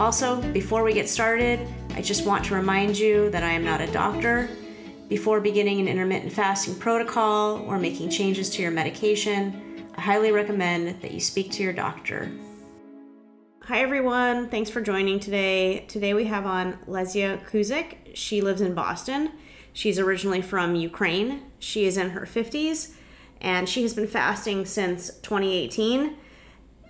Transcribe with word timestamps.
Also, 0.00 0.42
before 0.52 0.82
we 0.82 0.92
get 0.92 1.08
started, 1.08 1.60
I 1.94 2.02
just 2.02 2.26
want 2.26 2.44
to 2.46 2.54
remind 2.54 2.98
you 2.98 3.30
that 3.30 3.44
I 3.44 3.52
am 3.52 3.64
not 3.64 3.80
a 3.80 3.86
doctor. 3.92 4.50
Before 5.08 5.40
beginning 5.40 5.78
an 5.78 5.86
intermittent 5.86 6.32
fasting 6.32 6.74
protocol 6.74 7.58
or 7.68 7.78
making 7.78 8.10
changes 8.10 8.50
to 8.50 8.62
your 8.62 8.72
medication, 8.72 9.86
I 9.94 10.00
highly 10.00 10.32
recommend 10.32 11.00
that 11.00 11.12
you 11.12 11.20
speak 11.20 11.52
to 11.52 11.62
your 11.62 11.72
doctor. 11.72 12.28
Hi, 13.62 13.82
everyone. 13.82 14.48
Thanks 14.48 14.68
for 14.68 14.80
joining 14.80 15.20
today. 15.20 15.84
Today 15.86 16.12
we 16.12 16.24
have 16.24 16.44
on 16.44 16.76
Lesya 16.88 17.48
Kuzyk. 17.48 17.94
She 18.14 18.40
lives 18.40 18.62
in 18.62 18.74
Boston. 18.74 19.30
She's 19.72 20.00
originally 20.00 20.42
from 20.42 20.74
Ukraine. 20.74 21.44
She 21.60 21.86
is 21.86 21.96
in 21.96 22.10
her 22.10 22.26
50s 22.26 22.94
and 23.40 23.68
she 23.68 23.82
has 23.82 23.94
been 23.94 24.08
fasting 24.08 24.66
since 24.66 25.18
2018 25.20 26.16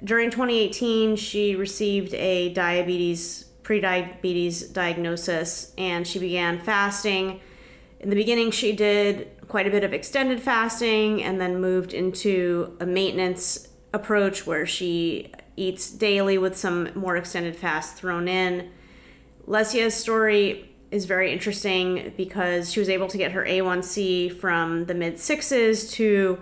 during 0.03 0.31
2018, 0.31 1.17
she 1.17 1.55
received 1.55 2.15
a 2.15 2.53
diabetes, 2.53 3.45
pre-diabetes 3.63 4.69
diagnosis, 4.69 5.73
and 5.79 6.07
she 6.07 6.19
began 6.19 6.59
fasting. 6.61 7.41
In 8.01 8.11
the 8.11 8.17
beginning, 8.17 8.51
she 8.51 8.73
did 8.73 9.31
quite 9.49 9.67
a 9.67 9.71
bit 9.71 9.85
of 9.85 9.93
extended 9.93 10.41
fasting 10.41 11.23
and 11.23 11.41
then 11.41 11.61
moved 11.61 11.93
into 11.95 12.77
a 12.81 12.87
maintenance 12.87 13.69
approach 13.93 14.47
where 14.47 14.67
she 14.67 15.33
eats 15.57 15.91
daily 15.91 16.37
with 16.37 16.57
some 16.57 16.91
more 16.95 17.17
extended 17.17 17.55
fast 17.57 17.97
thrown 17.97 18.27
in. 18.27 18.71
Lesya's 19.47 19.95
story 19.95 20.71
is 20.91 21.05
very 21.05 21.33
interesting 21.33 22.13
because 22.17 22.73
she 22.73 22.81
was 22.81 22.89
able 22.89 23.09
to 23.09 23.19
get 23.19 23.33
her 23.33 23.45
A1C 23.45 24.39
from 24.39 24.87
the 24.87 24.95
mid 24.95 25.19
sixes 25.19 25.91
to 25.93 26.41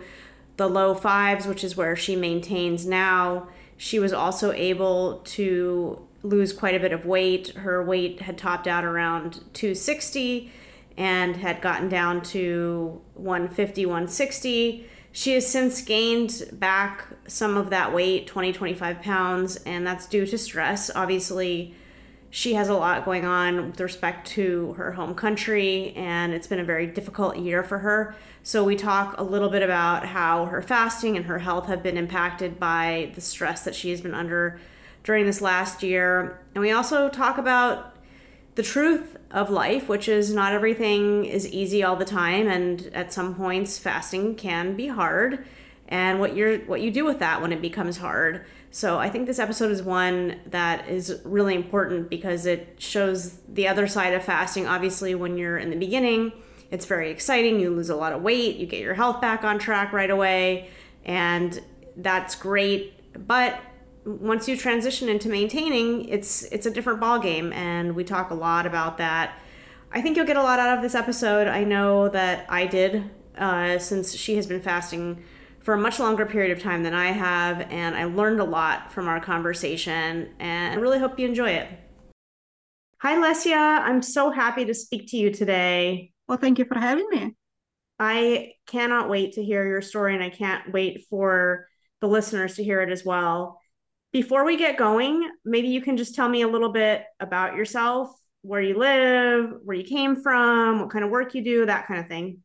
the 0.63 0.69
low 0.69 0.95
fives, 0.95 1.45
which 1.45 1.65
is 1.65 1.77
where 1.77 1.97
she 1.97 2.15
maintains 2.15 2.87
now. 2.87 3.49
She 3.77 3.99
was 3.99 4.13
also 4.13 4.53
able 4.53 5.21
to 5.25 6.01
lose 6.23 6.53
quite 6.53 6.77
a 6.77 6.79
bit 6.79 6.93
of 6.93 7.05
weight. 7.05 7.49
Her 7.49 7.83
weight 7.83 8.21
had 8.21 8.39
topped 8.39 8.69
out 8.69 8.85
around 8.85 9.41
260 9.55 10.53
and 10.97 11.35
had 11.35 11.61
gotten 11.61 11.89
down 11.89 12.23
to 12.23 13.01
150, 13.15 13.87
160. 13.87 14.87
She 15.11 15.35
has 15.35 15.49
since 15.49 15.83
gained 15.83 16.45
back 16.53 17.09
some 17.27 17.57
of 17.57 17.71
that 17.71 17.93
weight, 17.93 18.29
20, 18.29 18.53
25 18.53 19.03
pounds, 19.03 19.57
and 19.67 19.85
that's 19.85 20.07
due 20.07 20.27
to 20.27 20.39
stress. 20.39 20.93
Obviously, 20.95 21.75
she 22.35 22.55
has 22.55 22.71
a 22.71 22.75
lot 22.75 23.05
going 23.05 23.27
on 23.27 23.67
with 23.67 23.79
respect 23.79 24.27
to 24.27 24.73
her 24.73 24.93
home 24.93 25.15
country, 25.15 25.93
and 25.95 26.33
it's 26.33 26.47
been 26.47 26.59
a 26.59 26.65
very 26.65 26.87
difficult 26.87 27.37
year 27.37 27.63
for 27.63 27.81
her. 27.81 28.15
So, 28.43 28.65
we 28.65 28.75
talk 28.75 29.19
a 29.19 29.23
little 29.23 29.51
bit 29.51 29.63
about 29.63 30.07
how 30.07 30.47
her 30.47 30.63
fasting 30.63 31.15
and 31.15 31.27
her 31.27 31.39
health 31.39 31.67
have 31.67 31.83
been 31.83 31.99
impacted 31.99 32.59
by 32.59 33.13
the 33.15 33.21
stress 33.21 33.65
that 33.65 33.75
she 33.75 33.91
has 33.91 34.01
been 34.01 34.15
under 34.15 34.59
during 35.05 35.27
this 35.27 35.43
last 35.43 35.83
year. 35.83 36.41
And 36.55 36.63
we 36.63 36.73
also 36.73 37.11
talk 37.11 37.37
about 37.37 37.97
the 38.55 38.63
truth 38.63 39.19
of 39.31 39.51
life, 39.51 39.91
which 39.91 40.09
is 40.09 40.33
not 40.33 40.55
everything 40.55 41.27
is 41.27 41.47
easy 41.47 41.83
all 41.83 41.97
the 41.97 42.07
time, 42.07 42.49
and 42.49 42.91
at 42.95 43.13
some 43.13 43.35
points, 43.35 43.79
fasting 43.79 44.37
can 44.37 44.75
be 44.75 44.89
hard, 44.89 45.45
and 45.87 46.19
what 46.19 46.35
you're 46.35 46.61
what 46.61 46.81
you 46.81 46.91
do 46.91 47.05
with 47.05 47.19
that 47.19 47.43
when 47.43 47.53
it 47.53 47.61
becomes 47.61 47.99
hard. 47.99 48.47
So 48.75 48.99
I 48.99 49.11
think 49.11 49.27
this 49.27 49.39
episode 49.39 49.71
is 49.71 49.83
one 49.83 50.41
that 50.47 50.89
is 50.89 51.21
really 51.25 51.55
important 51.55 52.09
because 52.09 52.47
it 52.47 52.77
shows 52.79 53.39
the 53.47 53.69
other 53.69 53.87
side 53.87 54.15
of 54.15 54.25
fasting. 54.25 54.67
Obviously, 54.67 55.15
when 55.15 55.37
you're 55.37 55.59
in 55.59 55.69
the 55.69 55.77
beginning, 55.77 56.33
it's 56.71 56.87
very 56.87 57.11
exciting. 57.11 57.61
You 57.61 57.69
lose 57.69 57.91
a 57.91 57.95
lot 57.97 58.15
of 58.15 58.23
weight, 58.23 58.57
you 58.57 58.67
get 58.67 58.81
your 58.81 58.95
health 58.95 59.21
back 59.21 59.45
on 59.45 59.59
track 59.59 59.93
right 59.93 60.09
away, 60.09 60.71
and 61.05 61.61
that's 61.99 62.35
great. 62.35 62.95
But 63.27 63.61
once 64.07 64.49
you 64.49 64.57
transition 64.57 65.11
into 65.11 65.29
maintaining, 65.29 66.09
it's 66.09 66.45
it's 66.45 66.65
a 66.65 66.71
different 66.71 66.99
ball 66.99 67.19
game, 67.19 67.53
and 67.53 67.95
we 67.95 68.05
talk 68.05 68.31
a 68.31 68.35
lot 68.35 68.65
about 68.65 68.97
that. 68.97 69.39
I 69.93 70.01
think 70.01 70.17
you'll 70.17 70.27
get 70.27 70.39
a 70.39 70.43
lot 70.43 70.59
out 70.59 70.79
of 70.79 70.83
this 70.83 70.95
episode. 70.95 71.47
I 71.47 71.65
know 71.65 72.09
that 72.09 72.47
I 72.49 72.67
did, 72.67 73.11
uh, 73.37 73.79
since 73.79 74.17
she 74.17 74.37
has 74.37 74.47
been 74.47 74.63
fasting 74.63 75.23
for 75.63 75.75
a 75.75 75.79
much 75.79 76.01
longer 76.01 76.27
period 76.27 76.51
of 76.57 76.63
time 76.63 76.83
than 76.83 76.95
I 76.95 77.13
have, 77.13 77.61
and 77.71 77.95
I 77.95 78.05
learned 78.05 78.41
a 78.41 78.45
lot 78.45 78.93
from 78.93 79.07
our 79.07 79.21
conversation, 79.21 80.31
and 80.41 80.75
I 80.75 80.77
really 80.83 80.99
hope 80.99 81.19
you 81.19 81.29
enjoy 81.29 81.51
it. 81.51 81.69
Hi, 83.01 83.17
Lesya. 83.17 83.81
I'm 83.81 84.03
so 84.03 84.31
happy 84.31 84.65
to 84.65 84.75
speak 84.75 85.11
to 85.11 85.17
you 85.17 85.31
today. 85.33 86.13
Well, 86.29 86.39
thank 86.39 86.59
you 86.59 86.65
for 86.65 86.79
having 86.79 87.09
me. 87.11 87.37
I 87.99 88.53
cannot 88.67 89.09
wait 89.09 89.35
to 89.35 89.45
hear 89.45 89.67
your 89.67 89.83
story, 89.83 90.15
and 90.15 90.23
I 90.23 90.31
can't 90.31 90.73
wait 90.73 91.07
for 91.09 91.69
the 92.01 92.09
listeners 92.09 92.57
to 92.57 92.65
hear 92.65 92.83
it 92.83 92.91
as 92.91 93.05
well. 93.05 93.61
Before 94.13 94.45
we 94.45 94.57
get 94.57 94.77
going, 94.77 95.31
maybe 95.45 95.69
you 95.69 95.81
can 95.81 95.97
just 95.97 96.15
tell 96.15 96.29
me 96.29 96.43
a 96.43 96.49
little 96.49 96.73
bit 96.73 97.05
about 97.21 97.55
yourself, 97.55 98.11
where 98.43 98.61
you 98.61 98.77
live, 98.77 99.53
where 99.65 99.77
you 99.77 99.85
came 99.85 100.21
from, 100.21 100.81
what 100.81 100.91
kind 100.91 101.05
of 101.05 101.11
work 101.13 101.35
you 101.35 101.45
do, 101.45 101.67
that 101.67 101.87
kind 101.87 102.01
of 102.01 102.09
thing. 102.09 102.39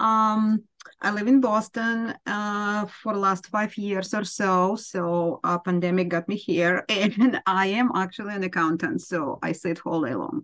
Um, 0.00 0.64
I 1.02 1.10
live 1.12 1.28
in 1.28 1.40
Boston 1.40 2.14
uh, 2.26 2.86
for 2.86 3.14
the 3.14 3.18
last 3.18 3.46
five 3.46 3.76
years 3.78 4.12
or 4.12 4.24
so. 4.24 4.76
So 4.76 5.40
a 5.44 5.58
pandemic 5.58 6.08
got 6.08 6.28
me 6.28 6.36
here, 6.36 6.84
and 6.88 7.40
I 7.46 7.68
am 7.68 7.90
actually 7.94 8.34
an 8.34 8.44
accountant. 8.44 9.00
So 9.00 9.38
I 9.42 9.52
sit 9.52 9.80
all 9.86 10.02
day 10.02 10.14
long, 10.14 10.42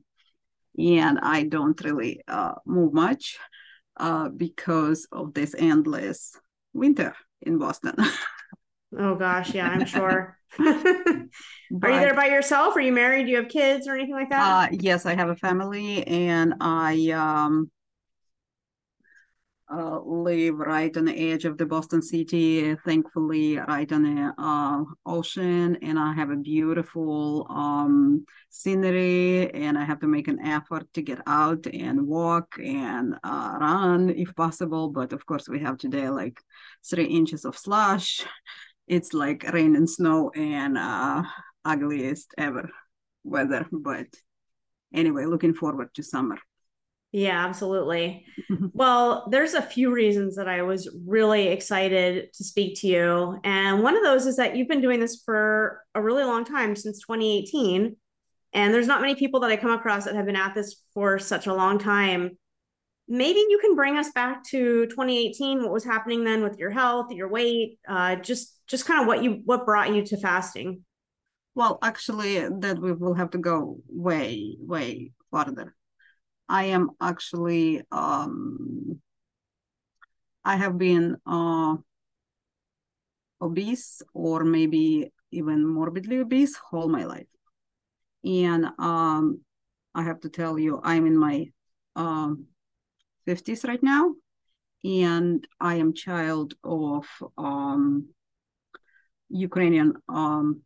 and 0.79 1.19
I 1.23 1.45
don't 1.45 1.83
really 1.85 2.23
uh, 2.27 2.55
move 2.65 2.95
much 2.95 3.39
uh, 3.99 4.29
because 4.29 5.07
of 5.13 5.35
this 5.35 5.55
endless 5.59 6.35
winter 6.73 7.15
in 7.43 7.59
Boston. 7.59 7.95
oh 8.99 9.15
gosh, 9.15 9.55
yeah, 9.55 9.69
I'm 9.69 9.85
sure. 9.85 10.39
but, 10.59 10.67
Are 11.83 11.91
you 11.91 12.01
there 12.01 12.15
by 12.15 12.27
yourself? 12.27 12.77
Are 12.77 12.81
you 12.81 12.93
married? 12.93 13.25
Do 13.25 13.31
you 13.31 13.37
have 13.39 13.49
kids 13.49 13.87
or 13.87 13.95
anything 13.95 14.15
like 14.15 14.31
that? 14.31 14.73
Uh, 14.73 14.77
yes, 14.81 15.05
I 15.05 15.15
have 15.15 15.29
a 15.29 15.37
family, 15.37 16.07
and 16.07 16.55
I 16.61 17.11
um, 17.11 17.71
uh, 19.73 20.01
live 20.01 20.59
right 20.59 20.97
on 20.97 21.07
the 21.07 21.33
edge 21.33 21.45
of 21.45 21.59
the 21.59 21.67
Boston 21.67 22.01
city, 22.01 22.75
thankfully 22.85 23.57
right 23.57 23.91
on 23.91 24.03
the 24.03 24.35
uh, 24.39 24.85
ocean, 25.05 25.77
and 25.83 25.99
I 25.99 26.13
have 26.15 26.31
a 26.31 26.37
beautiful 26.37 27.47
um, 27.51 28.25
scenery, 28.49 29.51
and 29.53 29.77
I 29.77 29.85
have 29.85 30.01
to 30.01 30.07
make 30.07 30.29
an 30.29 30.41
effort 30.41 30.87
to 30.95 31.03
get 31.03 31.21
out 31.27 31.67
and 31.67 32.07
walk 32.07 32.55
and 32.63 33.15
uh, 33.25 33.57
run 33.61 34.11
if 34.11 34.35
possible. 34.37 34.91
But 34.91 35.13
of 35.13 35.27
course, 35.27 35.49
we 35.49 35.61
have 35.61 35.79
today 35.79 36.09
like 36.11 36.41
three 36.89 37.07
inches 37.07 37.45
of 37.45 37.59
slush. 37.59 38.25
It's 38.87 39.13
like 39.13 39.51
rain 39.53 39.75
and 39.75 39.91
snow 39.91 40.31
and 40.35 40.79
uh, 40.79 41.25
ugliest 41.65 42.35
ever 42.39 42.71
weather. 43.25 43.67
But 43.73 44.07
anyway, 44.95 45.25
looking 45.25 45.55
forward 45.55 45.93
to 45.95 46.05
summer. 46.05 46.39
Yeah, 47.17 47.47
absolutely. 47.47 48.27
well, 48.75 49.27
there's 49.31 49.55
a 49.55 49.63
few 49.63 49.91
reasons 49.91 50.37
that 50.37 50.49
I 50.49 50.61
was 50.61 50.87
really 51.07 51.49
excited 51.49 52.31
to 52.35 52.45
speak 52.45 52.79
to 52.81 52.89
you. 52.89 53.41
And 53.43 53.83
one 53.83 53.97
of 53.97 54.03
those 54.03 54.27
is 54.27 54.37
that 54.37 54.55
you've 54.55 54.69
been 54.69 54.83
doing 54.83 55.01
this 55.01 55.23
for 55.25 55.83
a 55.95 56.03
really 56.03 56.25
long 56.25 56.45
time 56.45 56.77
since 56.77 57.01
2018. 57.01 57.97
And 58.53 58.75
there's 58.75 58.87
not 58.87 59.01
many 59.01 59.15
people 59.15 59.41
that 59.41 59.51
I 59.51 59.57
come 59.57 59.71
across 59.71 60.05
that 60.05 60.15
have 60.15 60.27
been 60.27 60.37
at 60.37 60.55
this 60.55 60.77
for 60.93 61.19
such 61.19 61.47
a 61.47 61.55
long 61.55 61.79
time. 61.79 62.37
Maybe 63.09 63.39
you 63.39 63.61
can 63.63 63.77
bring 63.77 63.97
us 63.97 64.11
back 64.11 64.45
to 64.49 64.85
2018, 64.85 65.63
what 65.63 65.73
was 65.73 65.85
happening 65.85 66.23
then 66.23 66.43
with 66.43 66.59
your 66.59 66.71
health, 66.71 67.13
your 67.13 67.31
weight, 67.31 67.79
uh, 67.89 68.17
just 68.17 68.61
just 68.67 68.85
kind 68.85 69.01
of 69.01 69.07
what 69.07 69.23
you 69.23 69.41
what 69.47 69.65
brought 69.65 69.95
you 69.95 70.05
to 70.05 70.19
fasting. 70.19 70.85
Well, 71.55 71.79
actually, 71.83 72.47
that 72.47 72.79
we 72.79 72.93
will 72.93 73.15
have 73.15 73.31
to 73.31 73.39
go 73.39 73.79
way, 73.89 74.59
way 74.61 75.13
farther 75.31 75.75
I 76.49 76.65
am 76.65 76.91
actually 77.01 77.83
um, 77.91 79.01
I 80.45 80.57
have 80.57 80.79
been 80.79 81.17
uh, 81.27 81.77
obese 83.41 84.03
or 84.15 84.45
maybe 84.45 85.13
even 85.33 85.67
morbidly 85.67 86.19
obese 86.19 86.57
all 86.73 86.89
my 86.89 87.05
life, 87.05 87.27
and 88.25 88.67
um, 88.79 89.41
I 89.95 90.03
have 90.03 90.21
to 90.21 90.29
tell 90.29 90.59
you 90.59 90.81
I'm 90.83 91.07
in 91.07 91.17
my 91.17 91.47
um, 91.97 92.47
50s 93.27 93.65
right 93.65 93.83
now, 93.83 94.15
and 94.85 95.47
I 95.61 95.77
am 95.77 95.95
child 95.95 96.55
of 96.63 97.07
um, 97.37 98.09
Ukrainian. 99.29 99.95
Um, 100.09 100.63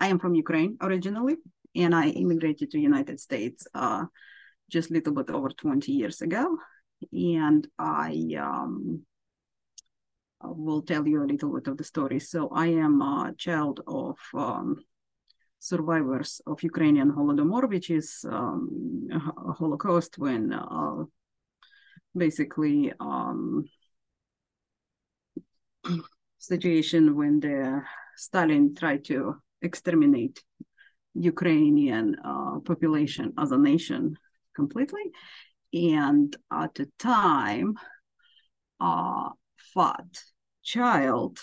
I 0.00 0.08
am 0.08 0.18
from 0.18 0.34
Ukraine 0.34 0.76
originally, 0.80 1.36
and 1.74 1.94
I 1.94 2.08
immigrated 2.08 2.70
to 2.70 2.78
United 2.78 3.20
States 3.20 3.66
uh, 3.74 4.06
just 4.70 4.90
a 4.90 4.94
little 4.94 5.12
bit 5.12 5.30
over 5.30 5.48
20 5.50 5.92
years 5.92 6.22
ago. 6.22 6.56
And 7.12 7.66
I 7.78 8.36
um, 8.40 9.02
will 10.42 10.82
tell 10.82 11.06
you 11.06 11.22
a 11.22 11.26
little 11.26 11.52
bit 11.54 11.68
of 11.68 11.76
the 11.76 11.84
story. 11.84 12.20
So 12.20 12.48
I 12.48 12.68
am 12.68 13.00
a 13.00 13.34
child 13.36 13.80
of 13.86 14.16
um, 14.34 14.76
survivors 15.58 16.40
of 16.46 16.62
Ukrainian 16.62 17.12
Holodomor, 17.12 17.68
which 17.68 17.90
is 17.90 18.24
um, 18.30 19.08
a 19.12 19.52
Holocaust 19.52 20.18
when 20.18 20.52
uh, 20.52 21.04
basically 22.16 22.92
um, 23.00 23.64
situation 26.38 27.16
when 27.16 27.40
the 27.40 27.82
Stalin 28.16 28.74
tried 28.74 29.04
to 29.06 29.36
exterminate 29.62 30.42
Ukrainian 31.14 32.16
uh, 32.24 32.60
population 32.60 33.32
as 33.38 33.50
a 33.52 33.58
nation 33.58 34.16
completely. 34.56 35.12
And 35.72 36.34
at 36.50 36.74
the 36.74 36.90
time, 36.98 37.74
a 38.80 39.30
fat 39.74 40.22
child 40.62 41.38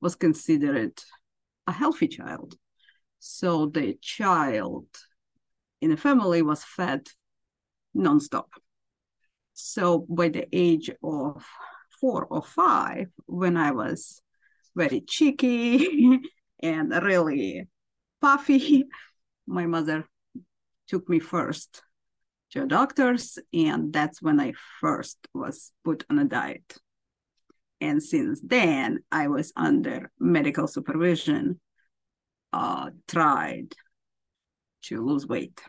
was 0.00 0.16
considered 0.16 0.98
a 1.66 1.72
healthy 1.72 2.08
child. 2.08 2.56
So 3.18 3.66
the 3.66 3.98
child 4.00 4.86
in 5.80 5.90
the 5.90 5.96
family 5.96 6.42
was 6.42 6.64
fed 6.64 7.06
nonstop. 7.94 8.48
So 9.54 10.06
by 10.08 10.28
the 10.28 10.46
age 10.52 10.90
of 11.02 11.44
four 12.00 12.26
or 12.26 12.42
five, 12.42 13.06
when 13.26 13.56
I 13.56 13.72
was 13.72 14.20
very 14.74 15.00
cheeky 15.00 16.20
and 16.62 16.90
really 17.02 17.66
puffy, 18.20 18.84
my 19.46 19.66
mother 19.66 20.08
took 20.88 21.08
me 21.08 21.18
first 21.18 21.82
to 22.52 22.66
doctors, 22.66 23.38
and 23.52 23.92
that's 23.92 24.22
when 24.22 24.40
I 24.40 24.52
first 24.80 25.18
was 25.34 25.72
put 25.84 26.04
on 26.10 26.18
a 26.18 26.24
diet. 26.24 26.76
And 27.80 28.02
since 28.02 28.40
then, 28.42 29.00
I 29.12 29.28
was 29.28 29.52
under 29.56 30.10
medical 30.18 30.66
supervision, 30.66 31.60
uh, 32.52 32.90
tried 33.06 33.74
to 34.82 35.04
lose 35.04 35.26
weight. 35.26 35.60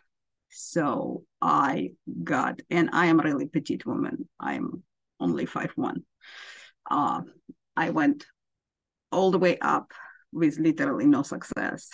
So 0.50 1.24
I 1.42 1.92
got, 2.24 2.62
and 2.70 2.90
I 2.94 3.08
am 3.08 3.20
a 3.20 3.24
really 3.24 3.48
petite 3.48 3.86
woman. 3.86 4.30
I'm 4.40 4.84
only 5.20 5.46
five 5.46 5.72
one. 5.76 6.04
Uh, 6.90 7.22
I 7.76 7.90
went 7.90 8.26
all 9.12 9.32
the 9.32 9.40
way 9.40 9.58
up 9.60 9.92
with 10.32 10.58
literally 10.60 11.06
no 11.06 11.24
success, 11.24 11.90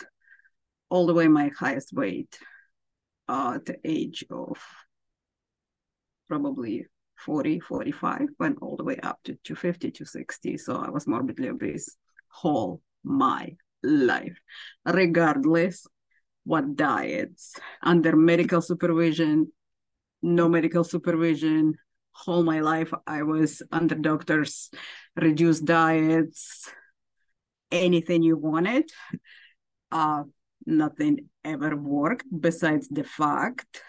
all 0.89 1.07
the 1.07 1.13
way 1.13 1.27
my 1.27 1.49
highest 1.57 1.93
weight 1.93 2.37
uh, 3.27 3.53
at 3.55 3.65
the 3.65 3.77
age 3.83 4.25
of 4.29 4.57
probably 6.27 6.85
40, 7.17 7.59
45, 7.59 8.27
went 8.39 8.57
all 8.61 8.75
the 8.75 8.83
way 8.83 8.97
up 8.97 9.19
to 9.23 9.33
250, 9.43 9.91
260. 9.91 10.57
So 10.57 10.75
I 10.77 10.89
was 10.89 11.07
morbidly 11.07 11.49
obese 11.49 11.95
whole 12.29 12.81
my 13.03 13.55
life, 13.83 14.37
regardless 14.85 15.85
what 16.43 16.75
diets, 16.75 17.55
under 17.81 18.15
medical 18.15 18.61
supervision, 18.61 19.51
no 20.21 20.49
medical 20.49 20.83
supervision, 20.83 21.75
whole 22.11 22.43
my 22.43 22.59
life 22.59 22.93
I 23.07 23.23
was 23.23 23.61
under 23.71 23.95
doctors, 23.95 24.69
reduced 25.15 25.65
diets, 25.65 26.69
anything 27.71 28.23
you 28.23 28.37
wanted. 28.37 28.89
Uh, 29.91 30.23
nothing 30.65 31.29
ever 31.43 31.75
worked 31.75 32.25
besides 32.39 32.87
the 32.89 33.03
fact 33.03 33.81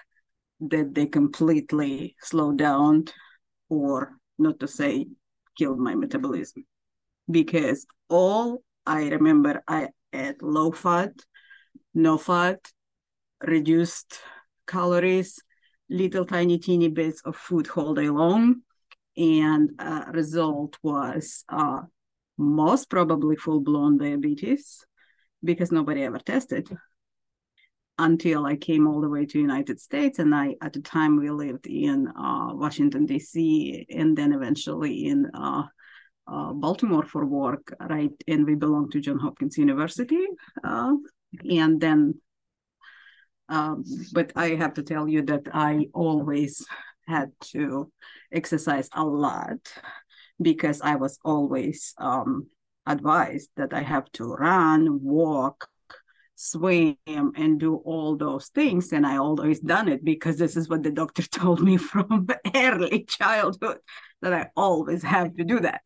that 0.61 0.95
they 0.95 1.07
completely 1.07 2.17
slowed 2.21 2.59
down 2.59 3.05
or 3.69 4.17
not 4.39 4.59
to 4.61 4.69
say 4.69 5.07
killed 5.57 5.79
my 5.79 5.95
metabolism. 5.95 6.65
Because 7.31 7.87
all 8.09 8.63
i 8.87 9.09
remember 9.09 9.63
i 9.67 9.89
ate 10.13 10.43
low 10.43 10.71
fat 10.71 11.13
no 11.95 12.19
fat 12.19 12.61
reduced 13.43 14.21
calories 14.67 15.39
little 15.89 16.25
tiny 16.25 16.59
teeny 16.59 16.89
bits 16.89 17.23
of 17.25 17.37
food 17.37 17.69
all 17.77 17.95
day 17.95 18.11
long 18.11 18.57
and 19.17 19.71
uh, 19.79 20.05
result 20.13 20.77
was 20.83 21.45
uh, 21.49 21.81
most 22.37 22.91
probably 22.91 23.37
full-blown 23.37 23.97
diabetes 23.99 24.85
because 25.45 25.71
nobody 25.71 26.03
ever 26.03 26.19
tested 26.19 26.69
until 27.99 28.45
I 28.45 28.57
came 28.57 28.87
all 28.87 29.01
the 29.01 29.09
way 29.09 29.25
to 29.27 29.39
United 29.39 29.81
States. 29.81 30.19
And 30.19 30.35
I, 30.35 30.57
at 30.61 30.73
the 30.73 30.81
time, 30.81 31.17
we 31.17 31.31
lived 31.31 31.67
in 31.67 32.09
uh, 32.09 32.55
Washington 32.55 33.07
D.C. 33.07 33.87
and 33.91 34.17
then 34.17 34.33
eventually 34.33 35.07
in 35.07 35.31
uh, 35.33 35.65
uh, 36.27 36.53
Baltimore 36.53 37.05
for 37.05 37.25
work, 37.25 37.75
right? 37.81 38.11
And 38.27 38.47
we 38.47 38.55
belonged 38.55 38.93
to 38.93 39.01
John 39.01 39.19
Hopkins 39.19 39.59
University. 39.59 40.27
Uh, 40.63 40.95
and 41.49 41.81
then, 41.81 42.15
um, 43.49 43.85
but 44.13 44.33
I 44.35 44.51
have 44.51 44.75
to 44.75 44.83
tell 44.83 45.09
you 45.09 45.23
that 45.23 45.49
I 45.53 45.87
always 45.93 46.65
had 47.07 47.31
to 47.53 47.93
exercise 48.33 48.89
a 48.93 49.05
lot 49.05 49.59
because 50.41 50.81
I 50.81 50.97
was 50.97 51.19
always 51.25 51.95
um, 51.99 52.49
advised 52.87 53.51
that 53.57 53.73
I 53.73 53.83
have 53.83 54.11
to 54.13 54.25
run, 54.35 55.03
walk, 55.03 55.69
swim 56.37 56.97
and 57.07 57.61
do 57.61 57.77
all 57.77 58.17
those 58.17 58.49
things. 58.49 58.93
And 58.93 59.07
i 59.07 59.17
always 59.17 59.61
done 59.61 59.89
it 59.89 60.05
because 60.05 60.37
this 60.39 60.57
is 60.57 60.69
what 60.69 60.83
the 60.83 60.91
doctor 60.91 61.23
told 61.41 61.61
me 61.61 61.77
from 61.77 62.27
early 62.55 63.05
childhood 63.05 63.79
that 64.23 64.33
i 64.33 64.49
always 64.57 65.03
have 65.03 65.35
to 65.37 65.45
do 65.45 65.61
that. 65.61 65.83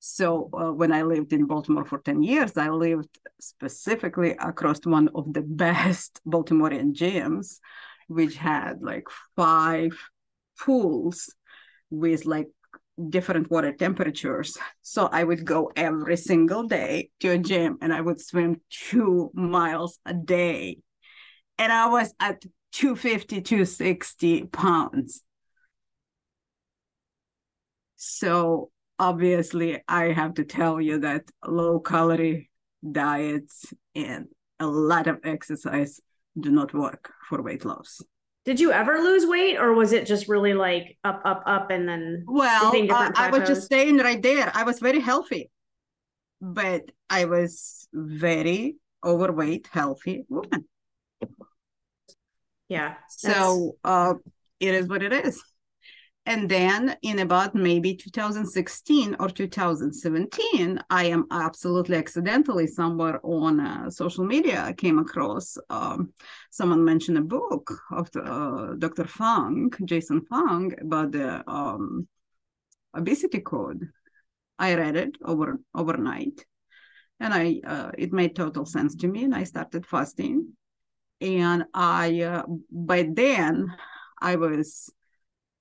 So 0.00 0.50
uh, 0.52 0.72
when 0.72 0.92
i 0.92 1.02
lived 1.02 1.32
in 1.32 1.46
baltimore 1.46 1.84
for 1.84 1.98
10 1.98 2.22
years 2.22 2.56
i 2.56 2.68
lived 2.68 3.18
specifically 3.40 4.36
across 4.38 4.84
one 4.84 5.08
of 5.14 5.32
the 5.32 5.42
best 5.64 6.20
baltimorean 6.26 6.92
gyms 6.94 7.58
which 8.06 8.36
had 8.36 8.80
like 8.80 9.08
five 9.36 9.92
pools 10.58 11.34
with 11.90 12.24
like 12.24 12.48
different 13.10 13.50
water 13.50 13.72
temperatures. 13.72 14.56
So 14.82 15.06
I 15.06 15.24
would 15.24 15.44
go 15.44 15.70
every 15.76 16.16
single 16.16 16.64
day 16.64 17.10
to 17.20 17.30
a 17.30 17.38
gym 17.38 17.78
and 17.80 17.92
I 17.92 18.00
would 18.00 18.20
swim 18.20 18.60
two 18.70 19.30
miles 19.34 19.98
a 20.04 20.14
day. 20.14 20.78
And 21.58 21.72
I 21.72 21.88
was 21.88 22.14
at 22.20 22.42
250, 22.72 23.40
260 23.42 24.44
pounds. 24.46 25.22
So 27.96 28.70
obviously, 28.98 29.82
I 29.88 30.12
have 30.12 30.34
to 30.34 30.44
tell 30.44 30.80
you 30.80 31.00
that 31.00 31.24
low 31.46 31.80
calorie 31.80 32.50
diets 32.88 33.72
and 33.94 34.26
a 34.60 34.66
lot 34.66 35.06
of 35.06 35.18
exercise 35.24 36.00
do 36.38 36.50
not 36.50 36.74
work 36.74 37.12
for 37.28 37.42
weight 37.42 37.64
loss. 37.64 38.00
Did 38.48 38.60
you 38.60 38.72
ever 38.72 39.00
lose 39.00 39.26
weight 39.26 39.58
or 39.58 39.74
was 39.74 39.92
it 39.92 40.06
just 40.06 40.26
really 40.26 40.54
like 40.54 40.96
up, 41.04 41.20
up, 41.26 41.42
up 41.44 41.70
and 41.70 41.86
then? 41.86 42.24
Well, 42.26 42.74
uh, 42.74 43.10
I 43.14 43.28
was 43.30 43.46
just 43.46 43.64
staying 43.64 43.98
right 43.98 44.22
there. 44.22 44.50
I 44.54 44.62
was 44.62 44.78
very 44.78 45.00
healthy, 45.00 45.50
but 46.40 46.90
I 47.10 47.26
was 47.26 47.86
very 47.92 48.76
overweight, 49.04 49.68
healthy 49.70 50.24
woman. 50.30 50.64
Yeah. 52.70 52.94
So 53.10 53.76
uh, 53.84 54.14
it 54.60 54.74
is 54.74 54.86
what 54.88 55.02
it 55.02 55.12
is 55.12 55.42
and 56.28 56.46
then 56.46 56.94
in 57.00 57.20
about 57.20 57.54
maybe 57.54 57.96
2016 57.96 59.16
or 59.18 59.30
2017 59.30 60.78
i 60.90 61.04
am 61.04 61.24
absolutely 61.30 61.96
accidentally 61.96 62.66
somewhere 62.66 63.18
on 63.24 63.58
uh, 63.58 63.90
social 63.90 64.24
media 64.24 64.62
I 64.62 64.74
came 64.74 64.98
across 64.98 65.56
um, 65.70 66.12
someone 66.50 66.84
mentioned 66.84 67.18
a 67.18 67.22
book 67.22 67.72
of 67.90 68.10
uh, 68.14 68.74
dr 68.78 69.06
fung 69.06 69.72
jason 69.84 70.20
fung 70.26 70.72
about 70.80 71.12
the 71.12 71.42
um, 71.50 72.06
obesity 72.94 73.40
code. 73.40 73.88
I 74.58 74.74
read 74.74 74.96
it 74.96 75.16
over 75.24 75.58
overnight. 75.74 76.44
And 77.20 77.32
i 77.32 77.60
uh, 77.66 77.90
it 77.96 78.12
made 78.12 78.36
total 78.36 78.66
sense 78.66 78.94
to 78.96 79.08
me 79.08 79.24
and 79.24 79.34
i 79.34 79.44
started 79.44 79.86
fasting. 79.86 80.52
And 81.20 81.64
i 81.72 82.20
uh, 82.22 82.42
by 82.70 83.08
then 83.10 83.74
i 84.20 84.36
was 84.36 84.90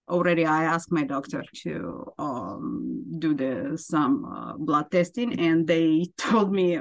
already 0.10 0.46
I 0.46 0.64
asked 0.64 0.92
my 0.92 1.04
doctor 1.04 1.44
to 1.64 2.06
um, 2.18 3.04
do 3.20 3.34
the 3.34 3.78
some 3.78 4.26
uh, 4.26 4.54
blood 4.58 4.92
testing, 4.92 5.40
and 5.40 5.68
they 5.68 6.08
told 6.18 6.52
me, 6.52 6.80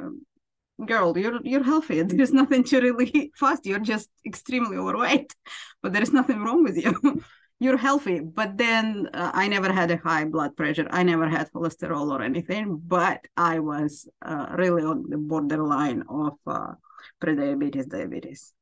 "Girl, 0.85 1.16
you're 1.18 1.40
you're 1.45 1.64
healthy. 1.64 2.02
There's 2.18 2.33
nothing 2.33 2.64
to 2.64 2.80
really 2.80 3.33
fast. 3.38 3.66
You're 3.66 3.78
just 3.95 4.09
extremely 4.25 4.76
overweight, 4.76 5.35
but 5.83 5.92
there 5.92 6.02
is 6.02 6.12
nothing 6.12 6.42
wrong 6.45 6.62
with 6.64 6.76
you. 6.76 6.92
you're 7.61 7.78
healthy." 7.78 8.21
But 8.21 8.56
then 8.59 9.09
uh, 9.14 9.30
I 9.35 9.49
never 9.49 9.73
had 9.73 9.90
a 9.90 9.97
high 9.97 10.25
blood 10.25 10.56
pressure. 10.56 10.87
I 10.90 11.02
never 11.02 11.28
had 11.28 11.50
cholesterol 11.52 12.11
or 12.11 12.23
anything, 12.23 12.80
but 12.87 13.21
I 13.37 13.59
was 13.61 14.09
uh, 14.23 14.47
really 14.56 14.83
on 14.83 15.04
the 15.09 15.18
borderline 15.18 16.02
of 16.09 16.35
uh, 16.47 16.73
prediabetes, 17.23 17.88
diabetes. 17.88 18.52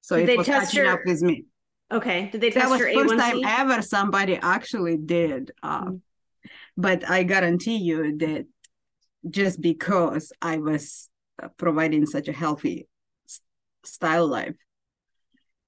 So 0.00 0.16
Did 0.16 0.24
it 0.24 0.26
they 0.26 0.36
was 0.36 0.46
catching 0.46 0.84
your- 0.84 0.92
up 0.92 1.00
with 1.06 1.22
me. 1.22 1.46
Okay. 1.94 2.28
Did 2.30 2.40
they 2.40 2.50
That 2.50 2.60
test 2.60 2.70
was 2.70 2.80
your 2.80 2.88
first 2.92 3.14
A1C? 3.14 3.42
time 3.42 3.60
ever 3.60 3.82
somebody 3.82 4.36
actually 4.36 4.96
did. 4.96 5.52
Uh, 5.62 5.84
Mhm. 5.84 6.00
But 6.76 7.08
I 7.08 7.22
guarantee 7.22 7.76
you 7.76 8.18
that 8.18 8.46
just 9.30 9.60
because 9.60 10.32
I 10.42 10.58
was 10.58 11.08
uh, 11.42 11.48
providing 11.56 12.06
such 12.06 12.28
a 12.28 12.32
healthy 12.32 12.88
style 13.84 14.26
life, 14.26 14.56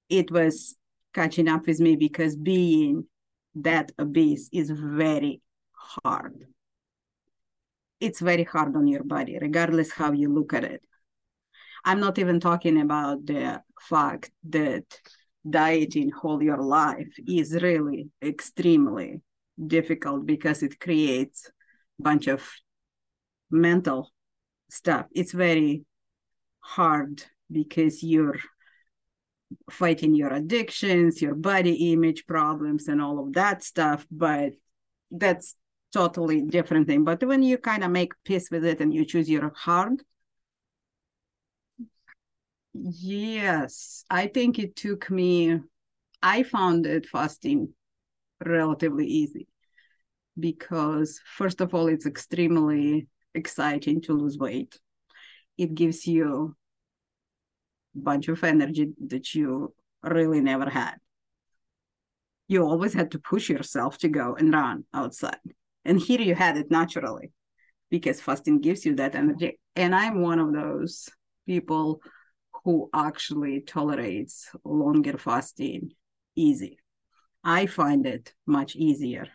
it 0.09 0.31
was 0.31 0.75
catching 1.13 1.47
up 1.47 1.65
with 1.67 1.79
me 1.79 1.95
because 1.95 2.35
being 2.35 3.05
that 3.55 3.91
obese 3.97 4.49
is 4.51 4.69
very 4.69 5.41
hard. 5.73 6.45
It's 7.99 8.19
very 8.19 8.43
hard 8.43 8.75
on 8.75 8.87
your 8.87 9.03
body, 9.03 9.37
regardless 9.39 9.91
how 9.91 10.11
you 10.11 10.29
look 10.31 10.53
at 10.53 10.63
it. 10.63 10.83
I'm 11.83 11.99
not 11.99 12.19
even 12.19 12.39
talking 12.39 12.79
about 12.79 13.25
the 13.25 13.63
fact 13.79 14.31
that 14.49 14.85
dieting 15.49 16.11
whole 16.11 16.41
your 16.41 16.61
life 16.61 17.13
is 17.27 17.53
really 17.61 18.09
extremely 18.21 19.21
difficult 19.65 20.25
because 20.25 20.63
it 20.63 20.79
creates 20.79 21.49
a 21.99 22.03
bunch 22.03 22.27
of 22.27 22.47
mental 23.49 24.11
stuff. 24.69 25.05
It's 25.11 25.31
very 25.31 25.85
hard 26.59 27.23
because 27.51 28.03
you're 28.03 28.39
fighting 29.69 30.13
your 30.13 30.33
addictions, 30.33 31.21
your 31.21 31.35
body 31.35 31.91
image 31.93 32.25
problems, 32.27 32.87
and 32.87 33.01
all 33.01 33.19
of 33.19 33.33
that 33.33 33.63
stuff. 33.63 34.05
But 34.11 34.53
that's 35.09 35.55
totally 35.93 36.41
different 36.41 36.87
thing. 36.87 37.03
But 37.03 37.23
when 37.23 37.43
you 37.43 37.57
kind 37.57 37.83
of 37.83 37.91
make 37.91 38.11
peace 38.25 38.51
with 38.51 38.65
it 38.65 38.81
and 38.81 38.93
you 38.93 39.05
choose 39.05 39.29
your 39.29 39.51
heart, 39.55 40.01
yes, 42.81 44.03
I 44.09 44.27
think 44.27 44.59
it 44.59 44.75
took 44.75 45.09
me. 45.09 45.59
I 46.21 46.43
found 46.43 46.85
it 46.85 47.05
fasting 47.07 47.73
relatively 48.43 49.05
easy 49.05 49.47
because 50.39 51.19
first 51.25 51.61
of 51.61 51.73
all, 51.73 51.87
it's 51.87 52.05
extremely 52.05 53.07
exciting 53.33 54.01
to 54.01 54.13
lose 54.13 54.37
weight. 54.37 54.79
It 55.57 55.75
gives 55.75 56.05
you 56.05 56.55
a 57.95 57.99
bunch 57.99 58.27
of 58.27 58.43
energy 58.43 58.93
that 59.07 59.33
you 59.33 59.73
really 60.03 60.41
never 60.41 60.69
had. 60.69 60.95
You 62.47 62.63
always 62.63 62.93
had 62.93 63.11
to 63.11 63.19
push 63.19 63.49
yourself 63.49 63.97
to 63.99 64.07
go 64.07 64.35
and 64.35 64.53
run 64.53 64.85
outside. 64.93 65.39
And 65.83 65.99
here 65.99 66.21
you 66.21 66.35
had 66.35 66.57
it 66.57 66.71
naturally 66.71 67.31
because 67.89 68.21
fasting 68.21 68.61
gives 68.61 68.85
you 68.85 68.95
that 68.95 69.15
energy. 69.15 69.59
And 69.75 69.93
I'm 69.93 70.21
one 70.21 70.39
of 70.39 70.53
those 70.53 71.09
people 71.45 72.01
who 72.67 72.89
actually 72.93 73.61
tolerates 73.61 74.49
longer 74.65 75.17
fasting 75.17 75.89
easy. 76.35 76.77
I 77.41 77.65
find 77.65 78.05
it 78.05 78.33
much 78.45 78.75
easier. 78.75 79.27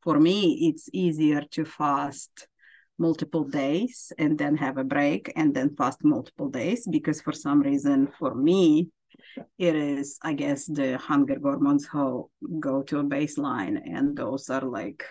For 0.00 0.18
me, 0.18 0.70
it's 0.70 0.88
easier 0.90 1.42
to 1.50 1.66
fast 1.66 2.48
multiple 2.98 3.44
days 3.44 4.10
and 4.18 4.38
then 4.38 4.56
have 4.56 4.78
a 4.78 4.84
break 4.84 5.30
and 5.36 5.54
then 5.54 5.76
fast 5.76 6.02
multiple 6.02 6.48
days 6.48 6.88
because 6.90 7.20
for 7.20 7.34
some 7.34 7.60
reason 7.60 8.08
for 8.18 8.34
me 8.34 8.88
it 9.58 9.76
is 9.76 10.18
i 10.22 10.32
guess 10.32 10.64
the 10.64 10.96
hunger 10.96 11.36
hormones 11.42 11.86
how 11.86 12.30
go 12.58 12.82
to 12.82 13.00
a 13.00 13.04
baseline 13.04 13.76
and 13.84 14.16
those 14.16 14.48
are 14.48 14.62
like 14.62 15.04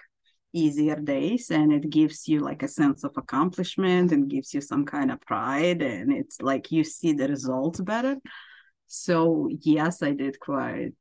easier 0.56 0.96
days 0.96 1.52
and 1.52 1.74
it 1.74 1.90
gives 1.90 2.28
you 2.28 2.40
like 2.40 2.64
a 2.64 2.68
sense 2.68 3.04
of 3.04 3.12
accomplishment 3.18 4.12
and 4.14 4.30
gives 4.30 4.54
you 4.54 4.62
some 4.62 4.86
kind 4.86 5.12
of 5.12 5.20
pride 5.22 5.82
and 5.82 6.14
it's 6.14 6.42
like 6.42 6.72
you 6.72 6.84
see 6.84 7.12
the 7.12 7.28
results 7.28 7.82
better. 7.82 8.16
So 8.88 9.50
yes 9.62 10.02
i 10.02 10.12
did 10.12 10.40
quite 10.40 10.94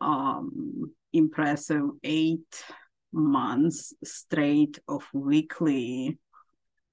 um 0.00 0.92
impressive 1.12 1.84
eight 2.02 2.64
months 3.12 3.94
straight 4.02 4.78
of 4.88 5.06
weekly 5.12 6.18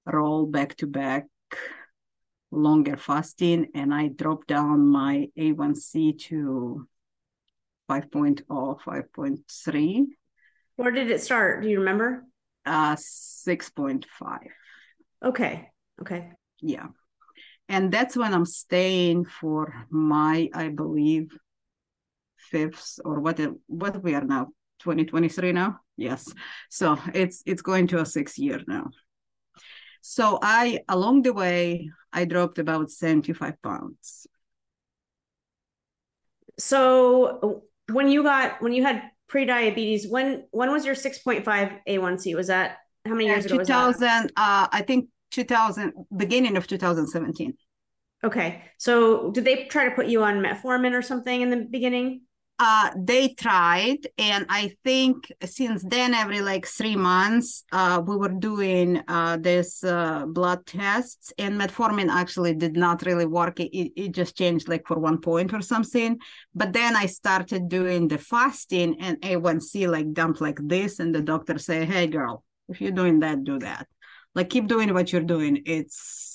roll 0.06 0.46
back 0.46 0.76
to 0.76 0.86
back 0.86 1.26
longer 2.52 2.96
fasting 2.96 3.66
and 3.74 3.92
i 3.92 4.08
dropped 4.08 4.46
down 4.46 4.86
my 4.86 5.28
a1c 5.36 6.18
to 6.18 6.86
5.0 7.90 8.44
5.3 8.46 10.06
Where 10.76 10.90
did 10.90 11.10
it 11.10 11.20
start? 11.20 11.62
Do 11.62 11.68
you 11.68 11.78
remember? 11.80 12.24
uh 12.64 12.96
6.5 12.96 14.06
Okay. 15.24 15.68
Okay. 16.00 16.30
yeah 16.60 16.86
and 17.68 17.92
that's 17.92 18.16
when 18.16 18.32
i'm 18.34 18.44
staying 18.46 19.24
for 19.24 19.86
my 19.90 20.48
i 20.54 20.68
believe 20.68 21.36
fifth 22.36 22.98
or 23.04 23.20
what 23.20 23.38
it, 23.40 23.50
what 23.66 24.02
we 24.02 24.14
are 24.14 24.24
now 24.24 24.48
2023 24.80 25.52
now 25.52 25.78
yes 25.96 26.32
so 26.70 26.98
it's 27.14 27.42
it's 27.46 27.62
going 27.62 27.86
to 27.86 28.00
a 28.00 28.06
six 28.06 28.38
year 28.38 28.60
now 28.66 28.90
so 30.00 30.38
i 30.42 30.80
along 30.88 31.22
the 31.22 31.32
way 31.32 31.90
i 32.12 32.24
dropped 32.24 32.58
about 32.58 32.90
75 32.90 33.60
pounds 33.62 34.26
So 36.58 37.62
when 37.90 38.08
you 38.08 38.22
got 38.22 38.60
when 38.62 38.72
you 38.72 38.82
had 38.84 39.10
pre-diabetes, 39.32 40.06
when 40.06 40.44
when 40.50 40.70
was 40.70 40.84
your 40.84 40.94
6.5 40.94 41.44
A1C? 41.88 42.36
Was 42.36 42.48
that 42.48 42.76
how 43.06 43.14
many 43.14 43.26
years 43.26 43.46
ago 43.46 43.56
was 43.56 43.68
that? 43.68 43.94
2000 43.96 44.32
uh 44.36 44.68
i 44.70 44.84
think 44.86 45.08
2000 45.30 45.92
beginning 46.14 46.56
of 46.58 46.66
2017 46.66 47.54
Okay. 48.24 48.62
So 48.78 49.32
did 49.32 49.44
they 49.44 49.64
try 49.64 49.84
to 49.88 49.90
put 49.90 50.06
you 50.06 50.22
on 50.22 50.36
metformin 50.36 50.92
or 50.92 51.02
something 51.02 51.40
in 51.40 51.50
the 51.50 51.56
beginning? 51.56 52.22
Uh 52.64 52.90
they 52.96 53.24
tried 53.46 54.02
and 54.18 54.46
i 54.48 54.72
think 54.84 55.16
since 55.44 55.82
then 55.94 56.14
every 56.14 56.40
like 56.40 56.64
three 56.64 56.94
months 56.94 57.64
uh 57.72 58.00
we 58.06 58.14
were 58.16 58.36
doing 58.50 59.02
uh 59.08 59.36
this 59.48 59.82
uh 59.82 60.24
blood 60.26 60.64
tests 60.64 61.32
and 61.38 61.60
metformin 61.60 62.08
actually 62.08 62.54
did 62.54 62.76
not 62.76 63.04
really 63.04 63.26
work. 63.26 63.58
It, 63.58 63.92
it 64.02 64.12
just 64.12 64.36
changed 64.36 64.68
like 64.68 64.86
for 64.86 64.98
one 64.98 65.18
point 65.20 65.52
or 65.52 65.60
something. 65.60 66.10
But 66.54 66.72
then 66.72 66.94
i 66.94 67.06
started 67.06 67.68
doing 67.68 68.06
the 68.06 68.18
fasting 68.18 68.90
and 69.00 69.20
a1c 69.22 69.88
like 69.88 70.12
dumped 70.12 70.40
like 70.40 70.60
this 70.74 71.00
and 71.00 71.12
the 71.12 71.22
doctor 71.32 71.58
say 71.58 71.84
hey 71.84 72.06
girl 72.06 72.44
if 72.68 72.80
you're 72.80 72.98
doing 73.02 73.20
that 73.20 73.42
do 73.42 73.58
that. 73.58 73.88
Like 74.36 74.50
keep 74.50 74.66
doing 74.68 74.94
what 74.94 75.12
you're 75.12 75.30
doing. 75.36 75.62
It's 75.66 76.31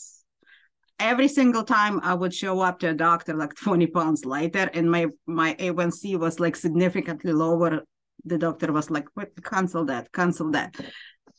every 1.00 1.28
single 1.28 1.64
time 1.64 2.00
I 2.04 2.14
would 2.14 2.34
show 2.34 2.62
up 2.62 2.80
to 2.80 2.90
a 2.90 2.94
doctor 2.94 3.34
like 3.34 3.54
20 3.64 3.88
pounds 3.88 4.26
lighter 4.26 4.70
and 4.74 4.90
my 4.92 5.08
my 5.26 5.56
A1C 5.60 6.16
was 6.18 6.40
like 6.40 6.56
significantly 6.56 7.34
lower. 7.34 7.84
The 8.26 8.38
doctor 8.38 8.74
was 8.74 8.90
like, 8.90 9.06
cancel 9.44 9.86
that, 9.86 10.12
cancel 10.12 10.52
that. 10.52 10.76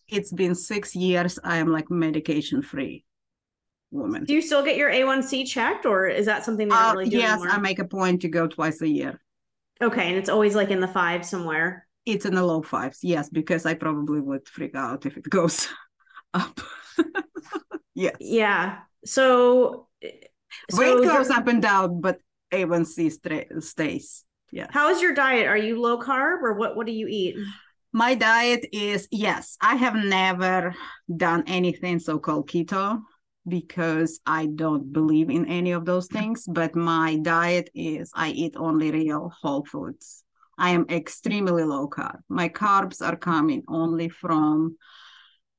It's 0.09 0.33
been 0.33 0.55
six 0.55 0.95
years. 0.97 1.39
I 1.45 1.57
am 1.59 1.69
like 1.69 1.91
medication 1.91 2.63
free 2.63 3.05
woman. 3.91 4.25
Do 4.25 4.33
you 4.35 4.41
still 4.43 4.63
get 4.65 4.77
your 4.77 4.91
A1C 4.91 5.45
checked 5.45 5.87
or 5.87 6.07
is 6.07 6.27
that 6.27 6.45
something 6.45 6.69
that 6.69 6.91
Uh, 6.91 6.93
really 6.93 7.11
do 7.11 7.17
yes, 7.19 7.33
anymore? 7.33 7.51
I 7.51 7.59
make 7.59 7.79
a 7.79 7.85
point 7.85 8.23
to 8.23 8.29
go 8.29 8.47
twice 8.47 8.81
a 8.81 8.89
year. 8.89 9.21
okay, 9.83 10.09
and 10.09 10.17
it's 10.17 10.29
always 10.29 10.55
like 10.55 10.71
in 10.71 10.81
the 10.81 10.89
five 10.89 11.25
somewhere. 11.25 11.87
It's 12.07 12.25
in 12.25 12.35
the 12.35 12.43
low 12.43 12.63
fives, 12.63 13.01
yes, 13.03 13.29
because 13.29 13.67
I 13.67 13.75
probably 13.75 14.21
would 14.21 14.49
freak 14.49 14.75
out 14.75 15.05
if 15.07 15.17
it 15.17 15.29
goes 15.39 15.69
up. 16.33 16.61
yes. 17.95 18.17
Yeah. 18.21 18.79
So, 19.05 19.89
so 20.71 20.79
Weight 20.79 21.05
goes 21.05 21.31
up 21.31 21.47
and 21.47 21.63
down, 21.63 22.01
but 22.01 22.19
A1C 22.53 23.13
stra- 23.13 23.61
stays. 23.61 24.25
Yeah. 24.51 24.67
How 24.71 24.91
is 24.91 25.03
your 25.03 25.15
diet? 25.15 25.47
Are 25.47 25.57
you 25.57 25.81
low 25.81 25.99
carb 25.99 26.43
or 26.43 26.55
what? 26.55 26.77
What 26.77 26.87
do 26.87 26.93
you 26.93 27.07
eat? 27.09 27.37
My 27.93 28.15
diet 28.15 28.67
is 28.73 29.09
yes, 29.11 29.57
I 29.61 29.77
have 29.77 29.95
never 29.95 30.75
done 31.15 31.45
anything 31.47 31.99
so 31.99 32.19
called 32.19 32.49
keto 32.49 33.01
because 33.47 34.21
I 34.27 34.47
don't 34.47 34.93
believe 34.93 35.31
in 35.31 35.47
any 35.47 35.73
of 35.73 35.85
those 35.85 36.07
things. 36.07 36.45
But 36.47 36.77
my 36.77 37.17
diet 37.17 37.71
is 37.75 38.11
I 38.15 38.31
eat 38.31 38.55
only 38.57 38.91
real 38.91 39.33
whole 39.41 39.65
foods. 39.65 40.25
I 40.59 40.71
am 40.71 40.87
extremely 40.91 41.65
low 41.65 41.89
carb. 41.89 42.19
My 42.29 42.49
carbs 42.49 43.07
are 43.07 43.17
coming 43.17 43.63
only 43.69 44.09
from 44.09 44.77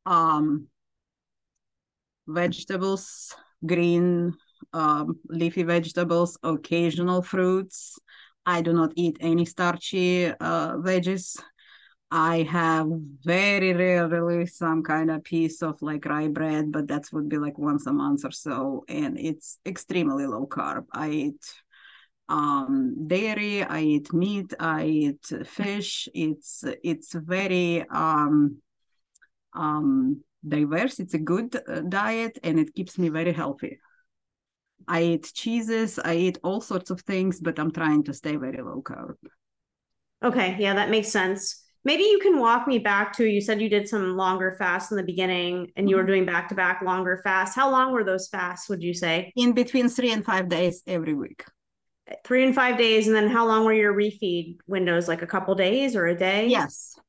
um, 0.05 0.67
vegetables, 2.29 3.36
green 3.65 4.33
um, 4.74 5.19
leafy 5.27 5.63
vegetables, 5.63 6.38
occasional 6.43 7.21
fruits. 7.21 7.98
I 8.45 8.62
do 8.62 8.74
not 8.74 8.91
eat 8.95 9.17
any 9.19 9.45
starchy 9.45 10.27
uh, 10.27 10.77
veggies. 10.77 11.38
I 12.12 12.41
have 12.50 12.88
very 13.24 13.74
rarely 13.74 14.48
some 14.48 14.81
kind 14.81 15.12
of 15.12 15.24
piece 15.24 15.62
of 15.62 15.79
like 15.81 16.05
rye 16.05 16.27
bread, 16.27 16.71
but 16.71 16.88
that 16.88 17.03
would 17.13 17.29
be 17.29 17.38
like 17.38 17.57
once 17.59 17.86
a 17.86 17.93
month 17.93 18.25
or 18.25 18.31
so, 18.31 18.83
and 18.88 19.19
it's 19.19 19.59
extremely 19.65 20.25
low 20.25 20.48
carb. 20.48 20.86
I 20.91 21.09
eat 21.09 21.45
um 22.29 23.07
dairy 23.07 23.63
i 23.63 23.81
eat 23.81 24.13
meat 24.13 24.53
i 24.59 24.86
eat 24.86 25.31
fish 25.45 26.07
it's 26.13 26.63
it's 26.83 27.13
very 27.13 27.83
um 27.89 28.57
um 29.53 30.24
diverse 30.48 31.00
it's 31.00 31.13
a 31.13 31.19
good 31.19 31.55
uh, 31.67 31.81
diet 31.81 32.39
and 32.43 32.60
it 32.60 32.74
keeps 32.74 32.98
me 32.98 33.10
very 33.10 33.34
healthy 33.34 33.79
I 34.88 35.03
eat 35.03 35.31
cheeses, 35.34 36.00
I 36.00 36.15
eat 36.15 36.38
all 36.43 36.62
sorts 36.62 36.89
of 36.89 37.01
things, 37.01 37.39
but 37.39 37.60
I'm 37.60 37.72
trying 37.72 38.03
to 38.03 38.13
stay 38.13 38.36
very 38.36 38.62
low 38.62 38.81
carb. 38.81 39.15
Okay, 40.24 40.55
yeah, 40.60 40.74
that 40.74 40.89
makes 40.89 41.10
sense. 41.10 41.63
Maybe 41.86 42.03
you 42.03 42.19
can 42.19 42.39
walk 42.39 42.67
me 42.67 42.77
back 42.79 43.13
to 43.17 43.25
you 43.25 43.39
said 43.39 43.62
you 43.62 43.69
did 43.69 43.88
some 43.88 44.17
longer 44.17 44.55
fasts 44.60 44.91
in 44.91 44.98
the 44.98 45.03
beginning 45.03 45.72
and 45.77 45.89
you 45.89 45.96
were 45.96 46.01
mm-hmm. 46.01 46.08
doing 46.08 46.25
back 46.25 46.50
to 46.50 46.55
back 46.55 46.81
longer 46.81 47.22
fasts. 47.24 47.55
How 47.55 47.72
long 47.72 47.93
were 47.93 48.03
those 48.03 48.27
fasts, 48.27 48.67
would 48.67 48.84
you 48.84 48.93
say? 48.93 49.31
In 49.38 49.53
between 49.53 49.88
three 49.88 50.12
and 50.12 50.25
five 50.25 50.50
days 50.50 50.84
every 50.86 51.13
week. 51.13 51.46
Three 52.25 52.43
and 52.43 52.53
five 52.53 52.77
days. 52.77 53.08
And 53.08 53.15
then 53.15 53.29
how 53.29 53.48
long 53.48 53.63
were 53.63 53.74
your 53.74 53.93
refeed 53.93 54.58
windows? 54.67 55.08
Like 55.08 55.22
a 55.22 55.27
couple 55.27 55.55
days 55.55 55.96
or 55.96 56.08
a 56.08 56.17
day? 56.17 56.48
Yes. 56.48 57.00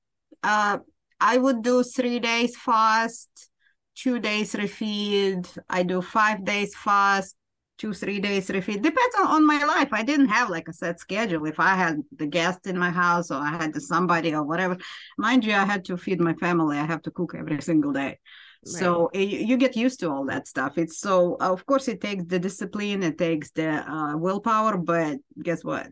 Uh, 0.44 0.78
I 1.20 1.36
would 1.36 1.62
do 1.62 1.82
three 1.82 2.18
days 2.18 2.56
fast, 2.56 3.50
two 3.94 4.18
days 4.18 4.54
refeed. 4.54 5.46
I 5.68 5.82
do 5.82 6.00
five 6.00 6.44
days 6.44 6.74
fast, 6.74 7.36
two 7.76 7.92
three 7.92 8.20
days 8.20 8.48
refeed. 8.48 8.82
Depends 8.82 9.16
on, 9.18 9.26
on 9.26 9.46
my 9.46 9.62
life. 9.64 9.88
I 9.92 10.02
didn't 10.02 10.28
have 10.28 10.48
like 10.48 10.68
a 10.68 10.72
set 10.72 10.98
schedule. 10.98 11.44
If 11.46 11.60
i 11.60 11.74
had 11.74 11.96
the 12.16 12.26
guest 12.26 12.66
in 12.66 12.78
my 12.78 12.90
house 12.90 13.30
or 13.30 13.36
i 13.36 13.50
had 13.50 13.80
somebody 13.82 14.34
or 14.34 14.44
whatever 14.44 14.76
mind 15.18 15.44
you 15.44 15.54
i 15.54 15.64
had 15.64 15.84
to 15.86 15.96
feed 15.96 16.20
my 16.20 16.34
family. 16.34 16.78
I 16.78 16.86
have 16.86 17.02
to 17.02 17.10
cook 17.10 17.34
every 17.36 17.60
single 17.60 17.92
day. 17.92 18.18
Right. 18.66 18.80
so 18.80 19.08
it, 19.14 19.28
you 19.48 19.56
get 19.56 19.74
used 19.74 20.00
to 20.00 20.10
all 20.10 20.26
that 20.26 20.46
stuff. 20.46 20.78
It's 20.78 20.98
so 20.98 21.36
of 21.40 21.66
course 21.66 21.86
it 21.88 22.00
takes 22.00 22.24
the 22.24 22.38
discipline 22.38 23.02
it 23.02 23.18
takes 23.18 23.50
the 23.50 23.70
uh, 23.90 24.16
willpower 24.16 24.78
but 24.78 25.18
guess 25.42 25.62
what? 25.64 25.88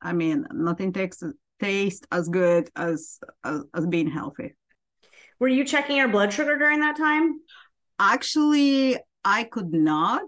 I 0.00 0.12
mean 0.12 0.46
nothing 0.52 0.92
takes 0.92 1.22
taste 1.60 2.06
as 2.10 2.28
good 2.28 2.70
as, 2.74 3.20
as 3.44 3.62
as 3.72 3.86
being 3.86 4.10
healthy 4.10 4.56
were 5.42 5.48
you 5.48 5.64
checking 5.64 5.96
your 5.96 6.08
blood 6.08 6.32
sugar 6.32 6.56
during 6.56 6.78
that 6.78 6.96
time 6.96 7.40
actually 7.98 8.96
i 9.24 9.42
could 9.42 9.72
not 9.72 10.22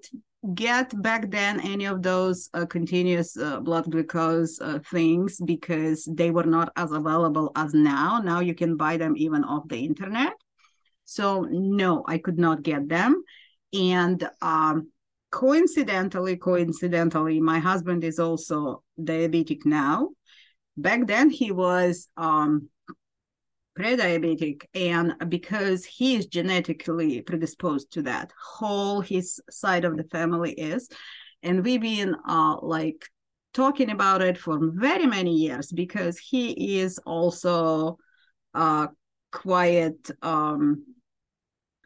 get 0.53 1.01
back 1.01 1.31
then 1.31 1.61
any 1.61 1.87
of 1.87 2.03
those 2.03 2.51
uh, 2.53 2.67
continuous 2.67 3.37
uh, 3.37 3.61
blood 3.61 3.91
glucose 3.91 4.61
uh, 4.61 4.79
things 4.91 5.41
because 5.45 6.05
they 6.05 6.31
were 6.31 6.45
not 6.45 6.71
as 6.77 6.93
available 6.93 7.51
as 7.57 7.73
now. 7.73 8.21
Now 8.23 8.41
you 8.41 8.55
can 8.55 8.77
buy 8.77 8.99
them 8.99 9.15
even 9.17 9.43
off 9.45 9.67
the 9.69 9.83
internet. 9.83 10.35
So 11.07 11.47
no, 11.51 12.05
I 12.07 12.19
could 12.19 12.39
not 12.39 12.63
get 12.63 12.89
them. 12.89 13.23
And 13.73 14.29
um, 14.43 14.91
coincidentally, 15.31 16.37
coincidentally, 16.37 17.41
my 17.41 17.59
husband 17.59 18.05
is 18.05 18.19
also 18.19 18.83
diabetic 19.01 19.65
now. 19.65 20.11
Back 20.77 21.07
then 21.07 21.31
he 21.31 21.53
was 21.53 22.09
um, 22.19 22.69
pre-diabetic 23.75 24.63
and 24.75 25.15
because 25.29 25.85
he 25.85 26.17
is 26.17 26.27
genetically 26.27 27.21
predisposed 27.23 27.93
to 27.93 28.03
that 28.03 28.33
whole 28.41 29.01
his 29.01 29.41
side 29.51 29.85
of 29.85 29.97
the 29.97 30.05
family 30.05 30.53
is. 30.53 30.89
And 31.43 31.65
we've 31.65 31.81
been 31.81 32.15
uh, 32.27 32.57
like 32.61 33.09
talking 33.53 33.91
about 33.91 34.23
it 34.23 34.39
for 34.39 34.59
very 34.63 35.07
many 35.07 35.35
years 35.35 35.71
because 35.73 36.19
he 36.19 36.79
is 36.79 36.99
also 37.05 37.99
uh, 38.55 38.87
quiet 39.33 40.11
um, 40.23 40.85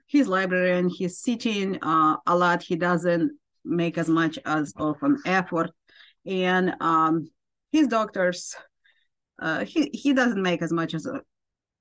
he's 0.07 0.26
librarian 0.26 0.88
he's 0.88 1.18
sitting 1.18 1.78
uh, 1.83 2.16
a 2.26 2.37
lot. 2.37 2.62
He 2.62 2.76
doesn't 2.76 3.33
make 3.64 3.99
as 3.99 4.09
much 4.09 4.38
as 4.45 4.73
of 4.76 4.97
an 5.02 5.18
effort. 5.25 5.71
And 6.26 6.75
um, 6.80 7.30
his 7.73 7.87
doctors 7.87 8.54
uh, 9.40 9.64
he 9.64 9.90
he 9.92 10.12
doesn't 10.12 10.42
make 10.42 10.62
as 10.62 10.73
much 10.73 10.95
as 10.95 11.07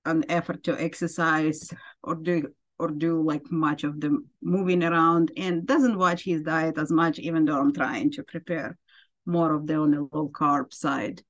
an 0.08 0.24
effort 0.30 0.64
to 0.64 0.82
exercise 0.82 1.74
or 2.04 2.16
do 2.16 2.48
or 2.80 2.90
do 2.90 3.22
like 3.22 3.52
much 3.52 3.84
of 3.84 4.00
the 4.00 4.24
moving 4.42 4.84
around 4.84 5.32
and 5.36 5.66
doesn't 5.66 5.98
watch 5.98 6.24
his 6.24 6.44
diet 6.44 6.78
as 6.78 6.92
much 6.92 7.20
even 7.20 7.46
though 7.46 7.60
i'm 7.60 7.74
trying 7.74 8.12
to 8.12 8.24
prepare 8.24 8.78
more 9.26 9.54
of 9.54 9.68
the 9.68 9.76
on 9.76 9.92
the 9.92 10.08
low 10.12 10.30
carb 10.30 10.74
side 10.74 11.22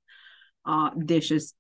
uh, 0.66 0.90
dishes 1.06 1.54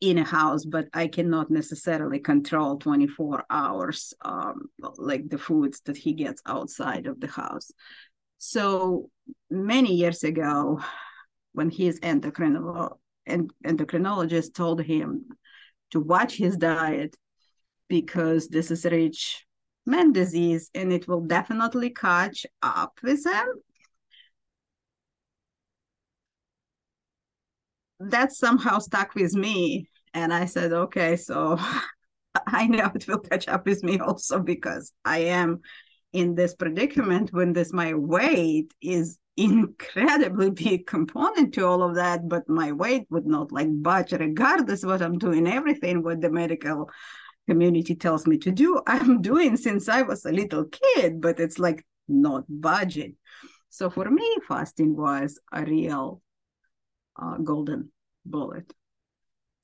in 0.00 0.18
a 0.18 0.24
house 0.24 0.64
but 0.64 0.86
i 0.94 1.06
cannot 1.06 1.50
necessarily 1.50 2.18
control 2.18 2.78
24 2.78 3.44
hours 3.50 4.14
um, 4.22 4.68
like 4.96 5.28
the 5.28 5.38
foods 5.38 5.80
that 5.84 5.96
he 5.96 6.12
gets 6.12 6.42
outside 6.46 7.06
of 7.06 7.20
the 7.20 7.28
house. 7.28 7.70
So 8.38 9.10
many 9.50 9.94
years 9.94 10.24
ago 10.24 10.80
when 11.52 11.70
his 11.70 12.00
endocrinologist 12.00 12.96
endocrinologist 13.28 14.52
told 14.52 14.82
him 14.82 15.26
to 15.92 16.00
watch 16.00 16.36
his 16.36 16.56
diet 16.56 17.16
because 17.88 18.48
this 18.48 18.70
is 18.70 18.84
rich 18.84 19.46
man 19.86 20.12
disease 20.12 20.70
and 20.74 20.92
it 20.92 21.06
will 21.08 21.20
definitely 21.20 21.90
catch 21.90 22.46
up 22.62 22.98
with 23.02 23.24
him. 23.26 23.46
That 28.00 28.32
somehow 28.32 28.78
stuck 28.78 29.14
with 29.14 29.34
me. 29.34 29.88
And 30.14 30.32
I 30.34 30.46
said, 30.46 30.72
okay, 30.72 31.16
so 31.16 31.58
I 32.46 32.66
know 32.66 32.90
it 32.94 33.06
will 33.06 33.18
catch 33.18 33.48
up 33.48 33.66
with 33.66 33.82
me 33.82 33.98
also 33.98 34.40
because 34.40 34.92
I 35.04 35.18
am 35.18 35.60
in 36.12 36.34
this 36.34 36.54
predicament 36.54 37.32
when 37.32 37.52
this 37.52 37.72
my 37.72 37.94
weight 37.94 38.72
is 38.82 39.18
incredibly 39.36 40.50
big 40.50 40.86
component 40.86 41.54
to 41.54 41.66
all 41.66 41.82
of 41.82 41.94
that 41.94 42.28
but 42.28 42.46
my 42.48 42.70
weight 42.70 43.06
would 43.08 43.26
not 43.26 43.50
like 43.50 43.68
budge 43.82 44.12
regardless 44.12 44.84
what 44.84 45.00
i'm 45.00 45.18
doing. 45.18 45.46
Everything 45.46 46.02
what 46.02 46.20
the 46.20 46.30
medical 46.30 46.90
community 47.48 47.94
tells 47.94 48.26
me 48.26 48.36
to 48.38 48.50
do 48.50 48.80
i'm 48.86 49.22
doing 49.22 49.56
since 49.56 49.88
i 49.88 50.02
was 50.02 50.26
a 50.26 50.32
little 50.32 50.66
kid 50.66 51.20
but 51.20 51.40
it's 51.40 51.58
like 51.58 51.84
not 52.08 52.44
budget 52.48 53.14
so 53.70 53.88
for 53.88 54.10
me 54.10 54.36
fasting 54.46 54.94
was 54.94 55.40
a 55.50 55.64
real 55.64 56.20
uh, 57.16 57.36
golden 57.38 57.90
bullet. 58.24 58.70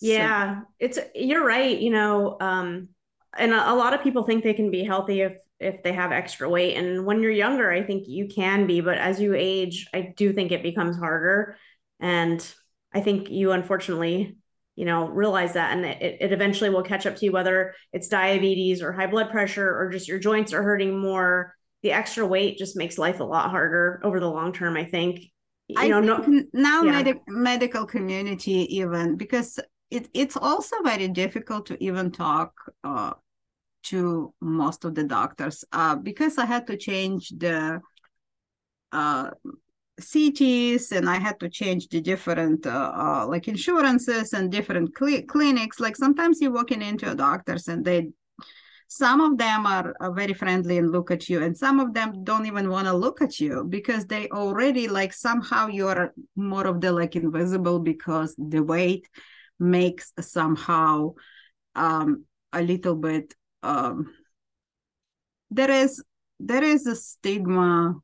Yeah 0.00 0.60
so, 0.60 0.66
it's 0.78 0.98
you're 1.14 1.44
right 1.44 1.78
you 1.78 1.90
know 1.90 2.38
um 2.40 2.88
and 3.36 3.52
a, 3.52 3.72
a 3.72 3.74
lot 3.74 3.92
of 3.92 4.02
people 4.02 4.22
think 4.22 4.42
they 4.42 4.54
can 4.54 4.70
be 4.70 4.82
healthy 4.82 5.20
if 5.20 5.34
if 5.60 5.82
they 5.82 5.92
have 5.92 6.12
extra 6.12 6.48
weight. 6.48 6.76
And 6.76 7.04
when 7.04 7.22
you're 7.22 7.32
younger, 7.32 7.70
I 7.70 7.82
think 7.82 8.04
you 8.06 8.28
can 8.28 8.66
be, 8.66 8.80
but 8.80 8.98
as 8.98 9.20
you 9.20 9.34
age, 9.34 9.86
I 9.92 10.12
do 10.16 10.32
think 10.32 10.52
it 10.52 10.62
becomes 10.62 10.96
harder. 10.96 11.56
And 12.00 12.44
I 12.92 13.00
think 13.00 13.30
you 13.30 13.52
unfortunately, 13.52 14.36
you 14.76 14.84
know, 14.84 15.08
realize 15.08 15.54
that 15.54 15.76
and 15.76 15.84
it, 15.84 16.18
it 16.20 16.32
eventually 16.32 16.70
will 16.70 16.82
catch 16.82 17.06
up 17.06 17.16
to 17.16 17.24
you, 17.24 17.32
whether 17.32 17.74
it's 17.92 18.08
diabetes 18.08 18.82
or 18.82 18.92
high 18.92 19.08
blood 19.08 19.30
pressure 19.30 19.76
or 19.76 19.90
just 19.90 20.08
your 20.08 20.20
joints 20.20 20.52
are 20.52 20.62
hurting 20.62 20.98
more. 20.98 21.54
The 21.82 21.92
extra 21.92 22.26
weight 22.26 22.58
just 22.58 22.76
makes 22.76 22.98
life 22.98 23.20
a 23.20 23.24
lot 23.24 23.50
harder 23.50 24.00
over 24.04 24.20
the 24.20 24.30
long 24.30 24.52
term, 24.52 24.76
I 24.76 24.84
think. 24.84 25.20
You 25.68 25.76
I 25.76 25.88
know, 25.88 26.00
no, 26.00 26.44
now 26.52 26.82
yeah. 26.82 27.02
Med- 27.02 27.20
medical 27.28 27.84
community 27.84 28.76
even 28.76 29.16
because 29.16 29.60
it, 29.90 30.08
it's 30.14 30.36
also 30.36 30.76
very 30.82 31.08
difficult 31.08 31.66
to 31.66 31.82
even 31.82 32.10
talk 32.10 32.52
uh, 32.84 33.12
to 33.84 34.32
most 34.40 34.84
of 34.84 34.94
the 34.94 35.04
doctors 35.04 35.64
uh, 35.72 35.96
because 35.96 36.38
I 36.38 36.46
had 36.46 36.66
to 36.66 36.76
change 36.76 37.30
the 37.30 37.80
uh, 38.92 39.30
CTs 40.00 40.92
and 40.92 41.08
I 41.08 41.16
had 41.16 41.40
to 41.40 41.48
change 41.48 41.88
the 41.88 42.00
different 42.00 42.66
uh, 42.66 42.92
uh, 42.94 43.26
like 43.26 43.48
insurances 43.48 44.32
and 44.32 44.50
different 44.50 44.96
cl- 44.96 45.22
clinics. 45.22 45.80
Like 45.80 45.96
sometimes 45.96 46.40
you're 46.40 46.52
walking 46.52 46.82
into 46.82 47.10
a 47.10 47.14
doctor's 47.14 47.68
and 47.68 47.84
they, 47.84 48.10
some 48.86 49.20
of 49.20 49.36
them 49.36 49.66
are, 49.66 49.94
are 50.00 50.12
very 50.12 50.32
friendly 50.32 50.78
and 50.78 50.90
look 50.90 51.10
at 51.10 51.28
you, 51.28 51.42
and 51.42 51.56
some 51.56 51.78
of 51.78 51.92
them 51.92 52.24
don't 52.24 52.46
even 52.46 52.70
want 52.70 52.86
to 52.86 52.94
look 52.94 53.20
at 53.20 53.38
you 53.38 53.64
because 53.68 54.06
they 54.06 54.28
already 54.28 54.88
like 54.88 55.12
somehow 55.12 55.66
you're 55.66 56.14
more 56.36 56.66
of 56.66 56.80
the 56.80 56.90
like 56.90 57.14
invisible 57.14 57.80
because 57.80 58.34
the 58.38 58.62
weight 58.62 59.06
makes 59.58 60.12
somehow 60.20 61.12
um, 61.74 62.24
a 62.54 62.62
little 62.62 62.94
bit 62.94 63.34
um, 63.62 64.12
there 65.50 65.70
is 65.70 66.02
there 66.40 66.62
is 66.62 66.86
a 66.86 66.94
stigma 66.94 67.94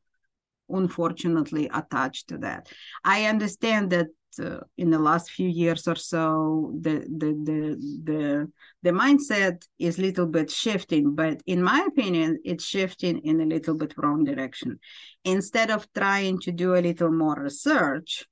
unfortunately 0.68 1.70
attached 1.72 2.28
to 2.28 2.38
that. 2.38 2.68
I 3.04 3.26
understand 3.26 3.90
that 3.90 4.08
uh, 4.40 4.60
in 4.76 4.90
the 4.90 4.98
last 4.98 5.30
few 5.30 5.48
years 5.48 5.86
or 5.86 5.94
so 5.94 6.72
the, 6.80 7.06
the 7.18 7.30
the 7.44 8.02
the 8.02 8.52
the 8.82 8.90
mindset 8.90 9.62
is 9.78 9.98
a 9.98 10.02
little 10.02 10.26
bit 10.26 10.50
shifting 10.50 11.14
but 11.14 11.40
in 11.46 11.62
my 11.62 11.84
opinion 11.86 12.40
it's 12.44 12.64
shifting 12.64 13.18
in 13.18 13.40
a 13.40 13.44
little 13.44 13.74
bit 13.76 13.94
wrong 13.96 14.24
direction. 14.24 14.78
Instead 15.24 15.70
of 15.70 15.86
trying 15.92 16.40
to 16.40 16.52
do 16.52 16.74
a 16.74 16.82
little 16.82 17.12
more 17.12 17.36
research 17.36 18.24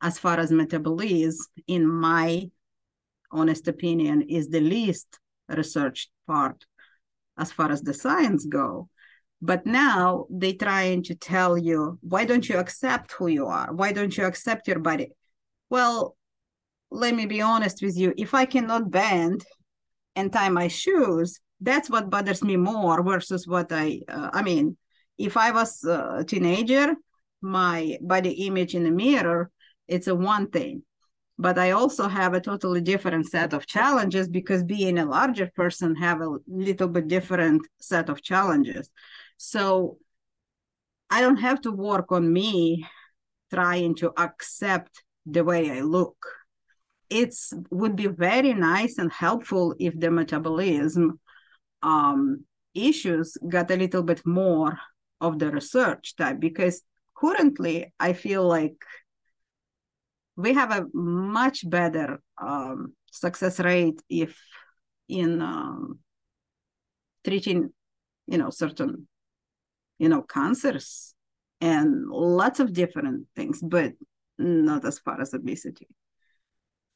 as 0.00 0.18
far 0.18 0.38
as 0.38 0.50
metabolism 0.50 1.46
in 1.66 1.86
my 1.86 2.48
honest 3.30 3.68
opinion 3.68 4.22
is 4.22 4.48
the 4.48 4.60
least 4.60 5.18
researched 5.48 6.10
part 6.26 6.64
as 7.40 7.50
far 7.52 7.70
as 7.72 7.82
the 7.82 7.94
science 7.94 8.44
go 8.46 8.88
but 9.42 9.64
now 9.66 10.26
they 10.30 10.52
trying 10.52 11.02
to 11.02 11.14
tell 11.14 11.56
you 11.56 11.98
why 12.02 12.24
don't 12.24 12.48
you 12.48 12.58
accept 12.58 13.12
who 13.12 13.26
you 13.26 13.46
are? 13.46 13.72
Why 13.72 13.90
don't 13.90 14.14
you 14.14 14.26
accept 14.26 14.68
your 14.68 14.80
body? 14.80 15.12
Well 15.70 16.16
let 16.90 17.14
me 17.14 17.24
be 17.24 17.40
honest 17.40 17.82
with 17.82 17.96
you. 17.96 18.12
If 18.16 18.34
i 18.34 18.44
cannot 18.44 18.90
bend 18.90 19.44
and 20.16 20.32
tie 20.32 20.50
my 20.50 20.68
shoes 20.68 21.40
that's 21.60 21.90
what 21.90 22.10
bothers 22.10 22.42
me 22.42 22.56
more 22.56 23.02
versus 23.02 23.46
what 23.46 23.70
i 23.70 24.00
uh, 24.08 24.30
i 24.32 24.42
mean 24.42 24.76
if 25.18 25.36
i 25.36 25.50
was 25.50 25.84
a 25.84 26.24
teenager 26.26 26.96
my 27.42 27.98
body 28.00 28.46
image 28.46 28.74
in 28.74 28.84
the 28.84 28.90
mirror, 28.90 29.50
it's 29.88 30.06
a 30.06 30.14
one 30.14 30.50
thing. 30.50 30.82
But 31.40 31.58
I 31.58 31.70
also 31.70 32.06
have 32.06 32.34
a 32.34 32.40
totally 32.40 32.82
different 32.82 33.26
set 33.26 33.54
of 33.54 33.66
challenges 33.66 34.28
because 34.28 34.62
being 34.62 34.98
a 34.98 35.06
larger 35.06 35.50
person 35.56 35.96
have 35.96 36.20
a 36.20 36.36
little 36.46 36.86
bit 36.86 37.08
different 37.08 37.66
set 37.80 38.10
of 38.10 38.22
challenges. 38.22 38.90
So 39.38 39.96
I 41.08 41.22
don't 41.22 41.38
have 41.38 41.62
to 41.62 41.72
work 41.72 42.12
on 42.12 42.30
me 42.30 42.86
trying 43.52 43.94
to 43.96 44.12
accept 44.18 45.02
the 45.24 45.42
way 45.42 45.70
I 45.70 45.80
look. 45.80 46.16
It's 47.08 47.54
would 47.70 47.96
be 47.96 48.06
very 48.06 48.52
nice 48.52 48.98
and 48.98 49.10
helpful 49.10 49.74
if 49.80 49.98
the 49.98 50.10
metabolism 50.10 51.18
um, 51.82 52.44
issues 52.74 53.38
got 53.48 53.70
a 53.70 53.76
little 53.76 54.02
bit 54.02 54.24
more 54.26 54.78
of 55.22 55.38
the 55.38 55.50
research 55.50 56.16
type 56.16 56.38
because 56.38 56.82
currently 57.16 57.92
I 57.98 58.12
feel 58.12 58.46
like 58.46 58.76
we 60.40 60.54
have 60.54 60.70
a 60.70 60.86
much 60.94 61.68
better 61.68 62.20
um, 62.40 62.94
success 63.10 63.60
rate 63.60 64.00
if 64.08 64.36
in 65.08 65.42
um, 65.42 65.98
treating 67.24 67.70
you 68.26 68.38
know 68.38 68.50
certain 68.50 69.06
you 69.98 70.08
know 70.08 70.22
cancers 70.22 71.14
and 71.60 72.08
lots 72.08 72.60
of 72.60 72.72
different 72.72 73.26
things 73.36 73.60
but 73.62 73.92
not 74.38 74.86
as 74.86 74.98
far 74.98 75.20
as 75.20 75.34
obesity. 75.34 75.86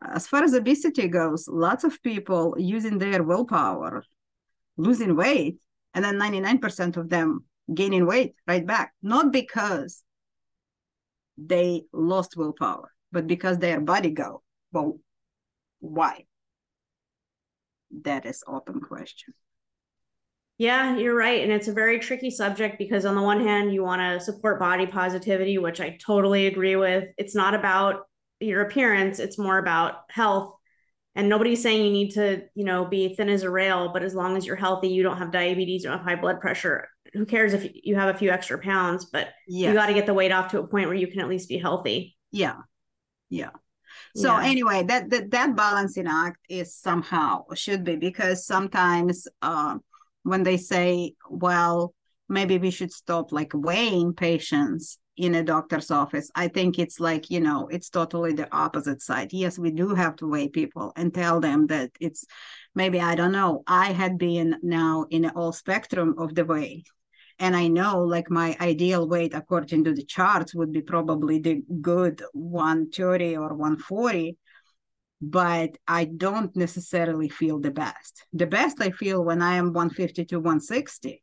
As 0.03 0.27
far 0.27 0.43
as 0.43 0.55
obesity 0.55 1.09
goes 1.09 1.47
lots 1.49 1.85
of 1.85 2.03
people 2.03 2.55
using 2.59 2.99
their 2.99 3.23
willpower 3.23 4.05
losing 4.77 5.17
weight 5.17 5.59
and 5.95 6.05
then 6.05 6.17
99% 6.17 6.97
of 6.97 7.09
them 7.09 7.45
gaining 7.73 8.07
weight 8.07 8.35
right 8.47 8.67
back 8.67 8.93
not 9.03 9.33
because 9.33 10.03
they 11.39 11.83
lost 11.93 12.37
willpower 12.37 12.94
but 13.15 13.27
because 13.27 13.59
their 13.59 13.81
body 13.81 14.11
go 14.11 14.43
well 14.73 14.99
why 15.81 16.25
that 18.03 18.27
is 18.27 18.45
open 18.47 18.81
question 18.81 19.33
yeah, 20.57 20.97
you're 20.97 21.17
right. 21.17 21.43
And 21.43 21.51
it's 21.51 21.67
a 21.67 21.73
very 21.73 21.99
tricky 21.99 22.31
subject 22.31 22.79
because, 22.79 23.05
on 23.05 23.17
the 23.17 23.23
one 23.23 23.45
hand, 23.45 23.75
you 23.75 23.83
want 23.83 24.01
to 24.01 24.25
support 24.25 24.61
body 24.61 24.87
positivity, 24.87 25.59
which 25.59 25.81
I 25.81 25.99
totally 26.01 26.47
agree 26.47 26.77
with. 26.77 27.09
It's 27.19 27.35
not 27.35 27.55
about 27.55 28.07
your 28.39 28.63
appearance, 28.63 29.19
it's 29.19 29.39
more 29.39 29.59
about 29.59 30.03
health. 30.11 30.55
And 31.17 31.29
nobody's 31.29 31.63
saying 31.63 31.85
you 31.85 31.93
need 31.93 32.11
to, 32.13 32.43
you 32.55 32.65
know, 32.65 32.85
be 32.85 33.15
thin 33.15 33.29
as 33.29 33.43
a 33.43 33.51
rail, 33.51 33.91
but 33.93 34.03
as 34.03 34.15
long 34.15 34.37
as 34.37 34.47
you're 34.47 34.57
healthy, 34.57 34.89
you 34.89 35.03
don't 35.03 35.19
have 35.19 35.31
diabetes, 35.31 35.85
you 35.85 35.91
don't 35.91 35.99
have 35.99 36.07
high 36.07 36.21
blood 36.21 36.41
pressure. 36.41 36.89
Who 37.13 37.25
cares 37.25 37.53
if 37.53 37.71
you 37.73 37.95
have 37.95 38.13
a 38.13 38.19
few 38.19 38.31
extra 38.31 38.59
pounds, 38.59 39.05
but 39.05 39.29
yes. 39.47 39.69
you 39.69 39.75
got 39.75 39.87
to 39.87 39.95
get 39.95 40.07
the 40.07 40.15
weight 40.15 40.33
off 40.33 40.51
to 40.51 40.59
a 40.59 40.67
point 40.67 40.89
where 40.89 40.97
you 40.97 41.07
can 41.07 41.21
at 41.21 41.29
least 41.29 41.49
be 41.49 41.59
healthy. 41.59 42.17
Yeah. 42.33 42.57
Yeah. 43.35 43.51
So 44.17 44.29
yeah. 44.29 44.47
anyway, 44.47 44.85
that, 44.85 45.11
that 45.11 45.31
that 45.33 45.57
balancing 45.57 46.07
act 46.07 46.39
is 46.49 46.75
somehow 46.75 47.45
should 47.55 47.83
be 47.85 47.97
because 47.97 48.47
sometimes 48.47 49.27
uh, 49.43 49.79
when 50.23 50.43
they 50.45 50.57
say, 50.57 51.15
well, 51.29 51.95
maybe 52.29 52.59
we 52.59 52.71
should 52.71 52.93
stop 52.93 53.33
like 53.33 53.53
weighing 53.55 54.15
patients 54.15 54.99
in 55.17 55.35
a 55.35 55.43
doctor's 55.43 55.91
office. 55.91 56.31
I 56.35 56.49
think 56.49 56.79
it's 56.79 56.99
like, 56.99 57.31
you 57.31 57.41
know, 57.41 57.69
it's 57.71 57.91
totally 57.91 58.33
the 58.33 58.53
opposite 58.55 59.03
side. 59.03 59.33
Yes, 59.33 59.59
we 59.59 59.71
do 59.71 59.95
have 59.95 60.17
to 60.17 60.27
weigh 60.27 60.49
people 60.49 60.93
and 60.97 61.13
tell 61.13 61.41
them 61.41 61.67
that 61.69 61.91
it's 62.01 62.25
maybe, 62.75 63.01
I 63.01 63.15
don't 63.15 63.33
know, 63.33 63.63
I 63.67 63.93
had 63.93 64.19
been 64.19 64.57
now 64.63 65.07
in 65.11 65.29
all 65.31 65.53
spectrum 65.53 66.15
of 66.19 66.35
the 66.35 66.45
weight. 66.45 66.87
And 67.39 67.57
I 67.57 67.69
know 67.69 68.03
like 68.03 68.31
my 68.31 68.57
ideal 68.61 69.09
weight 69.09 69.35
according 69.35 69.85
to 69.85 69.93
the 69.93 70.05
charts 70.05 70.55
would 70.55 70.73
be 70.73 70.83
probably 70.83 71.39
the 71.41 71.63
good 71.81 72.23
130 72.33 73.37
or 73.37 73.55
140 73.55 74.37
but 75.21 75.77
I 75.89 76.05
don't 76.05 76.55
necessarily 76.55 77.29
feel 77.29 77.59
the 77.59 77.71
best. 77.71 78.27
The 78.33 78.47
best 78.47 78.81
I 78.81 78.91
feel 78.91 79.25
when 79.25 79.41
I 79.41 79.55
am 79.55 79.73
150 79.73 80.25
to 80.27 80.37
160. 80.37 81.23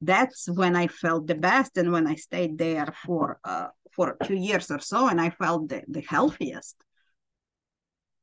That's 0.00 0.48
when 0.48 0.76
I 0.76 0.86
felt 0.88 1.26
the 1.26 1.34
best, 1.34 1.76
and 1.76 1.92
when 1.92 2.06
I 2.06 2.16
stayed 2.16 2.58
there 2.58 2.92
for 3.04 3.38
uh, 3.44 3.68
for 3.92 4.16
two 4.24 4.34
years 4.34 4.70
or 4.70 4.80
so, 4.80 5.08
and 5.08 5.20
I 5.20 5.30
felt 5.30 5.68
the, 5.68 5.82
the 5.86 6.00
healthiest. 6.00 6.76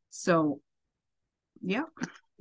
So, 0.09 0.59
yeah. 1.61 1.83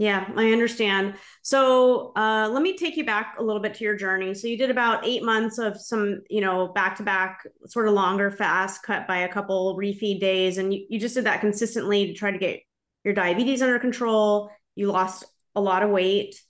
Yeah, 0.00 0.30
I 0.36 0.52
understand. 0.52 1.14
So 1.42 2.12
uh, 2.16 2.48
let 2.52 2.62
me 2.62 2.76
take 2.76 2.96
you 2.96 3.04
back 3.04 3.34
a 3.36 3.42
little 3.42 3.60
bit 3.60 3.74
to 3.74 3.84
your 3.84 3.96
journey. 3.96 4.32
So 4.32 4.46
you 4.46 4.56
did 4.56 4.70
about 4.70 5.04
eight 5.04 5.24
months 5.24 5.58
of 5.58 5.78
some, 5.78 6.20
you 6.30 6.40
know, 6.40 6.68
back 6.68 6.96
to 6.98 7.02
back, 7.02 7.44
sort 7.66 7.88
of 7.88 7.94
longer 7.94 8.30
fast, 8.30 8.84
cut 8.84 9.08
by 9.08 9.18
a 9.18 9.28
couple 9.28 9.76
refeed 9.76 10.20
days, 10.20 10.56
and 10.58 10.72
you, 10.72 10.86
you 10.88 11.00
just 11.00 11.16
did 11.16 11.24
that 11.24 11.40
consistently 11.40 12.06
to 12.06 12.14
try 12.14 12.30
to 12.30 12.38
get 12.38 12.60
your 13.02 13.12
diabetes 13.12 13.60
under 13.60 13.80
control. 13.80 14.52
You 14.76 14.92
lost 14.92 15.24
a 15.56 15.60
lot 15.60 15.82
of 15.82 15.90
weight. 15.90 16.40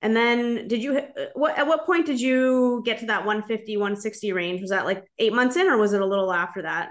And 0.00 0.14
then 0.14 0.68
did 0.68 0.80
you 0.80 1.00
what 1.34 1.58
at 1.58 1.66
what 1.66 1.86
point 1.86 2.06
did 2.06 2.20
you 2.20 2.82
get 2.84 3.00
to 3.00 3.06
that 3.06 3.24
150 3.24 3.76
160 3.76 4.32
range? 4.32 4.60
Was 4.60 4.70
that 4.70 4.84
like 4.84 5.02
8 5.18 5.32
months 5.32 5.56
in 5.56 5.66
or 5.66 5.78
was 5.78 5.94
it 5.94 6.00
a 6.00 6.06
little 6.06 6.32
after 6.32 6.62
that? 6.62 6.90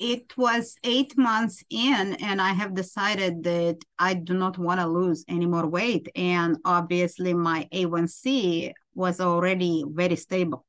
It 0.00 0.36
was 0.38 0.76
8 0.82 1.16
months 1.18 1.62
in 1.68 2.14
and 2.20 2.40
I 2.40 2.54
have 2.54 2.74
decided 2.74 3.44
that 3.44 3.76
I 3.98 4.14
do 4.14 4.32
not 4.32 4.56
want 4.56 4.80
to 4.80 4.86
lose 4.86 5.26
any 5.28 5.44
more 5.44 5.68
weight 5.68 6.08
and 6.16 6.56
obviously 6.64 7.34
my 7.34 7.68
A1C 7.70 8.72
was 8.94 9.20
already 9.20 9.84
very 9.86 10.16
stable. 10.16 10.64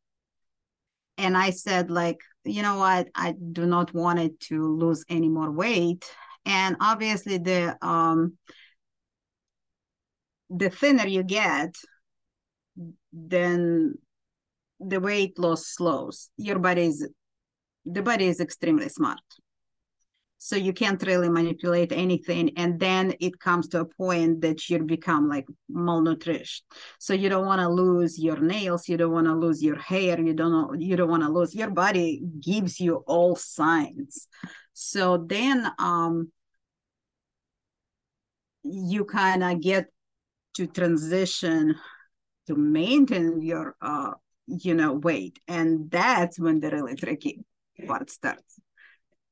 And 1.18 1.38
I 1.38 1.52
said 1.52 1.90
like, 1.90 2.20
you 2.44 2.62
know 2.62 2.78
what? 2.78 3.08
I 3.16 3.34
do 3.54 3.66
not 3.66 3.94
want 3.94 4.20
it 4.20 4.38
to 4.42 4.76
lose 4.76 5.06
any 5.08 5.30
more 5.30 5.50
weight 5.50 6.06
and 6.46 6.76
obviously 6.82 7.38
the 7.38 7.78
um 7.82 8.38
the 10.50 10.70
thinner 10.70 11.08
you 11.08 11.24
get 11.24 11.74
then 13.14 13.94
the 14.80 15.00
weight 15.00 15.38
loss 15.40 15.68
slows 15.68 16.30
your 16.38 16.60
body 16.60 16.88
is 16.88 17.08
the 17.86 18.02
body 18.02 18.28
is 18.28 18.40
extremely 18.40 18.90
smart. 18.90 19.20
So 20.44 20.56
you 20.56 20.74
can't 20.74 21.02
really 21.04 21.30
manipulate 21.30 21.92
anything 21.92 22.58
and 22.58 22.80
then 22.80 23.14
it 23.20 23.40
comes 23.40 23.68
to 23.70 23.82
a 23.82 23.86
point 23.86 24.42
that 24.42 24.68
you 24.70 24.80
become 24.80 25.30
like 25.30 25.46
malnourished. 25.72 26.62
So 26.98 27.14
you 27.14 27.30
don't 27.30 27.46
want 27.46 27.62
to 27.62 27.70
lose 27.70 28.18
your 28.18 28.40
nails 28.40 28.90
you 28.90 28.98
don't 28.98 29.12
want 29.12 29.28
to 29.28 29.36
lose 29.36 29.62
your 29.62 29.78
hair 29.78 30.20
you 30.20 30.34
don't 30.34 30.82
you 30.82 30.96
don't 30.96 31.12
want 31.12 31.22
to 31.22 31.30
lose 31.30 31.54
your 31.54 31.70
body 31.70 32.24
gives 32.40 32.80
you 32.80 33.04
all 33.06 33.36
signs. 33.36 34.28
So 34.74 35.24
then 35.30 35.72
um, 35.78 36.32
you 38.64 39.06
kind 39.06 39.44
of 39.44 39.62
get 39.62 39.86
to 40.56 40.66
transition 40.66 41.76
to 42.48 42.56
maintain 42.56 43.44
your 43.44 43.76
uh, 43.80 44.14
you 44.48 44.74
know 44.74 44.94
weight 44.94 45.40
and 45.48 45.92
that's 45.92 46.40
when 46.40 46.60
the 46.60 46.72
really 46.72 46.96
tricky 46.96 47.46
part 47.88 48.10
starts 48.10 48.60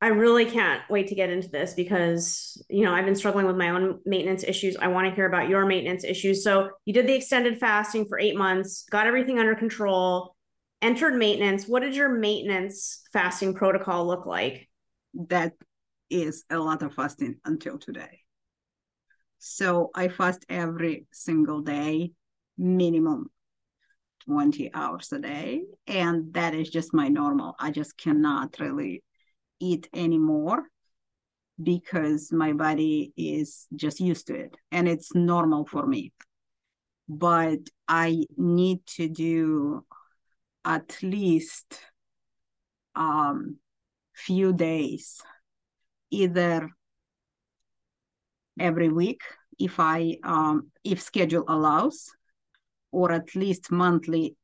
i 0.01 0.07
really 0.07 0.45
can't 0.45 0.81
wait 0.89 1.07
to 1.07 1.15
get 1.15 1.29
into 1.29 1.49
this 1.49 1.73
because 1.73 2.61
you 2.69 2.83
know 2.83 2.93
i've 2.93 3.05
been 3.05 3.15
struggling 3.15 3.45
with 3.45 3.55
my 3.55 3.69
own 3.69 3.99
maintenance 4.05 4.43
issues. 4.43 4.75
I 4.77 4.87
want 4.87 5.07
to 5.07 5.15
hear 5.15 5.25
about 5.25 5.49
your 5.49 5.65
maintenance 5.65 6.03
issues. 6.03 6.43
So 6.43 6.69
you 6.85 6.93
did 6.93 7.07
the 7.07 7.13
extended 7.13 7.59
fasting 7.59 8.05
for 8.07 8.19
eight 8.19 8.37
months 8.37 8.85
got 8.89 9.07
everything 9.07 9.39
under 9.39 9.55
control 9.55 10.35
entered 10.81 11.15
maintenance. 11.15 11.67
What 11.67 11.81
did 11.81 11.95
your 11.95 12.09
maintenance 12.09 13.01
fasting 13.11 13.53
protocol 13.53 14.07
look 14.07 14.25
like? 14.25 14.69
That 15.13 15.53
is 16.09 16.45
a 16.49 16.57
lot 16.57 16.81
of 16.81 16.93
fasting 16.93 17.35
until 17.45 17.77
today. 17.77 18.21
So 19.39 19.89
I 19.95 20.09
fast 20.09 20.45
every 20.49 21.05
single 21.11 21.61
day, 21.61 22.11
minimum 22.57 23.29
20 24.29 24.69
hours 24.75 25.11
a 25.11 25.17
day. 25.17 25.63
And 25.87 26.31
that 26.35 26.53
is 26.53 26.69
just 26.69 26.93
my 26.93 27.07
normal. 27.07 27.55
I 27.59 27.71
just 27.71 27.97
cannot 27.97 28.59
really 28.59 29.03
eat 29.59 29.89
anymore 29.91 30.65
because 31.61 32.31
my 32.31 32.53
body 32.53 33.11
is 33.17 33.65
just 33.75 33.99
used 33.99 34.27
to 34.27 34.35
it 34.35 34.55
and 34.71 34.87
it's 34.87 35.15
normal 35.15 35.65
for 35.65 35.87
me. 35.87 36.13
But 37.07 37.59
I 37.87 38.25
need 38.37 38.85
to 38.97 39.09
do 39.09 39.83
at 40.63 41.01
least 41.01 41.79
um 42.95 43.57
few 44.13 44.53
days 44.53 45.21
either 46.11 46.69
every 48.59 48.89
week 48.89 49.21
if 49.59 49.79
I 49.79 50.17
um, 50.23 50.71
if 50.83 51.01
schedule 51.01 51.43
allows, 51.47 52.11
or 52.91 53.11
at 53.11 53.35
least 53.35 53.71
monthly, 53.71 54.35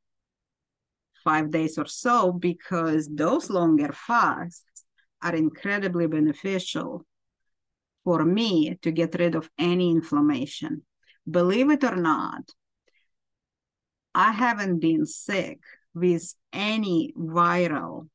five 1.24 1.50
days 1.50 1.78
or 1.78 1.86
so, 1.86 2.32
because 2.32 3.08
those 3.08 3.50
longer 3.50 3.92
fasts 3.92 4.84
are 5.22 5.34
incredibly 5.34 6.06
beneficial 6.06 7.04
for 8.04 8.24
me 8.24 8.76
to 8.82 8.92
get 8.92 9.16
rid 9.18 9.34
of 9.34 9.50
any 9.58 9.90
inflammation. 9.90 10.82
Believe 11.28 11.70
it 11.70 11.82
or 11.82 11.96
not, 11.96 12.42
I 14.14 14.32
haven't 14.32 14.78
been 14.78 15.04
sick 15.06 15.58
with 15.92 16.34
any 16.52 17.12
viral 17.18 18.08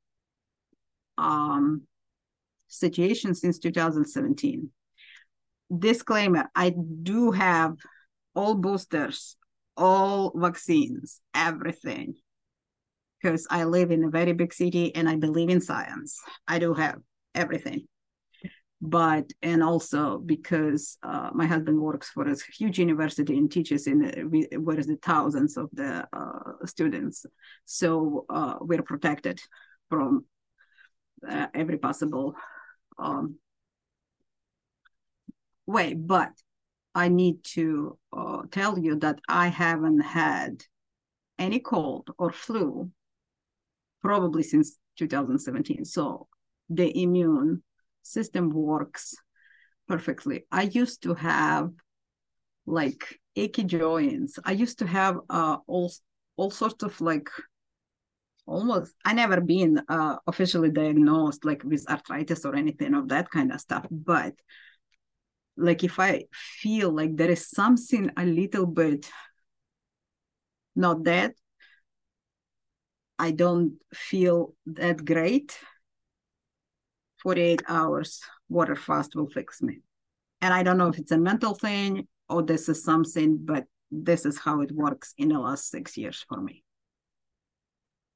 um, 1.18 1.84
situation 2.68 3.36
since 3.36 3.60
2017. 3.60 4.70
Disclaimer 5.78 6.50
I 6.56 6.74
do 7.04 7.32
have 7.32 7.76
all 8.34 8.56
boosters, 8.56 9.36
all 9.78 10.32
vaccines, 10.36 11.22
everything, 11.34 12.16
because 13.22 13.48
I 13.50 13.64
live 13.66 13.92
in 13.92 14.04
a 14.04 14.10
very 14.10 14.34
big 14.34 14.54
city 14.54 14.96
and 14.96 15.08
I 15.08 15.16
believe 15.16 15.50
in 15.50 15.62
science. 15.62 16.20
I 16.48 16.60
do 16.60 16.74
have 16.74 17.00
everything. 17.36 17.88
But, 18.84 19.32
and 19.44 19.62
also 19.62 20.18
because 20.18 20.98
uh, 21.04 21.30
my 21.34 21.46
husband 21.46 21.80
works 21.80 22.10
for 22.10 22.28
a 22.28 22.36
huge 22.58 22.80
university 22.80 23.38
and 23.38 23.52
teaches 23.52 23.86
in 23.86 24.04
uh, 24.04 24.60
what 24.60 24.80
is 24.80 24.88
the 24.88 24.96
thousands 24.96 25.56
of 25.56 25.70
the 25.72 26.08
uh, 26.12 26.66
students. 26.66 27.26
So 27.66 28.26
uh, 28.28 28.56
we're 28.60 28.82
protected 28.82 29.40
from 29.88 30.26
uh, 31.30 31.48
every 31.54 31.78
possible 31.78 32.34
um, 32.98 33.36
way. 35.68 35.94
But 35.94 36.32
I 36.96 37.08
need 37.10 37.44
to 37.54 38.00
tell 38.50 38.80
you 38.80 38.96
that 39.00 39.20
I 39.28 39.48
haven't 39.48 40.02
had 40.02 40.64
any 41.38 41.60
cold 41.60 42.10
or 42.18 42.32
flu 42.32 42.92
probably 44.02 44.44
since 44.44 44.78
2017. 44.98 45.86
So 45.86 46.28
the 46.70 47.02
immune 47.02 47.64
system 48.04 48.50
works 48.50 49.16
perfectly. 49.88 50.46
I 50.52 50.64
used 50.64 51.04
to 51.04 51.14
have 51.14 51.72
like 52.66 53.20
achy 53.36 53.64
joints. 53.64 54.40
I 54.44 54.54
used 54.54 54.80
to 54.80 54.88
have 54.88 55.18
uh, 55.30 55.58
all 55.68 55.92
all 56.38 56.52
sorts 56.52 56.84
of 56.84 57.00
like 57.02 57.30
almost 58.46 58.94
I 59.06 59.14
never 59.14 59.42
been 59.42 59.82
uh, 59.90 60.18
officially 60.28 60.72
diagnosed 60.72 61.46
like 61.46 61.64
with 61.64 61.90
arthritis 61.90 62.46
or 62.46 62.56
anything 62.56 62.94
of 62.94 63.10
that 63.10 63.30
kind 63.30 63.52
of 63.52 63.62
stuff, 63.62 63.86
but 63.90 64.34
like 65.58 65.84
if 65.84 66.00
I 66.00 66.26
feel 66.32 66.92
like 66.92 67.16
there 67.16 67.32
is 67.32 67.50
something 67.50 68.12
a 68.18 68.26
little 68.26 68.66
bit 68.66 69.10
not 70.76 71.04
that, 71.04 71.34
I 73.20 73.32
don't 73.32 73.74
feel 73.94 74.56
that 74.66 75.06
great. 75.06 75.58
48 77.22 77.62
hours 77.68 78.22
water 78.50 78.76
fast 78.76 79.16
will 79.16 79.30
fix 79.30 79.62
me. 79.62 79.82
And 80.42 80.54
I 80.54 80.64
don't 80.64 80.78
know 80.78 80.88
if 80.88 80.98
it's 80.98 81.12
a 81.12 81.20
mental 81.20 81.54
thing 81.54 82.08
or 82.28 82.42
this 82.42 82.68
is 82.68 82.84
something, 82.84 83.38
but 83.44 83.66
this 83.92 84.26
is 84.26 84.40
how 84.40 84.62
it 84.62 84.72
works 84.72 85.14
in 85.18 85.30
the 85.30 85.38
last 85.38 85.70
six 85.70 85.98
years 85.98 86.26
for 86.28 86.42
me. 86.42 86.64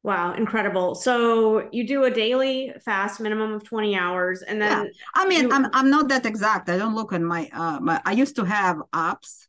Wow, 0.05 0.35
incredible. 0.35 0.93
So 0.93 1.67
you 1.71 1.87
do 1.87 2.03
a 2.03 2.11
daily 2.11 2.71
fast 2.85 3.19
minimum 3.19 3.53
of 3.53 3.63
20 3.63 3.95
hours 3.95 4.43
and 4.43 4.61
then 4.61 4.85
yeah. 4.85 4.91
I 5.15 5.27
mean 5.27 5.45
you... 5.45 5.51
I'm 5.51 5.65
I'm 5.73 5.89
not 5.89 6.09
that 6.09 6.27
exact. 6.27 6.69
I 6.69 6.77
don't 6.77 6.93
look 6.93 7.11
at 7.11 7.21
my 7.21 7.49
uh 7.51 7.79
my 7.79 7.99
I 8.05 8.11
used 8.11 8.35
to 8.35 8.43
have 8.43 8.77
apps 8.93 9.47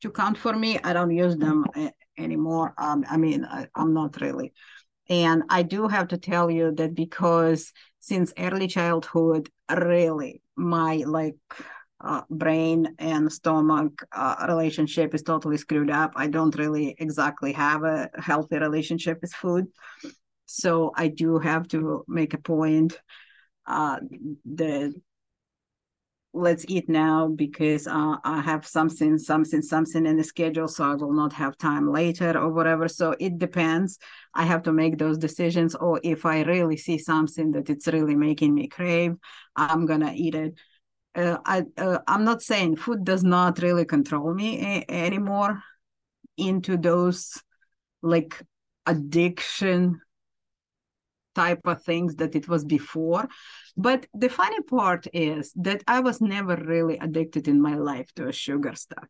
to 0.00 0.10
count 0.10 0.38
for 0.38 0.54
me. 0.54 0.78
I 0.82 0.94
don't 0.94 1.10
use 1.10 1.36
them 1.36 1.66
anymore. 2.16 2.72
Um 2.78 3.04
I 3.06 3.18
mean 3.18 3.44
I, 3.44 3.66
I'm 3.74 3.92
not 3.92 4.18
really. 4.22 4.54
And 5.10 5.42
I 5.50 5.62
do 5.62 5.88
have 5.88 6.08
to 6.08 6.16
tell 6.16 6.50
you 6.50 6.72
that 6.76 6.94
because 6.94 7.70
since 8.00 8.32
early 8.38 8.66
childhood, 8.66 9.50
really 9.70 10.40
my 10.56 11.04
like 11.06 11.36
uh, 12.00 12.22
brain 12.30 12.94
and 12.98 13.32
stomach 13.32 13.92
uh, 14.12 14.46
relationship 14.48 15.14
is 15.14 15.22
totally 15.22 15.56
screwed 15.56 15.90
up. 15.90 16.12
I 16.16 16.28
don't 16.28 16.56
really 16.56 16.94
exactly 16.98 17.52
have 17.52 17.82
a 17.84 18.10
healthy 18.18 18.58
relationship 18.58 19.18
with 19.20 19.32
food. 19.32 19.66
So 20.46 20.92
I 20.94 21.08
do 21.08 21.38
have 21.38 21.68
to 21.68 22.04
make 22.08 22.34
a 22.34 22.38
point 22.38 22.98
uh, 23.66 23.98
that 24.54 24.94
let's 26.32 26.64
eat 26.68 26.88
now 26.88 27.28
because 27.28 27.86
uh, 27.86 28.16
I 28.22 28.40
have 28.42 28.66
something, 28.66 29.18
something, 29.18 29.62
something 29.62 30.06
in 30.06 30.16
the 30.16 30.24
schedule, 30.24 30.68
so 30.68 30.84
I 30.84 30.94
will 30.94 31.12
not 31.12 31.32
have 31.32 31.58
time 31.58 31.90
later 31.90 32.38
or 32.38 32.50
whatever. 32.52 32.86
So 32.86 33.16
it 33.18 33.38
depends. 33.38 33.98
I 34.34 34.44
have 34.44 34.62
to 34.64 34.72
make 34.72 34.98
those 34.98 35.18
decisions. 35.18 35.74
Or 35.74 36.00
if 36.04 36.24
I 36.24 36.42
really 36.42 36.76
see 36.76 36.98
something 36.98 37.52
that 37.52 37.70
it's 37.70 37.88
really 37.88 38.14
making 38.14 38.54
me 38.54 38.68
crave, 38.68 39.16
I'm 39.56 39.86
gonna 39.86 40.12
eat 40.14 40.34
it 40.34 40.54
uh, 41.18 41.38
I 41.44 41.64
uh, 41.76 41.98
I'm 42.06 42.24
not 42.24 42.42
saying 42.42 42.76
food 42.76 43.04
does 43.04 43.24
not 43.24 43.60
really 43.60 43.84
control 43.84 44.32
me 44.34 44.60
a- 44.60 44.92
anymore 44.92 45.62
into 46.38 46.76
those 46.76 47.42
like 48.02 48.42
addiction 48.86 50.00
type 51.34 51.60
of 51.66 51.82
things 51.82 52.16
that 52.16 52.34
it 52.34 52.48
was 52.48 52.64
before. 52.64 53.28
But 53.76 54.06
the 54.12 54.28
funny 54.28 54.60
part 54.62 55.06
is 55.12 55.52
that 55.56 55.82
I 55.86 56.00
was 56.00 56.20
never 56.20 56.56
really 56.56 56.98
addicted 56.98 57.46
in 57.48 57.60
my 57.62 57.76
life 57.76 58.12
to 58.16 58.28
a 58.28 58.32
sugar 58.32 58.74
stuff. 58.74 59.08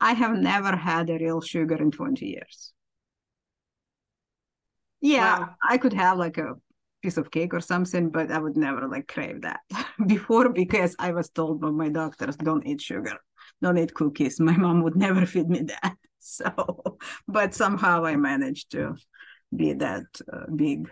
I 0.00 0.12
have 0.12 0.36
never 0.36 0.76
had 0.76 1.08
a 1.08 1.18
real 1.18 1.40
sugar 1.40 1.76
in 1.76 1.90
20 1.90 2.26
years. 2.26 2.72
Yeah, 5.00 5.36
wow. 5.36 5.56
I 5.68 5.78
could 5.78 5.92
have 5.94 6.18
like 6.18 6.38
a 6.38 6.54
piece 7.02 7.16
of 7.16 7.30
cake 7.30 7.52
or 7.52 7.60
something, 7.60 8.10
but 8.10 8.30
I 8.30 8.38
would 8.38 8.56
never 8.56 8.88
like 8.88 9.08
crave 9.08 9.42
that 9.42 9.60
before 10.06 10.48
because 10.48 10.94
I 10.98 11.12
was 11.12 11.28
told 11.30 11.60
by 11.60 11.70
my 11.70 11.88
doctors, 11.88 12.36
don't 12.36 12.66
eat 12.66 12.80
sugar, 12.80 13.18
don't 13.60 13.78
eat 13.78 13.94
cookies. 13.94 14.40
My 14.40 14.56
mom 14.56 14.82
would 14.82 14.96
never 14.96 15.26
feed 15.32 15.48
me 15.48 15.62
that. 15.62 15.96
So, 16.24 16.54
but 17.26 17.52
somehow 17.52 18.04
I 18.04 18.14
managed 18.14 18.70
to 18.70 18.94
be 19.56 19.72
that 19.72 20.04
uh, 20.32 20.46
big. 20.54 20.88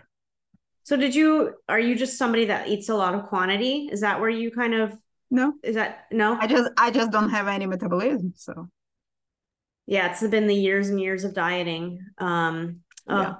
So, 0.83 0.97
did 0.97 1.15
you, 1.15 1.53
are 1.69 1.79
you 1.79 1.95
just 1.95 2.17
somebody 2.17 2.43
that 2.47 2.67
eats 2.67 2.89
a 2.89 2.95
lot 2.95 3.15
of 3.15 3.27
quantity? 3.27 3.87
Is 3.89 4.01
that 4.01 4.19
where 4.19 4.29
you 4.29 4.51
kind 4.51 4.73
of, 4.73 4.93
no, 5.29 5.53
is 5.63 5.75
that, 5.75 6.07
no? 6.11 6.37
I 6.37 6.47
just, 6.47 6.69
I 6.77 6.91
just 6.91 7.11
don't 7.11 7.29
have 7.29 7.47
any 7.47 7.65
metabolism. 7.65 8.33
So, 8.35 8.67
yeah, 9.87 10.11
it's 10.11 10.27
been 10.27 10.47
the 10.47 10.53
years 10.53 10.89
and 10.89 10.99
years 10.99 11.23
of 11.23 11.33
dieting. 11.33 12.05
Um, 12.17 12.81
oh, 13.07 13.21
yeah. 13.21 13.33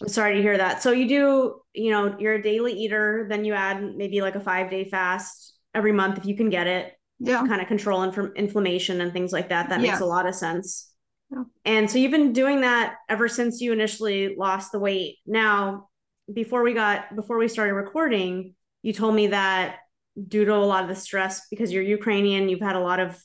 I'm 0.00 0.08
sorry 0.08 0.36
to 0.36 0.42
hear 0.42 0.56
that. 0.56 0.82
So 0.82 0.92
you 0.92 1.08
do, 1.08 1.60
you 1.74 1.90
know, 1.90 2.16
you're 2.18 2.34
a 2.34 2.42
daily 2.42 2.72
eater, 2.72 3.26
then 3.28 3.44
you 3.44 3.52
add 3.52 3.96
maybe 3.96 4.22
like 4.22 4.34
a 4.34 4.40
five 4.40 4.70
day 4.70 4.88
fast 4.88 5.54
every 5.74 5.92
month 5.92 6.18
if 6.18 6.26
you 6.26 6.36
can 6.36 6.48
get 6.50 6.66
it. 6.66 6.92
Yeah. 7.22 7.46
kind 7.46 7.60
of 7.60 7.68
control 7.68 8.02
inf- 8.02 8.34
inflammation 8.34 9.02
and 9.02 9.12
things 9.12 9.30
like 9.30 9.50
that. 9.50 9.68
That 9.68 9.82
makes 9.82 10.00
a 10.00 10.06
lot 10.06 10.26
of 10.26 10.34
sense. 10.34 10.90
Yeah. 11.30 11.42
And 11.66 11.90
so 11.90 11.98
you've 11.98 12.10
been 12.10 12.32
doing 12.32 12.62
that 12.62 12.96
ever 13.10 13.28
since 13.28 13.60
you 13.60 13.74
initially 13.74 14.36
lost 14.36 14.72
the 14.72 14.78
weight. 14.78 15.18
Now, 15.26 15.90
before 16.32 16.62
we 16.62 16.72
got 16.72 17.14
before 17.14 17.36
we 17.36 17.46
started 17.46 17.74
recording, 17.74 18.54
you 18.82 18.94
told 18.94 19.14
me 19.14 19.28
that 19.28 19.80
due 20.28 20.46
to 20.46 20.54
a 20.54 20.56
lot 20.56 20.82
of 20.82 20.88
the 20.88 20.96
stress 20.96 21.46
because 21.50 21.72
you're 21.72 21.82
Ukrainian, 21.82 22.48
you've 22.48 22.60
had 22.60 22.76
a 22.76 22.80
lot 22.80 23.00
of 23.00 23.22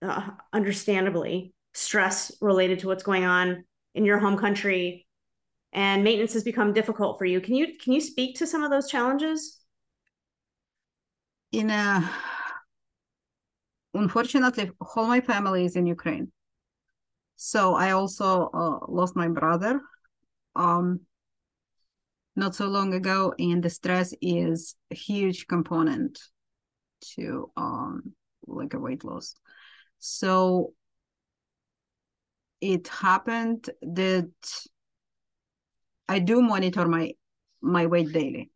uh, 0.00 0.30
understandably 0.52 1.52
stress 1.72 2.30
related 2.40 2.78
to 2.80 2.86
what's 2.86 3.02
going 3.02 3.24
on 3.24 3.64
in 3.94 4.04
your 4.04 4.18
home 4.18 4.36
country 4.36 5.03
and 5.74 6.04
maintenance 6.04 6.32
has 6.34 6.44
become 6.44 6.72
difficult 6.72 7.18
for 7.18 7.24
you. 7.24 7.40
Can 7.40 7.54
you 7.54 7.76
can 7.76 7.92
you 7.92 8.00
speak 8.00 8.38
to 8.38 8.46
some 8.46 8.62
of 8.62 8.70
those 8.70 8.88
challenges? 8.88 9.60
In 11.52 11.70
a 11.70 12.10
unfortunately, 13.92 14.70
all 14.96 15.06
my 15.06 15.20
family 15.20 15.64
is 15.64 15.76
in 15.76 15.86
Ukraine. 15.86 16.32
So 17.36 17.74
I 17.74 17.90
also 17.90 18.50
uh, 18.54 18.78
lost 18.88 19.16
my 19.16 19.28
brother 19.28 19.80
um, 20.54 21.00
not 22.36 22.54
so 22.54 22.66
long 22.66 22.94
ago, 22.94 23.34
and 23.38 23.62
the 23.62 23.70
stress 23.70 24.14
is 24.22 24.76
a 24.92 24.94
huge 24.94 25.46
component 25.48 26.20
to 27.16 27.50
um, 27.56 28.12
like 28.46 28.74
a 28.74 28.78
weight 28.78 29.04
loss. 29.04 29.34
So 29.98 30.72
it 32.60 32.88
happened 32.88 33.70
that 33.82 34.30
I 36.08 36.18
do 36.18 36.42
monitor 36.42 36.86
my 36.86 37.12
my 37.60 37.86
weight 37.86 38.12
daily. 38.12 38.50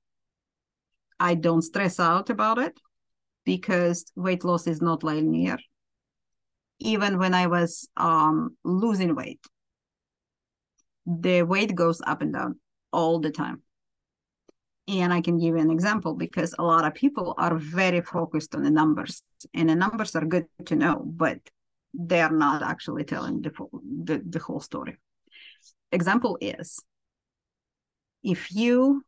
I 1.18 1.34
don't 1.34 1.62
stress 1.62 1.98
out 1.98 2.30
about 2.30 2.58
it 2.58 2.78
because 3.44 4.04
weight 4.14 4.44
loss 4.44 4.66
is 4.66 4.82
not 4.82 5.02
linear. 5.02 5.58
Even 6.80 7.18
when 7.18 7.34
I 7.34 7.46
was 7.46 7.88
um, 7.96 8.56
losing 8.62 9.16
weight, 9.16 9.40
the 11.06 11.42
weight 11.42 11.74
goes 11.74 12.00
up 12.06 12.22
and 12.22 12.32
down 12.32 12.60
all 12.92 13.18
the 13.18 13.30
time. 13.30 13.62
And 14.86 15.12
I 15.12 15.20
can 15.20 15.38
give 15.38 15.56
you 15.56 15.58
an 15.58 15.70
example 15.70 16.14
because 16.14 16.54
a 16.58 16.62
lot 16.62 16.84
of 16.84 16.94
people 16.94 17.34
are 17.36 17.56
very 17.56 18.00
focused 18.00 18.54
on 18.54 18.62
the 18.62 18.70
numbers, 18.70 19.22
and 19.54 19.68
the 19.68 19.74
numbers 19.74 20.14
are 20.14 20.24
good 20.24 20.46
to 20.66 20.76
know, 20.76 21.02
but 21.04 21.38
they 21.92 22.20
are 22.20 22.30
not 22.30 22.62
actually 22.62 23.04
telling 23.04 23.42
the, 23.42 23.50
the, 24.04 24.22
the 24.26 24.38
whole 24.38 24.60
story. 24.60 24.98
Example 25.90 26.38
is 26.40 26.78
if 28.22 28.52
you 28.52 29.02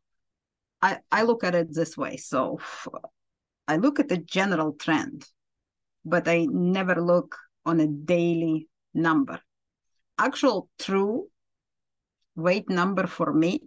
I, 0.81 0.99
I 1.11 1.23
look 1.23 1.43
at 1.43 1.55
it 1.55 1.73
this 1.73 1.97
way 1.97 2.17
so 2.17 2.59
i 3.67 3.77
look 3.77 3.99
at 3.99 4.09
the 4.09 4.17
general 4.17 4.73
trend 4.73 5.25
but 6.03 6.27
i 6.27 6.45
never 6.49 7.01
look 7.01 7.37
on 7.65 7.79
a 7.79 7.87
daily 7.87 8.67
number 8.93 9.39
actual 10.17 10.69
true 10.79 11.27
weight 12.35 12.69
number 12.69 13.07
for 13.07 13.33
me 13.33 13.61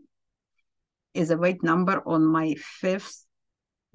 is 1.14 1.30
a 1.30 1.36
weight 1.36 1.62
number 1.62 2.02
on 2.06 2.24
my 2.24 2.54
fifth 2.58 3.24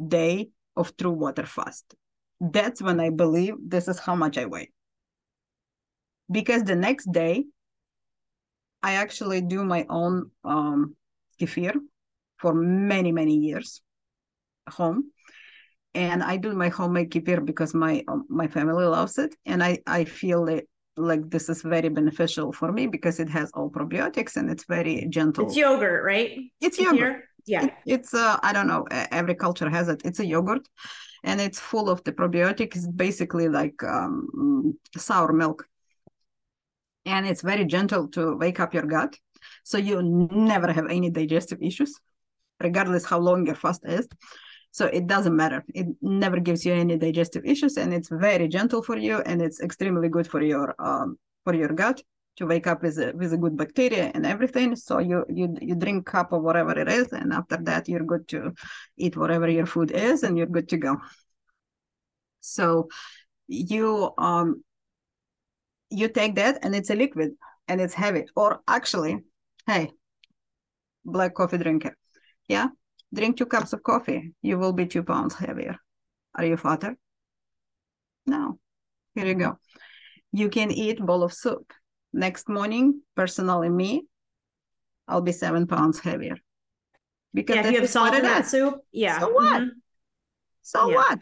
day 0.05 0.49
of 0.75 0.95
true 0.97 1.11
water 1.11 1.45
fast. 1.45 1.93
That's 2.39 2.81
when 2.81 2.99
I 2.99 3.09
believe 3.09 3.55
this 3.61 3.87
is 3.87 3.99
how 3.99 4.15
much 4.15 4.37
I 4.37 4.45
weigh. 4.45 4.71
Because 6.31 6.63
the 6.63 6.75
next 6.75 7.11
day, 7.11 7.43
I 8.81 8.93
actually 8.93 9.41
do 9.41 9.65
my 9.65 9.85
own 9.89 10.31
um, 10.45 10.95
kefir 11.39 11.73
for 12.37 12.53
many, 12.53 13.11
many 13.11 13.35
years 13.37 13.81
home. 14.69 15.11
And 15.95 16.21
I 16.23 16.37
do 16.37 16.53
my 16.53 16.69
homemade 16.69 17.09
kefir 17.09 17.43
because 17.43 17.73
my 17.73 18.03
um, 18.07 18.25
my 18.29 18.47
family 18.47 18.85
loves 18.85 19.17
it, 19.17 19.35
and 19.45 19.63
I 19.63 19.79
I 19.87 20.05
feel 20.05 20.47
it 20.47 20.67
like 20.97 21.29
this 21.29 21.49
is 21.49 21.61
very 21.61 21.89
beneficial 21.89 22.51
for 22.51 22.71
me 22.71 22.85
because 22.85 23.19
it 23.19 23.29
has 23.29 23.49
all 23.53 23.71
probiotics 23.71 24.35
and 24.35 24.51
it's 24.51 24.65
very 24.65 25.07
gentle. 25.09 25.45
It's 25.45 25.55
yogurt, 25.55 26.03
right? 26.03 26.37
It's 26.61 26.77
yogurt. 26.77 27.23
Yeah. 27.45 27.65
It, 27.65 27.73
it's 27.85 28.13
uh, 28.13 28.37
I 28.43 28.53
don't 28.53 28.67
know. 28.67 28.85
Every 28.91 29.35
culture 29.35 29.69
has 29.69 29.87
it. 29.87 30.01
It's 30.05 30.19
a 30.19 30.25
yogurt, 30.25 30.67
and 31.23 31.41
it's 31.41 31.59
full 31.59 31.89
of 31.89 32.03
the 32.03 32.11
probiotics. 32.11 32.85
Basically 32.95 33.49
like 33.49 33.81
um, 33.83 34.77
sour 34.97 35.33
milk, 35.33 35.65
and 37.05 37.25
it's 37.25 37.41
very 37.41 37.65
gentle 37.65 38.07
to 38.09 38.35
wake 38.37 38.59
up 38.59 38.73
your 38.73 38.85
gut, 38.85 39.17
so 39.63 39.77
you 39.77 40.01
never 40.03 40.71
have 40.71 40.87
any 40.89 41.09
digestive 41.09 41.61
issues, 41.61 41.99
regardless 42.59 43.05
how 43.05 43.19
long 43.19 43.45
your 43.45 43.55
fast 43.55 43.85
is. 43.85 44.07
So 44.71 44.85
it 44.85 45.07
doesn't 45.07 45.35
matter. 45.35 45.63
It 45.73 45.87
never 46.01 46.39
gives 46.39 46.65
you 46.65 46.73
any 46.73 46.97
digestive 46.97 47.43
issues, 47.45 47.77
and 47.77 47.93
it's 47.93 48.09
very 48.09 48.47
gentle 48.47 48.83
for 48.83 48.97
you, 48.97 49.19
and 49.21 49.41
it's 49.41 49.61
extremely 49.61 50.09
good 50.09 50.27
for 50.27 50.41
your 50.41 50.75
um, 50.79 51.17
for 51.43 51.55
your 51.55 51.69
gut 51.69 52.01
to 52.35 52.45
wake 52.45 52.67
up 52.67 52.83
with 52.83 52.97
a 52.99 53.11
with 53.15 53.33
a 53.33 53.37
good 53.37 53.57
bacteria 53.57 54.11
and 54.13 54.25
everything. 54.25 54.75
So 54.75 54.99
you 54.99 55.25
you 55.27 55.57
you 55.59 55.75
drink 55.75 56.07
a 56.07 56.11
cup 56.11 56.31
of 56.31 56.43
whatever 56.43 56.77
it 56.79 56.87
is, 56.87 57.11
and 57.11 57.33
after 57.33 57.57
that 57.63 57.89
you're 57.89 58.05
good 58.05 58.27
to 58.29 58.53
eat 58.95 59.17
whatever 59.17 59.49
your 59.49 59.65
food 59.65 59.91
is, 59.91 60.23
and 60.23 60.37
you're 60.37 60.47
good 60.47 60.69
to 60.69 60.77
go. 60.77 60.97
So 62.41 62.89
you 63.47 64.13
um 64.17 64.63
you 65.89 66.07
take 66.07 66.35
that, 66.35 66.59
and 66.61 66.75
it's 66.75 66.91
a 66.91 66.95
liquid, 66.95 67.31
and 67.67 67.81
it's 67.81 67.95
heavy. 67.95 68.25
Or 68.35 68.61
actually, 68.67 69.17
hey, 69.69 69.91
black 71.05 71.33
coffee 71.33 71.57
drinker, 71.57 71.95
yeah, 72.47 72.67
Drink 73.13 73.37
two 73.37 73.45
cups 73.45 73.73
of 73.73 73.81
coffee. 73.83 74.33
You 74.41 74.59
will 74.59 74.73
be 74.73 74.85
two 74.85 75.03
pounds 75.03 75.35
heavier. 75.35 75.77
Are 76.35 76.45
you 76.45 76.57
fatter? 76.57 76.95
No. 78.27 78.59
Here 79.15 79.25
you 79.25 79.33
go. 79.33 79.57
You 80.31 80.49
can 80.49 80.71
eat 80.71 81.03
bowl 81.03 81.23
of 81.23 81.33
soup. 81.33 81.73
Next 82.13 82.47
morning, 82.47 83.01
personally 83.15 83.69
me, 83.69 84.05
I'll 85.07 85.21
be 85.21 85.31
seven 85.31 85.65
pounds 85.65 85.99
heavier. 85.99 86.37
Because 87.33 87.57
yeah, 87.57 87.67
if 87.67 87.71
you 87.71 87.79
have 87.81 87.89
salt 87.89 88.13
in 88.13 88.23
that 88.23 88.47
soup, 88.47 88.75
yeah. 88.91 89.19
So 89.19 89.29
what? 89.29 89.61
Mm-hmm. 89.61 89.69
So 90.61 90.89
yeah. 90.89 90.95
what? 90.95 91.19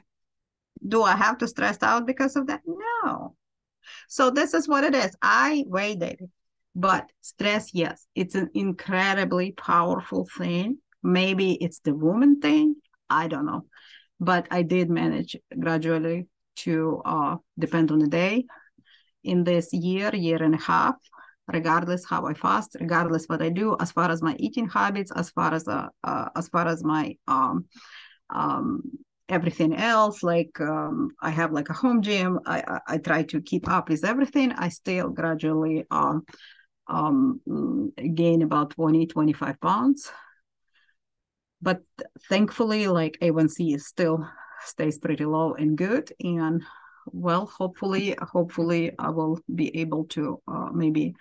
Do 0.86 1.04
I 1.04 1.16
have 1.16 1.38
to 1.40 1.48
stress 1.48 1.82
out 1.82 2.06
because 2.06 2.36
of 2.36 2.48
that? 2.48 2.62
No. 2.66 3.36
So 4.10 4.30
this 4.30 4.54
is 4.54 4.68
what 4.68 4.84
it 4.84 4.94
is. 4.94 5.16
I 5.22 5.64
weighed 5.68 6.04
it. 6.04 6.20
But 6.78 7.10
stress, 7.22 7.74
yes, 7.74 8.06
it's 8.16 8.36
an 8.36 8.52
incredibly 8.54 9.52
powerful 9.52 10.28
thing 10.38 10.78
Maybe 11.04 11.54
it's 11.54 11.80
the 11.80 11.94
woman 11.94 12.42
thing. 12.42 12.76
I 13.10 13.28
don't 13.28 13.46
know. 13.46 13.66
But 14.20 14.48
I 14.52 14.64
did 14.64 14.90
manage 14.90 15.38
gradually 15.58 16.28
to 16.58 17.02
uh, 17.06 17.36
depend 17.58 17.92
on 17.92 18.00
the 18.00 18.08
day. 18.08 18.46
In 19.24 19.44
this 19.44 19.74
year, 19.74 20.14
year 20.16 20.42
and 20.42 20.56
a 20.56 20.62
half, 20.62 20.96
regardless 21.48 22.06
how 22.06 22.26
I 22.26 22.34
fast, 22.34 22.76
regardless 22.80 23.26
what 23.28 23.42
I 23.42 23.50
do, 23.50 23.78
as 23.80 23.92
far 23.92 24.10
as 24.12 24.22
my 24.22 24.36
eating 24.38 24.68
habits, 24.68 25.12
as 25.16 25.30
far 25.30 25.54
as 25.54 25.68
uh, 25.68 25.88
uh 26.04 26.30
as 26.36 26.48
far 26.50 26.68
as 26.68 26.84
my 26.84 27.16
um, 27.28 27.66
um, 28.30 28.82
everything 29.30 29.76
else, 29.76 30.24
like 30.24 30.60
um, 30.60 31.12
I 31.22 31.30
have 31.30 31.52
like 31.52 31.70
a 31.70 31.74
home 31.74 32.02
gym. 32.02 32.40
I, 32.46 32.64
I, 32.68 32.80
I 32.94 32.98
try 32.98 33.24
to 33.24 33.42
keep 33.42 33.68
up 33.70 33.90
with 33.90 34.04
everything. 34.04 34.52
I 34.54 34.70
still 34.70 35.10
gradually 35.10 35.86
um, 35.92 36.26
um, 36.90 37.42
gain 38.16 38.42
about 38.42 38.72
20, 38.72 39.08
25 39.08 39.60
pounds. 39.62 40.12
But 41.62 41.82
thankfully 42.30 42.88
like 42.88 43.18
a1c 43.22 43.76
is 43.76 43.88
still 43.88 44.28
stays 44.66 45.00
pretty 45.00 45.26
low 45.26 45.54
and 45.54 45.78
good. 45.78 46.12
And 46.24 46.64
well 47.12 47.46
hopefully 47.46 48.16
hopefully 48.22 48.92
i 49.00 49.10
will 49.10 49.40
be 49.54 49.76
able 49.78 50.06
to 50.06 50.42
uh, 50.48 50.70
maybe 50.74 51.16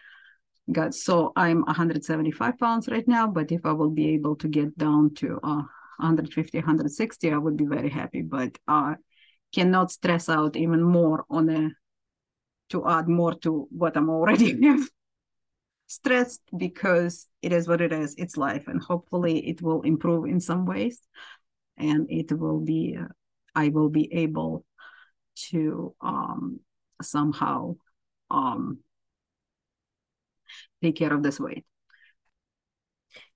get 0.72 0.94
so 0.94 1.33
i'm 1.37 1.62
175 1.62 2.59
pounds 2.59 2.88
right 2.88 3.07
now 3.07 3.26
but 3.26 3.52
if 3.52 3.64
i 3.64 3.72
will 3.72 3.90
be 3.90 4.11
able 4.11 4.35
to 4.37 4.48
get 4.48 4.76
down 4.76 5.14
to 5.14 5.38
uh, 5.42 5.62
150 5.98 6.59
160 6.59 7.33
i 7.33 7.37
would 7.37 7.57
be 7.57 7.66
very 7.66 7.88
happy. 7.88 8.22
But 8.22 8.59
i 8.66 8.92
uh, 8.92 8.94
cannot 9.55 9.90
stress 9.90 10.29
out 10.29 10.57
even 10.57 10.83
more 10.83 11.24
on 11.31 11.48
a 11.48 11.70
to 12.70 12.87
add 12.87 13.09
more 13.09 13.35
to 13.35 13.68
what 13.70 13.96
i'm 13.96 14.11
already 14.11 14.52
stressed 15.87 16.42
because 16.57 17.27
it 17.42 17.53
is 17.53 17.68
what 17.68 17.81
it 17.81 17.92
is. 17.92 18.14
It's 18.18 18.37
life 18.37 18.68
and 18.68 18.83
hopefully 18.83 19.49
it 19.49 19.62
will 19.62 19.83
improve 19.83 20.27
in 20.27 20.40
some 20.40 20.66
ways 20.66 21.01
and 21.79 22.07
it 22.11 22.33
will 22.33 22.61
be 22.61 22.96
uh, 22.99 23.07
i 23.55 23.68
will 23.68 23.88
be 23.88 24.12
able 24.12 24.64
to 25.35 25.94
um 26.01 26.61
somehow 27.03 27.77
um 28.31 28.79
take 30.83 30.96
care 30.96 31.12
of 31.12 31.22
this 31.22 31.40
weight. 31.40 31.64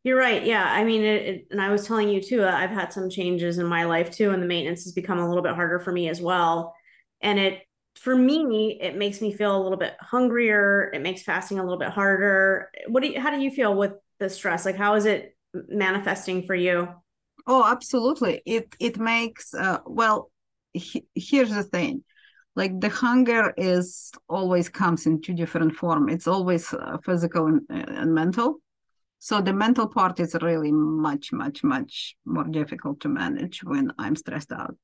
You're 0.03 0.19
right. 0.19 0.45
Yeah 0.45 0.65
i 0.65 0.83
mean 0.85 1.03
it, 1.03 1.23
it, 1.23 1.47
and 1.51 1.61
i 1.61 1.71
was 1.71 1.87
telling 1.87 2.09
you 2.09 2.23
too 2.23 2.45
i've 2.45 2.71
had 2.71 2.93
some 2.93 3.11
changes 3.11 3.59
in 3.59 3.67
my 3.67 3.85
life 3.85 4.11
too 4.11 4.31
and 4.31 4.43
the 4.43 4.47
maintenance 4.47 4.85
has 4.85 4.93
become 4.93 5.19
a 5.19 5.29
little 5.29 5.43
bit 5.43 5.55
harder 5.55 5.79
for 5.79 5.93
me 5.93 6.09
as 6.09 6.21
well. 6.21 6.75
And 7.23 7.39
it 7.39 7.61
for 7.97 8.15
me, 8.15 8.79
it 8.81 8.97
makes 8.97 9.21
me 9.21 9.33
feel 9.33 9.57
a 9.57 9.63
little 9.63 9.79
bit 9.79 9.95
hungrier. 10.01 10.91
It 10.95 11.03
makes 11.03 11.23
fasting 11.23 11.59
a 11.59 11.63
little 11.63 11.79
bit 11.79 11.91
harder. 11.91 12.71
What 12.89 13.03
do 13.03 13.11
you, 13.11 13.21
how 13.21 13.31
do 13.31 13.41
you 13.41 13.51
feel 13.51 13.75
with 13.75 13.93
the 14.19 14.31
stress? 14.31 14.65
Like, 14.65 14.77
how 14.77 14.95
is 14.95 15.07
it 15.07 15.37
manifesting 15.53 16.47
for 16.47 16.55
you? 16.55 16.89
Oh, 17.47 17.65
absolutely. 17.65 18.43
It 18.47 18.75
it 18.79 18.99
makes 18.99 19.55
uh, 19.55 19.79
well. 19.87 20.31
He, 20.73 21.05
here's 21.17 21.51
the 21.51 21.65
thing, 21.65 22.05
like 22.55 22.79
the 22.81 22.91
hunger 22.91 23.53
is 23.57 24.13
always 24.29 24.69
comes 24.69 25.07
in 25.07 25.21
two 25.21 25.35
different 25.35 25.75
form. 25.75 26.09
It's 26.09 26.29
always 26.29 26.73
uh, 26.73 26.99
physical 27.05 27.47
and, 27.47 27.63
and 27.69 28.15
mental. 28.15 28.61
So 29.19 29.41
the 29.41 29.53
mental 29.53 29.89
part 29.89 30.21
is 30.21 30.37
really 30.41 30.73
much, 30.73 31.33
much, 31.33 31.65
much 31.65 32.17
more 32.25 32.45
difficult 32.45 33.01
to 33.01 33.09
manage 33.09 33.65
when 33.65 33.93
I'm 33.99 34.15
stressed 34.15 34.53
out. 34.53 34.77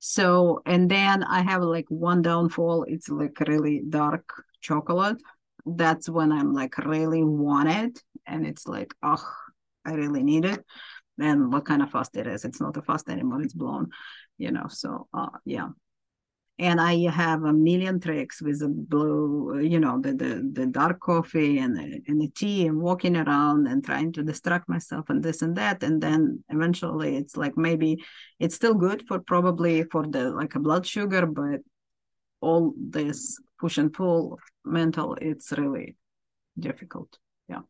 So, 0.00 0.62
and 0.66 0.90
then 0.90 1.22
I 1.22 1.42
have 1.42 1.62
like 1.62 1.86
one 1.88 2.22
downfall. 2.22 2.84
It's 2.88 3.08
like 3.08 3.38
really 3.40 3.82
dark 3.88 4.44
chocolate. 4.60 5.18
That's 5.66 6.08
when 6.08 6.32
I'm 6.32 6.52
like 6.52 6.78
really 6.78 7.22
want 7.22 7.68
it. 7.68 8.02
And 8.26 8.46
it's 8.46 8.66
like, 8.66 8.94
oh, 9.02 9.24
I 9.84 9.92
really 9.92 10.22
need 10.22 10.44
it. 10.44 10.64
And 11.18 11.52
what 11.52 11.66
kind 11.66 11.82
of 11.82 11.90
fast 11.90 12.16
it 12.16 12.26
is. 12.26 12.44
It's 12.44 12.60
not 12.60 12.76
a 12.76 12.82
fast 12.82 13.08
anymore. 13.08 13.42
It's 13.42 13.52
blown, 13.52 13.90
you 14.38 14.50
know. 14.50 14.66
So, 14.68 15.06
uh, 15.12 15.28
yeah 15.44 15.68
and 16.60 16.78
I 16.78 17.08
have 17.08 17.44
a 17.44 17.54
million 17.54 17.98
tricks 18.00 18.42
with 18.42 18.60
the 18.60 18.68
blue, 18.68 19.60
you 19.60 19.80
know, 19.80 19.98
the 19.98 20.12
the, 20.12 20.50
the 20.52 20.66
dark 20.66 21.00
coffee 21.00 21.58
and 21.58 21.74
the, 21.74 22.02
and 22.06 22.20
the 22.20 22.28
tea 22.28 22.66
and 22.66 22.78
walking 22.78 23.16
around 23.16 23.66
and 23.66 23.82
trying 23.82 24.12
to 24.12 24.22
distract 24.22 24.68
myself 24.68 25.08
and 25.08 25.22
this 25.22 25.40
and 25.40 25.56
that, 25.56 25.82
and 25.82 26.02
then 26.02 26.44
eventually 26.50 27.16
it's 27.16 27.34
like 27.34 27.56
maybe 27.56 28.04
it's 28.38 28.54
still 28.54 28.74
good 28.74 29.08
for 29.08 29.20
probably 29.20 29.84
for 29.84 30.06
the 30.06 30.30
like 30.30 30.54
a 30.54 30.60
blood 30.60 30.86
sugar, 30.86 31.24
but 31.24 31.60
all 32.42 32.74
this 32.78 33.40
push 33.58 33.78
and 33.78 33.92
pull 33.94 34.38
mental, 34.62 35.16
it's 35.20 35.52
really 35.52 35.96
difficult. 36.58 37.18
Yeah. 37.48 37.60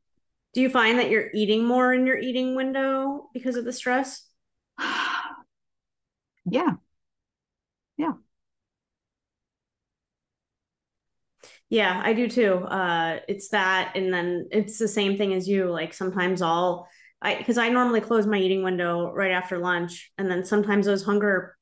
Do 0.53 0.61
you 0.62 0.68
find 0.68 0.99
that 0.99 1.11
you're 1.11 1.30
eating 1.32 1.64
more 1.64 1.95
in 1.95 2.07
your 2.07 2.18
eating 2.18 2.57
window 2.57 3.28
because 3.32 3.55
of 3.55 3.64
the 3.64 3.72
stress? 3.72 4.26
yeah. 6.45 6.72
Yeah. 7.97 8.14
Yeah, 11.71 12.01
I 12.05 12.12
do 12.14 12.29
too. 12.29 12.55
Uh, 12.55 13.21
it's 13.29 13.49
that, 13.51 13.93
and 13.95 14.12
then 14.12 14.49
it's 14.51 14.77
the 14.77 14.89
same 14.89 15.16
thing 15.16 15.33
as 15.33 15.49
you. 15.49 15.71
Like 15.71 15.95
sometimes 15.95 16.43
I'll, 16.43 16.89
I 17.23 17.37
because 17.37 17.59
I 17.59 17.68
normally 17.68 18.01
close 18.01 18.27
my 18.27 18.39
eating 18.39 18.64
window 18.64 19.12
right 19.12 19.31
after 19.31 19.57
lunch, 19.57 20.11
and 20.18 20.29
then 20.29 20.45
sometimes 20.45 20.87
those 20.87 21.05
hunger, 21.05 21.57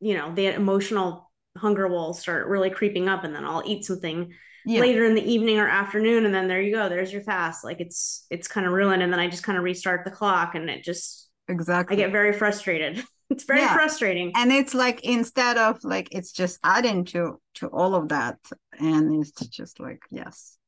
you 0.00 0.14
know, 0.14 0.34
the 0.34 0.48
emotional 0.48 1.32
hunger 1.56 1.88
will 1.88 2.12
start 2.12 2.46
really 2.46 2.68
creeping 2.68 3.08
up, 3.08 3.24
and 3.24 3.34
then 3.34 3.46
I'll 3.46 3.62
eat 3.64 3.86
something 3.86 4.34
yeah. 4.66 4.80
later 4.82 5.06
in 5.06 5.14
the 5.14 5.24
evening 5.24 5.58
or 5.58 5.68
afternoon, 5.68 6.26
and 6.26 6.34
then 6.34 6.46
there 6.46 6.60
you 6.60 6.74
go. 6.74 6.90
There's 6.90 7.10
your 7.12 7.22
fast. 7.22 7.64
Like 7.64 7.80
it's 7.80 8.26
it's 8.28 8.48
kind 8.48 8.66
of 8.66 8.74
ruined, 8.74 9.02
and 9.02 9.10
then 9.10 9.20
I 9.20 9.28
just 9.28 9.44
kind 9.44 9.56
of 9.56 9.64
restart 9.64 10.04
the 10.04 10.10
clock, 10.10 10.54
and 10.54 10.68
it 10.68 10.84
just 10.84 11.30
exactly. 11.48 11.96
I 11.96 11.98
get 11.98 12.12
very 12.12 12.34
frustrated. 12.34 13.02
it's 13.30 13.44
very 13.44 13.60
yeah. 13.60 13.74
frustrating 13.74 14.32
and 14.34 14.52
it's 14.52 14.74
like 14.74 15.04
instead 15.04 15.56
of 15.56 15.82
like 15.84 16.08
it's 16.12 16.32
just 16.32 16.58
adding 16.62 17.04
to 17.04 17.40
to 17.54 17.66
all 17.68 17.94
of 17.94 18.08
that 18.08 18.38
and 18.78 19.20
it's 19.20 19.46
just 19.48 19.80
like 19.80 20.00
yes 20.10 20.58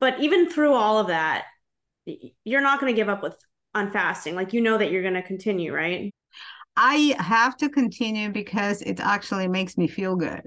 but 0.00 0.20
even 0.20 0.50
through 0.50 0.72
all 0.72 0.98
of 0.98 1.08
that 1.08 1.44
you're 2.44 2.60
not 2.60 2.80
going 2.80 2.92
to 2.92 2.96
give 2.96 3.08
up 3.08 3.22
with 3.22 3.36
on 3.74 3.90
fasting? 3.90 4.34
Like 4.34 4.52
you 4.52 4.60
know 4.60 4.78
that 4.78 4.90
you're 4.90 5.02
going 5.02 5.14
to 5.14 5.22
continue, 5.22 5.72
right? 5.72 6.12
I 6.76 7.14
have 7.18 7.56
to 7.58 7.68
continue 7.68 8.30
because 8.30 8.82
it 8.82 9.00
actually 9.00 9.48
makes 9.48 9.76
me 9.76 9.86
feel 9.86 10.16
good. 10.16 10.42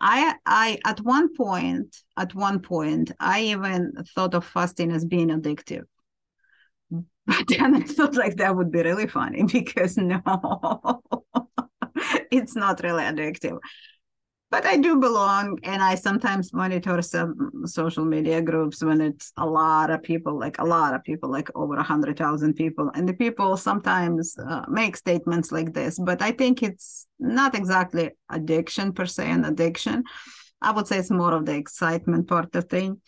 I 0.00 0.34
I 0.44 0.78
at 0.84 1.00
one 1.00 1.34
point 1.34 1.96
at 2.16 2.34
one 2.34 2.60
point 2.60 3.12
I 3.18 3.42
even 3.42 3.92
thought 4.14 4.34
of 4.34 4.44
fasting 4.44 4.92
as 4.92 5.04
being 5.04 5.28
addictive. 5.28 5.84
But 6.90 7.48
then 7.48 7.74
I 7.74 7.80
thought 7.80 8.14
like 8.14 8.36
that 8.36 8.54
would 8.56 8.70
be 8.70 8.82
really 8.82 9.08
funny 9.08 9.42
because 9.52 9.96
no, 9.96 10.22
it's 12.30 12.54
not 12.54 12.82
really 12.82 13.02
addictive 13.02 13.58
but 14.50 14.64
I 14.64 14.76
do 14.76 14.96
belong, 14.96 15.58
and 15.64 15.82
I 15.82 15.96
sometimes 15.96 16.52
monitor 16.52 17.02
some 17.02 17.50
social 17.64 18.04
media 18.04 18.40
groups 18.40 18.82
when 18.82 19.00
it's 19.00 19.32
a 19.36 19.44
lot 19.44 19.90
of 19.90 20.02
people, 20.02 20.38
like 20.38 20.58
a 20.58 20.64
lot 20.64 20.94
of 20.94 21.02
people, 21.02 21.30
like 21.30 21.50
over 21.56 21.74
a 21.76 21.82
hundred 21.82 22.16
thousand 22.16 22.54
people, 22.54 22.90
and 22.94 23.08
the 23.08 23.14
people 23.14 23.56
sometimes 23.56 24.36
uh, 24.38 24.64
make 24.68 24.96
statements 24.96 25.50
like 25.50 25.72
this. 25.74 25.98
But 25.98 26.22
I 26.22 26.30
think 26.30 26.62
it's 26.62 27.06
not 27.18 27.56
exactly 27.56 28.12
addiction 28.30 28.92
per 28.92 29.06
se, 29.06 29.30
an 29.30 29.44
addiction. 29.44 30.04
I 30.62 30.70
would 30.70 30.86
say 30.86 30.98
it's 30.98 31.10
more 31.10 31.34
of 31.34 31.44
the 31.44 31.56
excitement 31.56 32.28
part 32.28 32.54
of 32.54 32.66
thing 32.66 33.00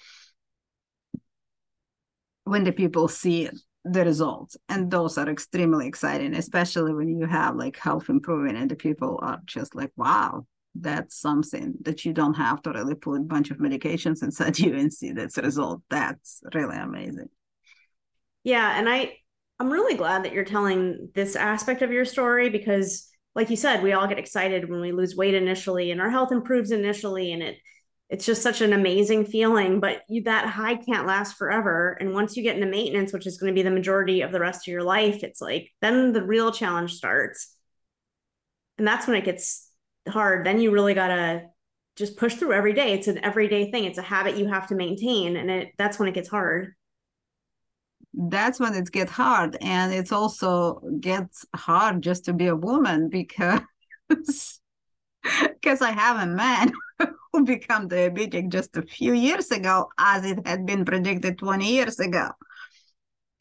when 2.45 2.65
the 2.65 2.73
people 2.73 3.07
see 3.07 3.49
the 3.85 4.05
results 4.05 4.57
and 4.69 4.91
those 4.91 5.17
are 5.17 5.29
extremely 5.31 5.87
exciting 5.87 6.35
especially 6.35 6.93
when 6.93 7.09
you 7.09 7.27
have 7.27 7.57
like 7.57 7.77
health 7.79 8.09
improving 8.09 8.57
and 8.57 8.71
the 8.71 8.77
people 8.77 9.19
are 9.23 9.41
just 9.47 9.75
like 9.75 9.93
wow 9.97 10.45
that's 10.75 11.19
something 11.19 11.75
that 11.83 12.05
you 12.05 12.13
don't 12.13 12.35
have 12.35 12.63
to 12.63 12.71
really 12.71 12.95
put 12.95 13.21
a 13.21 13.25
bunch 13.25 13.51
of 13.51 13.59
medications 13.59 14.23
inside 14.23 14.59
you 14.59 14.75
and 14.75 14.93
see 14.93 15.13
that's 15.13 15.39
result. 15.39 15.83
That's 15.91 16.43
really 16.55 16.77
amazing. 16.77 17.29
Yeah. 18.45 18.79
And 18.79 18.89
I, 18.89 19.15
I'm 19.59 19.71
really 19.71 19.97
glad 19.97 20.25
that 20.25 20.33
you're 20.33 20.45
telling 20.45 21.11
this 21.15 21.37
aspect 21.37 21.83
of 21.83 21.91
your 21.91 22.05
story 22.05 22.49
because 22.49 23.09
like 23.35 23.51
you 23.51 23.57
said, 23.57 23.83
we 23.83 23.93
all 23.93 24.07
get 24.07 24.19
excited 24.19 24.69
when 24.69 24.81
we 24.81 24.93
lose 24.93 25.17
weight 25.17 25.35
initially 25.35 25.91
and 25.91 26.01
our 26.01 26.11
health 26.11 26.33
improves 26.33 26.71
initially 26.71 27.33
and 27.33 27.43
it 27.43 27.57
it's 28.09 28.25
just 28.25 28.43
such 28.43 28.63
an 28.63 28.73
amazing 28.73 29.27
feeling, 29.27 29.81
but 29.81 30.03
you 30.09 30.23
that 30.25 30.47
high 30.47 30.77
can't 30.77 31.07
last 31.07 31.37
forever. 31.37 31.97
And 32.01 32.15
once 32.15 32.37
you 32.37 32.43
get 32.43 32.57
into 32.57 32.67
maintenance, 32.67 33.13
which 33.13 33.27
is 33.27 33.37
going 33.37 33.53
to 33.53 33.59
be 33.59 33.63
the 33.63 33.71
majority 33.71 34.23
of 34.23 34.33
the 34.33 34.41
rest 34.41 34.67
of 34.67 34.73
your 34.73 34.83
life, 34.83 35.23
it's 35.23 35.41
like 35.43 35.71
then 35.83 36.13
the 36.13 36.23
real 36.23 36.51
challenge 36.51 36.95
starts. 36.95 37.55
And 38.79 38.87
that's 38.87 39.07
when 39.07 39.17
it 39.17 39.25
gets 39.25 39.71
hard, 40.09 40.47
then 40.47 40.61
you 40.61 40.71
really 40.71 40.95
gotta 40.95 41.43
just 41.97 42.17
push 42.17 42.35
through 42.35 42.53
every 42.53 42.73
day. 42.73 42.93
It's 42.93 43.09
an 43.09 43.23
everyday 43.25 43.71
thing. 43.71 43.85
It's 43.85 43.99
a 43.99 44.03
habit 44.03 44.37
you 44.37 44.47
have 44.47 44.69
to 44.69 44.75
maintain, 44.75 45.37
and 45.37 45.51
it 45.51 45.73
that's 45.77 45.99
when 45.99 46.09
it 46.09 46.15
gets 46.15 46.29
hard. 46.29 46.75
That's 48.15 48.59
when 48.59 48.75
it 48.75 48.91
gets 48.91 49.13
hard, 49.13 49.57
and 49.61 49.93
it's 49.93 50.13
also 50.13 50.81
gets 51.01 51.45
hard 51.55 52.03
just 52.03 52.25
to 52.27 52.33
be 52.33 52.47
a 52.47 52.57
woman 52.57 53.09
because 53.09 53.61
because 54.09 55.83
I 55.83 55.91
have 55.91 56.23
a 56.23 56.27
man 56.27 56.73
who 57.33 57.45
became 57.45 57.89
diabetic 57.89 58.49
just 58.49 58.77
a 58.77 58.83
few 58.83 59.13
years 59.13 59.51
ago, 59.51 59.89
as 59.99 60.25
it 60.25 60.47
had 60.47 60.67
been 60.67 60.85
predicted 60.85 61.39
20 61.39 61.67
years 61.67 61.99
ago. 62.01 62.31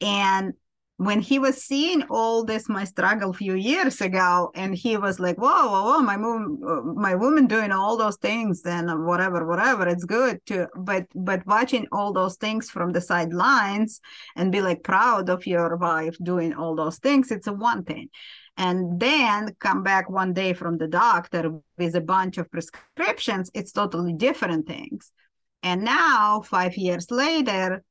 And 0.00 0.54
when 0.98 1.20
he 1.20 1.38
was 1.38 1.62
seeing 1.62 2.02
all 2.10 2.44
this 2.44 2.68
my 2.68 2.82
struggle 2.82 3.30
a 3.30 3.32
few 3.32 3.54
years 3.54 4.00
ago 4.00 4.50
and 4.56 4.74
he 4.74 4.96
was 4.96 5.20
like 5.20 5.36
whoa 5.36 5.68
whoa 5.68 5.84
whoa 5.84 6.00
my 6.00 6.16
mom 6.16 6.58
my 6.96 7.14
woman 7.14 7.46
doing 7.46 7.70
all 7.70 7.96
those 7.96 8.16
things 8.16 8.62
and 8.64 9.06
whatever 9.06 9.46
whatever 9.46 9.86
it's 9.86 10.04
good 10.04 10.44
to 10.44 10.66
but 10.76 11.06
but 11.14 11.46
watching 11.46 11.86
all 11.92 12.12
those 12.12 12.36
things 12.36 12.68
from 12.68 12.90
the 12.90 13.00
sidelines 13.00 14.00
and 14.34 14.50
be 14.50 14.60
like 14.60 14.82
proud 14.82 15.30
of 15.30 15.46
your 15.46 15.76
wife 15.76 16.16
doing 16.20 16.52
all 16.52 16.74
those 16.74 16.98
things 16.98 17.30
it's 17.30 17.46
a 17.46 17.52
one 17.52 17.84
thing 17.84 18.08
and 18.58 19.00
then 19.00 19.54
come 19.58 19.82
back 19.82 20.10
one 20.10 20.34
day 20.34 20.52
from 20.52 20.76
the 20.76 20.88
doctor 20.88 21.58
with 21.78 21.94
a 21.94 22.00
bunch 22.00 22.36
of 22.36 22.50
prescriptions 22.50 23.50
it's 23.54 23.72
totally 23.72 24.12
different 24.12 24.66
things 24.66 25.12
and 25.62 25.82
now 25.82 26.42
five 26.42 26.76
years 26.76 27.10
later 27.10 27.82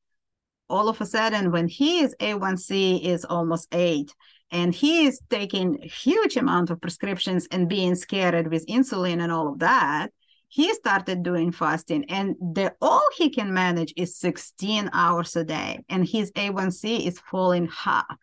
all 0.70 0.88
of 0.88 1.00
a 1.00 1.06
sudden 1.06 1.50
when 1.50 1.68
his 1.68 2.14
A1C 2.20 3.02
is 3.02 3.24
almost 3.24 3.68
eight 3.72 4.14
and 4.50 4.74
he 4.74 5.06
is 5.06 5.20
taking 5.30 5.78
huge 5.82 6.36
amount 6.36 6.70
of 6.70 6.80
prescriptions 6.80 7.46
and 7.50 7.68
being 7.68 7.94
scared 7.94 8.50
with 8.50 8.66
insulin 8.66 9.22
and 9.22 9.32
all 9.32 9.48
of 9.48 9.58
that, 9.58 10.08
he 10.48 10.72
started 10.74 11.22
doing 11.22 11.52
fasting 11.52 12.04
and 12.10 12.34
the 12.40 12.74
all 12.80 13.06
he 13.16 13.28
can 13.28 13.52
manage 13.52 13.92
is 13.96 14.16
16 14.16 14.88
hours 14.92 15.36
a 15.36 15.44
day 15.44 15.84
and 15.88 16.06
his 16.06 16.32
A1C 16.32 17.06
is 17.06 17.18
falling 17.20 17.68
half. 17.68 18.16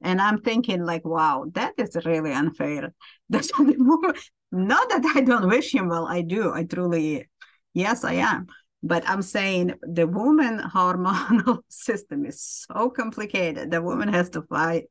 And 0.00 0.20
I'm 0.20 0.40
thinking 0.40 0.84
like, 0.84 1.04
wow, 1.04 1.46
that 1.54 1.74
is 1.76 1.96
really 2.04 2.32
unfair. 2.32 2.92
That's 3.28 3.50
not 3.58 4.88
that 4.88 5.12
I 5.14 5.20
don't 5.20 5.48
wish 5.48 5.74
him 5.74 5.88
well, 5.88 6.06
I 6.06 6.22
do. 6.22 6.52
I 6.52 6.64
truly, 6.64 7.28
yes, 7.74 8.04
I 8.04 8.14
am. 8.14 8.46
But 8.80 9.02
i'm 9.08 9.22
saying 9.22 9.74
the 9.82 10.06
woman 10.06 10.60
hormonal 10.60 11.58
system 11.68 12.24
is 12.24 12.40
so 12.40 12.90
complicated. 12.90 13.72
The 13.72 13.82
woman 13.82 14.08
has 14.08 14.30
to 14.30 14.42
fight 14.42 14.84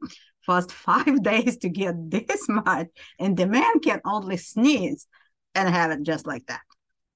fast 0.45 0.71
five 0.71 1.23
days 1.23 1.57
to 1.59 1.69
get 1.69 1.95
this 2.09 2.47
much 2.49 2.87
and 3.19 3.37
the 3.37 3.47
man 3.47 3.79
can 3.79 4.01
only 4.05 4.37
sneeze 4.37 5.07
and 5.55 5.69
have 5.69 5.91
it 5.91 6.03
just 6.03 6.27
like 6.27 6.45
that. 6.47 6.61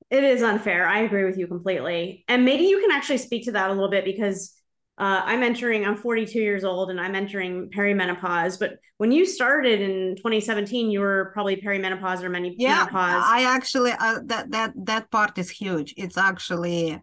It 0.10 0.26
is 0.26 0.44
unfair. 0.44 0.88
I 0.88 1.00
agree 1.00 1.24
with 1.24 1.38
you 1.38 1.48
completely. 1.48 2.26
And 2.28 2.44
maybe 2.44 2.66
you 2.66 2.82
can 2.82 2.92
actually 2.92 3.20
speak 3.20 3.46
to 3.46 3.54
that 3.54 3.70
a 3.70 3.74
little 3.74 3.90
bit 3.90 4.04
because 4.04 4.54
uh, 4.98 5.22
I'm 5.26 5.42
entering, 5.42 5.86
I'm 5.86 5.96
42 5.96 6.40
years 6.40 6.64
old 6.64 6.90
and 6.92 7.00
I'm 7.00 7.16
entering 7.16 7.70
perimenopause. 7.70 8.60
But 8.60 8.78
when 8.98 9.12
you 9.12 9.26
started 9.26 9.82
in 9.82 10.16
2017, 10.18 10.92
you 10.92 11.00
were 11.00 11.32
probably 11.34 11.56
perimenopause 11.56 12.22
or 12.22 12.30
menopause. 12.30 12.56
Yeah, 12.60 12.88
I 12.92 13.46
actually, 13.48 13.94
uh, 13.94 14.20
that, 14.26 14.52
that, 14.52 14.74
that 14.86 15.10
part 15.10 15.38
is 15.38 15.50
huge. 15.50 15.94
It's 15.98 16.18
actually 16.18 17.02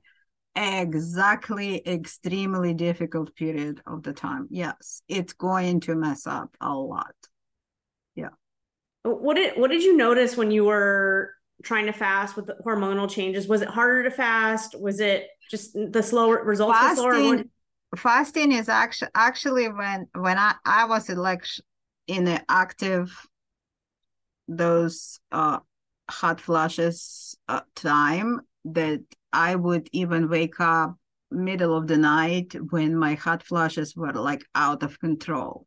exactly 0.54 1.82
extremely 1.86 2.74
difficult 2.74 3.34
period 3.34 3.80
of 3.86 4.02
the 4.02 4.12
time. 4.12 4.48
Yes, 4.50 5.02
it's 5.08 5.32
going 5.32 5.80
to 5.80 5.94
mess 5.94 6.26
up 6.26 6.56
a 6.60 6.72
lot. 6.72 7.14
Yeah. 8.14 8.30
What 9.02 9.34
did, 9.34 9.58
what 9.58 9.70
did 9.70 9.82
you 9.82 9.96
notice 9.96 10.36
when 10.36 10.50
you 10.50 10.64
were 10.64 11.32
trying 11.62 11.86
to 11.86 11.92
fast 11.92 12.36
with 12.36 12.46
the 12.46 12.56
hormonal 12.64 13.10
changes? 13.10 13.48
Was 13.48 13.62
it 13.62 13.68
harder 13.68 14.04
to 14.04 14.10
fast? 14.10 14.78
Was 14.78 15.00
it 15.00 15.26
just 15.50 15.74
the 15.74 16.02
slower 16.02 16.44
results? 16.44 16.78
Fasting, 16.78 17.04
the 17.04 17.12
slower 17.12 17.44
fasting 17.96 18.52
is 18.52 18.68
actually 18.68 19.10
actually 19.14 19.68
when 19.68 20.06
when 20.14 20.38
I 20.38 20.54
I 20.64 20.84
was 20.86 21.08
like 21.08 21.44
in 22.06 22.24
the 22.24 22.42
active 22.48 23.10
those 24.46 25.20
uh 25.32 25.58
hot 26.10 26.40
flashes 26.40 27.36
uh, 27.48 27.60
time 27.74 28.40
that 28.64 29.00
I 29.32 29.54
would 29.54 29.88
even 29.92 30.28
wake 30.28 30.60
up 30.60 30.96
middle 31.30 31.76
of 31.76 31.86
the 31.86 31.98
night 31.98 32.54
when 32.70 32.96
my 32.96 33.14
hot 33.14 33.42
flashes 33.42 33.94
were 33.94 34.12
like 34.12 34.42
out 34.54 34.82
of 34.82 34.98
control. 34.98 35.66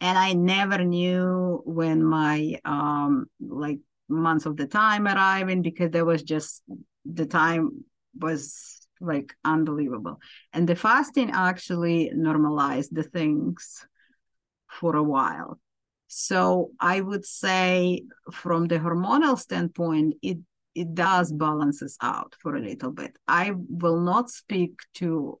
And 0.00 0.16
i 0.16 0.32
never 0.32 0.84
knew 0.84 1.60
when 1.64 2.04
my 2.04 2.60
um 2.64 3.26
like 3.40 3.80
months 4.08 4.46
of 4.46 4.56
the 4.56 4.66
time 4.66 5.06
arriving 5.06 5.62
because 5.62 5.90
there 5.90 6.04
was 6.04 6.22
just 6.22 6.62
the 7.04 7.26
time 7.26 7.84
was 8.14 8.77
like 9.00 9.34
unbelievable. 9.44 10.20
And 10.52 10.68
the 10.68 10.76
fasting 10.76 11.30
actually 11.30 12.10
normalized 12.14 12.94
the 12.94 13.02
things 13.02 13.86
for 14.68 14.96
a 14.96 15.02
while. 15.02 15.58
So 16.08 16.70
I 16.80 17.00
would 17.00 17.24
say 17.24 18.04
from 18.32 18.66
the 18.66 18.78
hormonal 18.78 19.38
standpoint, 19.38 20.14
it 20.22 20.38
it 20.74 20.94
does 20.94 21.32
balances 21.32 21.96
out 22.00 22.36
for 22.40 22.54
a 22.54 22.60
little 22.60 22.92
bit. 22.92 23.16
I 23.26 23.52
will 23.68 24.00
not 24.00 24.30
speak 24.30 24.78
to 24.94 25.40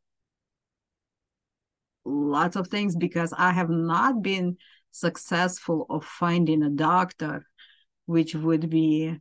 lots 2.04 2.56
of 2.56 2.68
things 2.68 2.96
because 2.96 3.32
I 3.36 3.52
have 3.52 3.70
not 3.70 4.20
been 4.22 4.56
successful 4.90 5.86
of 5.90 6.04
finding 6.04 6.62
a 6.62 6.70
doctor 6.70 7.46
which 8.06 8.34
would 8.34 8.68
be 8.68 9.16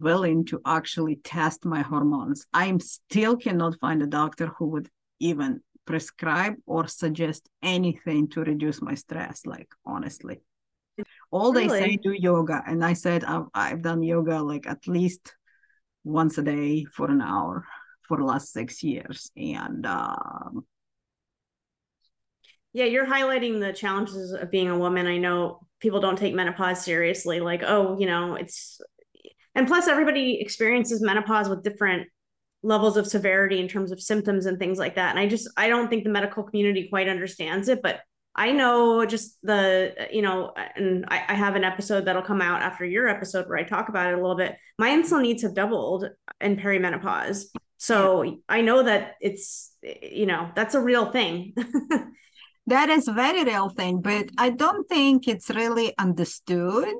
willing 0.00 0.44
to 0.46 0.60
actually 0.66 1.16
test 1.16 1.64
my 1.64 1.82
hormones. 1.82 2.46
I 2.52 2.76
still 2.78 3.36
cannot 3.36 3.78
find 3.80 4.02
a 4.02 4.06
doctor 4.06 4.46
who 4.58 4.66
would 4.68 4.88
even 5.20 5.60
prescribe 5.86 6.54
or 6.66 6.86
suggest 6.86 7.48
anything 7.62 8.28
to 8.30 8.42
reduce 8.42 8.80
my 8.80 8.94
stress, 8.94 9.46
like 9.46 9.68
honestly. 9.84 10.40
All 11.30 11.52
really? 11.52 11.68
they 11.68 11.80
say 11.80 11.96
do 11.96 12.12
yoga. 12.12 12.62
And 12.66 12.84
I 12.84 12.92
said 12.92 13.24
I've, 13.24 13.46
I've 13.54 13.82
done 13.82 14.02
yoga 14.02 14.40
like 14.42 14.66
at 14.66 14.86
least 14.86 15.34
once 16.04 16.38
a 16.38 16.42
day 16.42 16.84
for 16.84 17.10
an 17.10 17.20
hour 17.20 17.66
for 18.02 18.18
the 18.18 18.24
last 18.24 18.52
six 18.52 18.82
years. 18.82 19.30
And 19.36 19.84
um, 19.86 20.64
yeah, 22.72 22.84
you're 22.84 23.06
highlighting 23.06 23.60
the 23.60 23.72
challenges 23.72 24.32
of 24.32 24.50
being 24.50 24.68
a 24.68 24.78
woman. 24.78 25.06
I 25.06 25.18
know 25.18 25.60
people 25.80 26.00
don't 26.00 26.18
take 26.18 26.34
menopause 26.34 26.84
seriously, 26.84 27.40
like, 27.40 27.62
oh, 27.64 27.98
you 27.98 28.06
know, 28.06 28.34
it's 28.34 28.80
and 29.54 29.66
plus 29.66 29.88
everybody 29.88 30.40
experiences 30.40 31.02
menopause 31.02 31.48
with 31.48 31.62
different 31.62 32.08
levels 32.62 32.96
of 32.96 33.06
severity 33.06 33.60
in 33.60 33.68
terms 33.68 33.92
of 33.92 34.00
symptoms 34.00 34.46
and 34.46 34.58
things 34.58 34.78
like 34.78 34.96
that. 34.96 35.10
And 35.10 35.18
I 35.18 35.26
just 35.26 35.48
I 35.56 35.68
don't 35.68 35.88
think 35.88 36.04
the 36.04 36.10
medical 36.10 36.42
community 36.42 36.88
quite 36.88 37.08
understands 37.08 37.68
it, 37.68 37.82
but 37.82 38.00
I 38.36 38.50
know 38.50 39.04
just 39.06 39.38
the, 39.42 40.08
you 40.10 40.22
know, 40.22 40.52
and 40.74 41.04
I, 41.06 41.22
I, 41.28 41.34
have 41.34 41.54
an 41.54 41.62
episode 41.62 42.04
that'll 42.04 42.22
come 42.22 42.42
out 42.42 42.62
after 42.62 42.84
your 42.84 43.06
episode 43.06 43.48
where 43.48 43.58
I 43.58 43.62
talk 43.62 43.88
about 43.88 44.08
it 44.08 44.14
a 44.14 44.20
little 44.20 44.36
bit. 44.36 44.56
My 44.76 44.90
insulin 44.90 45.22
needs 45.22 45.42
have 45.42 45.54
doubled 45.54 46.06
in 46.40 46.56
perimenopause. 46.56 47.44
So. 47.76 48.38
I 48.48 48.60
know 48.62 48.82
that 48.82 49.14
it's, 49.20 49.76
you 50.02 50.26
know, 50.26 50.50
that's 50.56 50.74
a 50.74 50.80
real 50.80 51.12
thing. 51.12 51.54
that 52.66 52.88
is 52.88 53.06
a 53.06 53.12
very 53.12 53.44
real 53.44 53.68
thing, 53.68 54.00
but 54.00 54.30
I 54.36 54.50
don't 54.50 54.88
think 54.88 55.28
it's 55.28 55.50
really 55.50 55.96
understood 55.96 56.94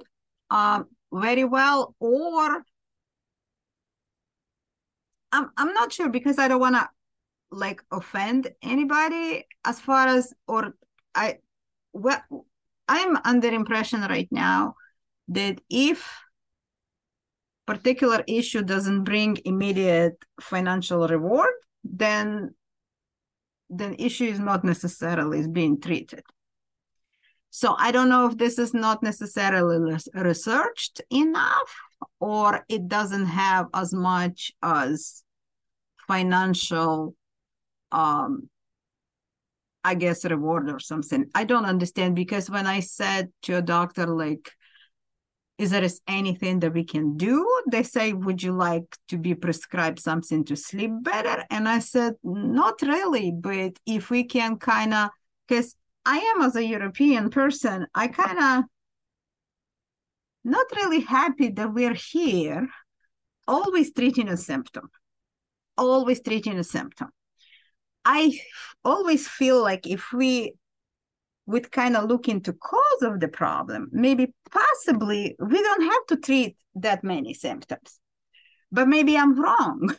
um, 0.51 0.87
very 1.15 1.45
well 1.45 1.95
or 2.01 2.65
I'm, 5.33 5.51
I'm 5.57 5.73
not 5.73 5.93
sure 5.93 6.09
because 6.09 6.39
I 6.39 6.49
don't 6.49 6.61
want 6.61 6.77
to 6.77 6.89
like 7.51 7.83
offend 7.91 8.51
anybody 8.62 9.47
as 9.65 9.81
far 9.81 10.09
as 10.09 10.33
or 10.49 10.75
I 11.15 11.39
well 11.93 12.21
I'm 12.89 13.17
under 13.25 13.49
impression 13.49 14.01
right 14.03 14.29
now 14.31 14.75
that 15.29 15.61
if 15.71 16.07
particular 17.67 18.23
issue 18.27 18.62
doesn't 18.62 19.05
bring 19.05 19.39
immediate 19.45 20.17
financial 20.41 21.07
reward, 21.09 21.55
then 21.83 22.55
then 23.71 23.95
issue 23.99 24.25
is 24.27 24.39
not 24.39 24.65
necessarily 24.65 25.47
being 25.49 25.81
treated. 25.81 26.23
So 27.57 27.77
I 27.79 27.93
don't 27.93 28.09
know 28.09 28.27
if 28.27 28.37
this 28.37 28.59
is 28.59 28.75
not 28.75 29.01
necessarily 29.01 29.97
researched 30.13 31.01
enough 31.09 31.77
or 32.19 32.65
it 32.69 32.89
doesn't 32.89 33.27
have 33.27 33.67
as 33.73 33.95
much 33.95 34.51
as 34.61 35.23
financial 36.09 37.15
um 37.93 38.51
I 39.85 39.95
guess 39.95 40.25
reward 40.25 40.69
or 40.69 40.81
something. 40.81 41.27
I 41.33 41.45
don't 41.45 41.65
understand 41.65 42.17
because 42.17 42.51
when 42.51 42.67
I 42.67 42.81
said 42.81 43.29
to 43.43 43.59
a 43.59 43.63
doctor 43.63 44.07
like 44.07 44.51
is 45.57 45.71
there 45.71 45.85
is 45.85 46.01
anything 46.09 46.59
that 46.59 46.75
we 46.75 46.83
can 46.83 47.17
do 47.17 47.47
they 47.71 47.85
say 47.85 48.13
would 48.13 48.43
you 48.43 48.51
like 48.51 48.97
to 49.07 49.17
be 49.17 49.33
prescribed 49.37 50.01
something 50.01 50.45
to 50.45 50.57
sleep 50.57 50.91
better 51.03 51.45
and 51.49 51.69
i 51.69 51.79
said 51.79 52.15
not 52.25 52.83
really 52.83 53.31
but 53.31 53.79
if 53.87 54.11
we 54.11 54.25
can 54.25 54.57
kind 54.57 54.93
of 54.93 55.11
because 55.47 55.77
i 56.07 56.19
am 56.19 56.43
as 56.43 56.57
a 56.57 56.65
european 56.65 57.31
person 57.31 57.87
i 57.95 58.07
kind 58.09 58.39
of 58.39 58.65
not 60.45 60.67
really 60.77 61.01
happy 61.01 61.49
that 61.49 61.73
we're 61.73 61.95
here 61.95 62.69
always 63.47 63.93
treating 63.93 64.29
a 64.29 64.37
symptom 64.37 64.91
always 65.77 66.21
treating 66.21 66.59
a 66.59 66.65
symptom 66.65 67.09
I 68.05 68.39
always 68.85 69.27
feel 69.27 69.63
like 69.63 69.87
if 69.87 70.13
we 70.13 70.55
would 71.47 71.71
kind 71.73 71.97
of 71.97 72.05
look 72.05 72.29
into 72.29 72.53
cause 72.53 73.03
of 73.03 73.21
the 73.21 73.29
problem, 73.29 73.89
maybe 73.93 74.35
possibly 74.51 75.37
we 75.39 75.63
don't 75.63 75.83
have 75.83 76.07
to 76.09 76.17
treat 76.17 76.57
that 76.75 77.05
many 77.05 77.35
symptoms. 77.35 78.01
But 78.71 78.89
maybe 78.89 79.17
I'm 79.17 79.41
wrong. 79.41 79.95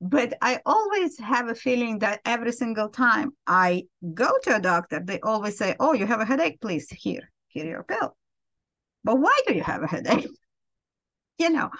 But 0.00 0.34
I 0.40 0.60
always 0.64 1.18
have 1.18 1.48
a 1.48 1.54
feeling 1.54 1.98
that 1.98 2.20
every 2.24 2.52
single 2.52 2.88
time 2.88 3.32
I 3.46 3.84
go 4.14 4.30
to 4.44 4.56
a 4.56 4.60
doctor, 4.60 5.00
they 5.04 5.20
always 5.20 5.58
say, 5.58 5.76
Oh, 5.78 5.92
you 5.92 6.06
have 6.06 6.20
a 6.20 6.24
headache, 6.24 6.60
please, 6.60 6.88
here, 6.90 7.30
here 7.48 7.66
your 7.66 7.82
pill. 7.82 8.16
But 9.04 9.16
why 9.16 9.38
do 9.46 9.54
you 9.54 9.62
have 9.62 9.82
a 9.82 9.86
headache? 9.86 10.28
You 11.38 11.48
know, 11.48 11.70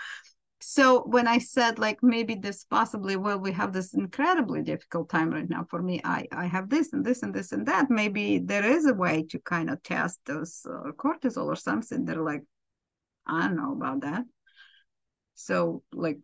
so 0.60 1.02
when 1.06 1.26
i 1.26 1.38
said 1.38 1.78
like 1.78 2.02
maybe 2.02 2.34
this 2.34 2.64
possibly 2.64 3.16
well 3.16 3.38
we 3.38 3.50
have 3.50 3.72
this 3.72 3.94
incredibly 3.94 4.62
difficult 4.62 5.08
time 5.08 5.30
right 5.30 5.48
now 5.48 5.64
for 5.70 5.82
me 5.82 6.00
i 6.04 6.26
i 6.32 6.46
have 6.46 6.68
this 6.68 6.92
and 6.92 7.04
this 7.04 7.22
and 7.22 7.34
this 7.34 7.52
and 7.52 7.66
that 7.66 7.90
maybe 7.90 8.38
there 8.38 8.64
is 8.64 8.86
a 8.86 8.94
way 8.94 9.22
to 9.22 9.38
kind 9.40 9.70
of 9.70 9.82
test 9.82 10.20
those 10.26 10.66
uh, 10.68 10.90
cortisol 10.92 11.46
or 11.46 11.56
something 11.56 12.04
they're 12.04 12.22
like 12.22 12.42
i 13.26 13.40
don't 13.46 13.56
know 13.56 13.72
about 13.72 14.02
that 14.02 14.24
so 15.34 15.82
like 15.92 16.18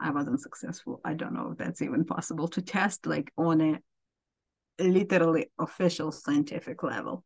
i 0.00 0.10
wasn't 0.10 0.40
successful 0.40 1.00
i 1.04 1.14
don't 1.14 1.34
know 1.34 1.50
if 1.52 1.58
that's 1.58 1.82
even 1.82 2.04
possible 2.04 2.48
to 2.48 2.62
test 2.62 3.06
like 3.06 3.30
on 3.36 3.60
a 3.60 3.78
literally 4.82 5.46
official 5.58 6.10
scientific 6.10 6.82
level 6.82 7.24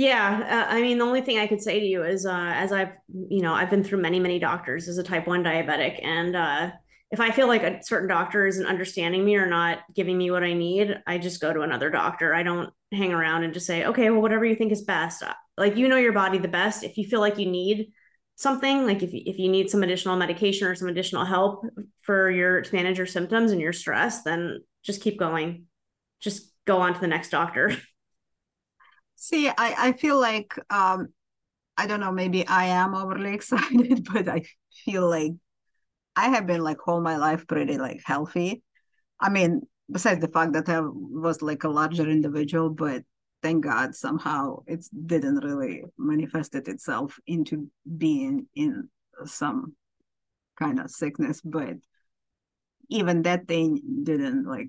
yeah, 0.00 0.66
uh, 0.70 0.72
I 0.72 0.80
mean, 0.80 0.98
the 0.98 1.04
only 1.04 1.22
thing 1.22 1.40
I 1.40 1.48
could 1.48 1.60
say 1.60 1.80
to 1.80 1.84
you 1.84 2.04
is, 2.04 2.24
uh, 2.24 2.52
as 2.54 2.70
I've, 2.70 2.92
you 3.08 3.42
know, 3.42 3.52
I've 3.52 3.68
been 3.68 3.82
through 3.82 4.00
many, 4.00 4.20
many 4.20 4.38
doctors 4.38 4.86
as 4.86 4.96
a 4.96 5.02
type 5.02 5.26
one 5.26 5.42
diabetic, 5.42 5.98
and 6.04 6.36
uh, 6.36 6.70
if 7.10 7.20
I 7.20 7.30
feel 7.30 7.48
like 7.48 7.62
a 7.62 7.82
certain 7.82 8.08
doctor 8.08 8.46
isn't 8.46 8.66
understanding 8.66 9.24
me 9.24 9.36
or 9.36 9.46
not 9.46 9.78
giving 9.94 10.18
me 10.18 10.30
what 10.30 10.44
I 10.44 10.52
need, 10.52 10.96
I 11.06 11.18
just 11.18 11.40
go 11.40 11.52
to 11.52 11.62
another 11.62 11.90
doctor. 11.90 12.34
I 12.34 12.44
don't 12.44 12.70
hang 12.92 13.12
around 13.12 13.44
and 13.44 13.54
just 13.54 13.66
say, 13.66 13.86
okay, 13.86 14.10
well, 14.10 14.20
whatever 14.20 14.44
you 14.44 14.54
think 14.54 14.70
is 14.70 14.82
best. 14.82 15.22
Uh, 15.22 15.32
like 15.56 15.76
you 15.76 15.88
know 15.88 15.96
your 15.96 16.12
body 16.12 16.38
the 16.38 16.46
best. 16.48 16.84
If 16.84 16.96
you 16.96 17.08
feel 17.08 17.20
like 17.20 17.38
you 17.38 17.50
need 17.50 17.92
something, 18.38 18.86
like 18.86 19.02
if 19.02 19.10
if 19.12 19.38
you 19.38 19.48
need 19.50 19.68
some 19.68 19.82
additional 19.82 20.16
medication 20.16 20.68
or 20.68 20.74
some 20.76 20.88
additional 20.88 21.24
help 21.24 21.66
for 22.02 22.30
your 22.30 22.62
to 22.62 22.74
manage 22.74 22.96
your 22.96 23.06
symptoms 23.06 23.50
and 23.50 23.60
your 23.60 23.72
stress, 23.72 24.22
then 24.22 24.62
just 24.84 25.02
keep 25.02 25.18
going. 25.18 25.64
Just 26.20 26.52
go 26.64 26.78
on 26.80 26.94
to 26.94 27.00
the 27.00 27.08
next 27.08 27.30
doctor. 27.30 27.76
See, 29.16 29.48
I, 29.48 29.88
I 29.88 29.92
feel 29.92 30.18
like 30.20 30.54
um 30.70 31.08
I 31.76 31.86
don't 31.86 32.00
know, 32.00 32.12
maybe 32.12 32.46
I 32.46 32.66
am 32.66 32.94
overly 32.94 33.34
excited, 33.38 34.06
but 34.10 34.28
I 34.28 34.44
feel 34.84 35.08
like 35.10 35.32
I 36.14 36.28
have 36.30 36.46
been 36.46 36.62
like 36.62 36.86
all 36.86 37.00
my 37.00 37.16
life 37.16 37.46
pretty 37.46 37.76
like 37.76 38.00
healthy. 38.04 38.62
I 39.20 39.30
mean, 39.30 39.62
besides 39.90 40.20
the 40.20 40.28
fact 40.28 40.52
that 40.52 40.68
I 40.68 40.80
was 40.80 41.42
like 41.42 41.64
a 41.64 41.68
larger 41.68 42.08
individual, 42.08 42.70
but 42.70 43.02
thank 43.42 43.64
God 43.64 43.94
somehow 43.94 44.62
it 44.66 44.84
didn't 45.06 45.44
really 45.44 45.84
manifested 45.96 46.68
itself 46.68 47.18
into 47.26 47.68
being 47.96 48.46
in 48.54 48.88
some 49.24 49.74
kind 50.58 50.80
of 50.80 50.90
sickness. 50.90 51.40
But 51.40 51.76
even 52.88 53.22
that 53.22 53.46
thing 53.46 53.80
didn't 54.02 54.44
like. 54.44 54.68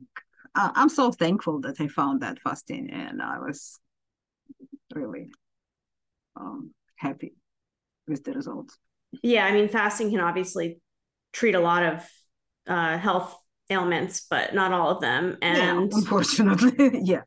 I'm 0.55 0.89
so 0.89 1.11
thankful 1.11 1.61
that 1.61 1.79
I 1.79 1.87
found 1.87 2.21
that 2.21 2.39
fasting, 2.43 2.89
and 2.91 3.21
I 3.21 3.37
was 3.37 3.79
really 4.93 5.29
um, 6.35 6.73
happy 6.95 7.35
with 8.07 8.23
the 8.23 8.33
results. 8.33 8.77
Yeah, 9.23 9.45
I 9.45 9.51
mean, 9.51 9.69
fasting 9.69 10.09
can 10.09 10.19
obviously 10.19 10.81
treat 11.33 11.55
a 11.55 11.59
lot 11.59 11.83
of 11.83 12.09
uh, 12.67 12.97
health 12.97 13.37
ailments, 13.69 14.25
but 14.29 14.53
not 14.53 14.73
all 14.73 14.89
of 14.89 15.01
them. 15.01 15.37
And 15.41 15.57
yeah, 15.91 15.97
unfortunately, 15.97 17.01
yeah. 17.03 17.21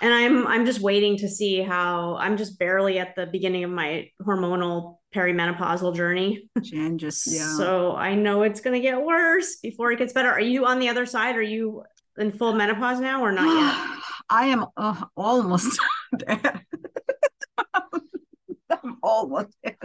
And 0.00 0.12
I'm 0.12 0.46
I'm 0.46 0.66
just 0.66 0.80
waiting 0.80 1.16
to 1.18 1.28
see 1.28 1.60
how 1.62 2.16
I'm 2.16 2.36
just 2.36 2.58
barely 2.58 2.98
at 2.98 3.16
the 3.16 3.26
beginning 3.26 3.64
of 3.64 3.70
my 3.70 4.10
hormonal 4.22 4.98
perimenopausal 5.14 5.94
journey. 5.94 6.50
Changes, 6.62 7.26
yeah. 7.30 7.56
So 7.56 7.94
I 7.96 8.14
know 8.14 8.42
it's 8.42 8.60
gonna 8.60 8.80
get 8.80 9.00
worse 9.00 9.56
before 9.56 9.92
it 9.92 9.98
gets 9.98 10.12
better. 10.12 10.30
Are 10.30 10.40
you 10.40 10.66
on 10.66 10.78
the 10.78 10.88
other 10.88 11.06
side? 11.06 11.36
Are 11.36 11.42
you 11.42 11.84
in 12.18 12.32
full 12.32 12.52
menopause 12.52 13.00
now 13.00 13.22
or 13.22 13.32
not 13.32 13.46
yet? 13.46 14.00
I 14.30 14.46
am 14.46 14.66
uh, 14.76 15.04
almost 15.16 15.78
there. 16.12 16.64
I'm 17.74 18.96
almost 19.02 19.56
there. 19.62 19.76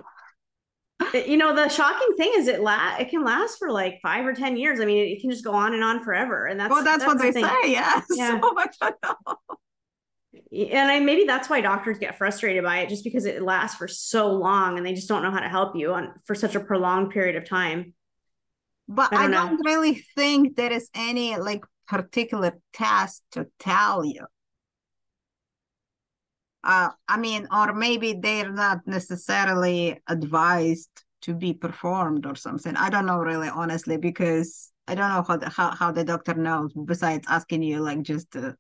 You 1.14 1.38
know, 1.38 1.56
the 1.56 1.70
shocking 1.70 2.16
thing 2.18 2.34
is 2.36 2.48
it 2.48 2.62
la- 2.62 2.98
it 2.98 3.10
can 3.10 3.24
last 3.24 3.58
for 3.58 3.72
like 3.72 4.00
five 4.02 4.26
or 4.26 4.34
ten 4.34 4.58
years. 4.58 4.80
I 4.80 4.86
mean, 4.86 5.12
it 5.12 5.22
can 5.22 5.30
just 5.32 5.44
go 5.44 5.54
on 5.54 5.74
and 5.74 5.84
on 5.84 6.04
forever. 6.04 6.46
And 6.46 6.60
that's 6.60 6.72
well, 6.72 6.84
that's, 6.84 7.04
that's 7.04 7.08
what 7.08 7.22
they 7.22 7.32
thing. 7.32 7.46
say. 7.46 7.72
Yes. 7.72 8.06
Yeah. 8.12 8.40
So 8.42 8.54
much 8.54 8.76
and 10.52 10.92
I 10.92 11.00
maybe 11.00 11.26
that's 11.26 11.50
why 11.50 11.62
doctors 11.62 12.00
get 12.00 12.18
frustrated 12.18 12.64
by 12.64 12.80
it, 12.80 12.90
just 12.90 13.04
because 13.04 13.26
it 13.26 13.42
lasts 13.42 13.78
for 13.78 13.88
so 13.88 14.32
long 14.32 14.78
and 14.78 14.86
they 14.86 14.94
just 14.94 15.08
don't 15.08 15.24
know 15.24 15.32
how 15.32 15.40
to 15.40 15.50
help 15.50 15.76
you 15.76 15.94
on 15.94 16.14
for 16.26 16.36
such 16.36 16.56
a 16.56 16.60
prolonged 16.60 17.12
period 17.12 17.36
of 17.36 17.48
time. 17.48 17.94
But 18.88 19.14
I 19.14 19.28
don't, 19.28 19.34
I 19.34 19.50
don't 19.50 19.66
really 19.66 20.04
think 20.16 20.56
there 20.56 20.74
is 20.74 20.90
any 20.96 21.38
like 21.38 21.64
particular 21.88 22.60
test 22.74 23.24
to 23.32 23.48
tell 23.60 24.04
you 24.04 24.26
uh, 26.64 26.90
I 27.08 27.18
mean, 27.18 27.48
or 27.52 27.74
maybe 27.74 28.14
they're 28.14 28.52
not 28.52 28.86
necessarily 28.86 30.02
advised 30.08 30.90
to 31.22 31.34
be 31.34 31.54
performed 31.54 32.26
or 32.26 32.36
something. 32.36 32.76
I 32.76 32.90
don't 32.90 33.06
know 33.06 33.20
really, 33.20 33.50
honestly, 33.50 33.98
because 33.98 34.72
I 34.88 34.96
don't 34.96 35.10
know 35.10 35.24
how 35.28 35.38
the, 35.38 35.50
how, 35.50 35.72
how 35.72 35.92
the 35.92 36.04
doctor 36.04 36.34
knows 36.34 36.74
besides 36.74 37.26
asking 37.30 37.64
you 37.64 37.80
like 37.80 38.02
just 38.02 38.36
a 38.36 38.56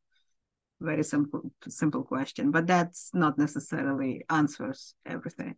very 0.82 1.04
simple 1.04 1.52
simple 1.68 2.04
question. 2.04 2.52
But 2.52 2.68
that's 2.68 3.12
not 3.14 3.38
necessarily 3.38 4.26
answers 4.30 4.94
everything. 5.06 5.56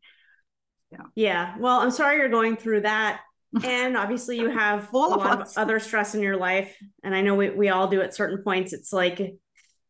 Yeah. 0.92 1.06
Yeah. 1.16 1.56
Well, 1.60 1.80
I'm 1.80 1.92
sorry 1.92 2.18
you're 2.18 2.30
going 2.30 2.58
through 2.58 2.82
that. 2.82 3.22
And 3.66 3.98
obviously 3.98 4.38
you 4.40 4.50
have 4.50 4.88
all 4.94 5.14
a 5.14 5.18
lot 5.18 5.42
of, 5.42 5.48
of 5.48 5.58
other 5.58 5.82
stress 5.82 6.16
in 6.16 6.22
your 6.22 6.38
life. 6.38 6.74
And 7.04 7.14
I 7.14 7.20
know 7.20 7.36
we, 7.36 7.50
we 7.50 7.68
all 7.68 7.90
do 7.90 8.00
at 8.00 8.16
certain 8.16 8.42
points. 8.44 8.72
It's 8.72 8.94
like 8.94 9.20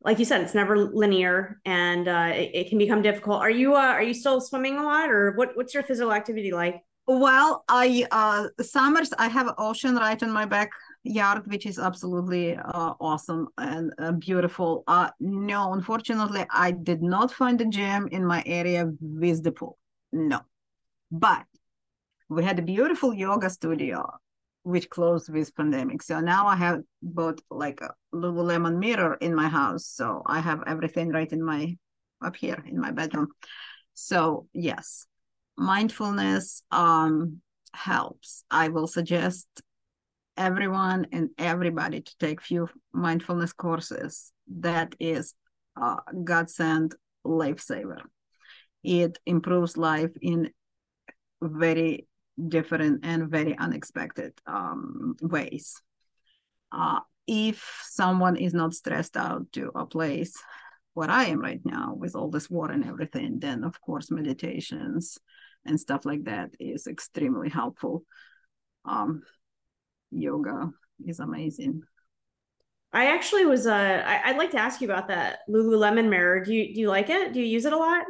like 0.04 0.18
you 0.18 0.26
said, 0.26 0.42
it's 0.42 0.56
never 0.56 0.78
linear 0.78 1.60
and 1.64 2.08
uh, 2.08 2.32
it, 2.34 2.52
it, 2.54 2.70
can 2.70 2.80
become 2.80 3.02
difficult. 3.04 3.40
Are 3.42 3.52
you 3.52 3.76
uh, 3.76 3.80
are 3.80 4.02
you 4.02 4.16
still 4.16 4.42
swimming 4.42 4.78
a 4.78 4.84
lot, 4.84 5.12
or 5.12 5.34
what? 5.34 5.56
What's 5.56 5.74
your 5.74 5.84
physical 5.84 6.12
activity 6.12 6.52
like? 6.52 6.82
Well, 7.08 7.64
I 7.68 8.08
uh 8.12 8.48
summers 8.64 9.14
I 9.18 9.28
have 9.28 9.54
ocean 9.58 9.96
right 9.96 10.22
in 10.22 10.32
my 10.32 10.46
backyard, 11.04 11.48
which 11.48 11.66
is 11.66 11.80
absolutely 11.80 12.56
uh, 12.56 12.94
awesome 13.00 13.48
and 13.58 13.94
uh, 14.00 14.12
beautiful. 14.12 14.84
Uh 14.88 15.10
no, 15.20 15.74
unfortunately, 15.74 16.46
I 16.50 16.72
did 16.72 17.02
not 17.02 17.32
find 17.32 17.60
a 17.62 17.66
gym 17.66 18.08
in 18.12 18.26
my 18.26 18.44
area 18.46 18.92
with 19.02 19.44
the 19.44 19.52
pool. 19.52 19.78
No. 20.12 20.42
But 21.12 21.46
we 22.30 22.44
had 22.44 22.60
a 22.60 22.62
beautiful 22.62 23.14
yoga 23.14 23.50
studio 23.50 24.10
which 24.64 24.90
closed 24.90 25.30
with 25.34 25.56
pandemic. 25.56 26.04
So 26.04 26.20
now 26.20 26.48
I 26.48 26.56
have 26.56 26.82
both 27.02 27.40
like 27.50 27.82
a 27.82 27.94
Lululemon 28.14 28.78
mirror 28.78 29.18
in 29.20 29.36
my 29.36 29.50
house. 29.50 29.86
So 29.88 30.22
I 30.26 30.40
have 30.40 30.62
everything 30.68 31.10
right 31.10 31.32
in 31.32 31.44
my 31.44 31.78
up 32.24 32.36
here 32.36 32.64
in 32.68 32.80
my 32.80 32.92
bedroom. 32.92 33.28
So 33.94 34.48
yes, 34.54 35.08
mindfulness 35.58 36.64
um 36.72 37.42
helps. 37.74 38.44
I 38.52 38.68
will 38.70 38.88
suggest 38.88 39.48
everyone 40.42 41.06
and 41.12 41.30
everybody 41.38 42.02
to 42.02 42.18
take 42.18 42.42
few 42.42 42.68
mindfulness 42.94 43.54
courses. 43.54 44.32
That 44.48 44.96
is 45.00 45.36
a 45.78 45.98
godsend 46.24 46.96
lifesaver. 47.24 48.02
It 48.84 49.20
improves 49.28 49.78
life 49.78 50.10
in 50.20 50.50
very 51.42 52.08
different 52.48 53.06
and 53.06 53.30
very 53.30 53.56
unexpected 53.56 54.34
um, 54.48 55.16
ways. 55.22 55.80
Uh, 56.72 57.02
if 57.28 57.58
someone 57.84 58.36
is 58.36 58.54
not 58.54 58.74
stressed 58.74 59.16
out 59.16 59.44
to 59.52 59.72
a 59.76 59.86
place 59.86 60.34
where 60.96 61.12
I 61.12 61.26
am 61.26 61.40
right 61.40 61.62
now 61.64 61.94
with 61.94 62.16
all 62.16 62.32
this 62.32 62.50
war 62.50 62.72
and 62.72 62.84
everything, 62.84 63.38
then 63.40 63.64
of 63.64 63.80
course 63.80 64.10
meditations 64.10 65.20
and 65.66 65.80
stuff 65.80 66.04
like 66.04 66.24
that 66.24 66.50
is 66.60 66.88
extremely 66.88 67.50
helpful. 67.50 68.04
Um, 68.86 69.22
yoga 70.12 70.70
is 71.06 71.20
amazing. 71.20 71.82
I 72.94 73.08
actually 73.08 73.46
was 73.46 73.68
uh 73.68 74.04
I, 74.06 74.32
would 74.32 74.38
like 74.38 74.52
to 74.52 74.60
ask 74.60 74.82
you 74.82 74.88
about 74.88 75.08
that 75.08 75.40
Lululemon 75.50 76.10
mirror. 76.10 76.44
Do 76.44 76.54
you 76.54 76.74
do 76.74 76.82
you 76.82 76.90
like 76.90 77.10
it? 77.10 77.34
Do 77.34 77.40
you 77.40 77.46
use 77.46 77.66
it 77.66 77.74
a 77.74 77.78
lot? 77.78 78.06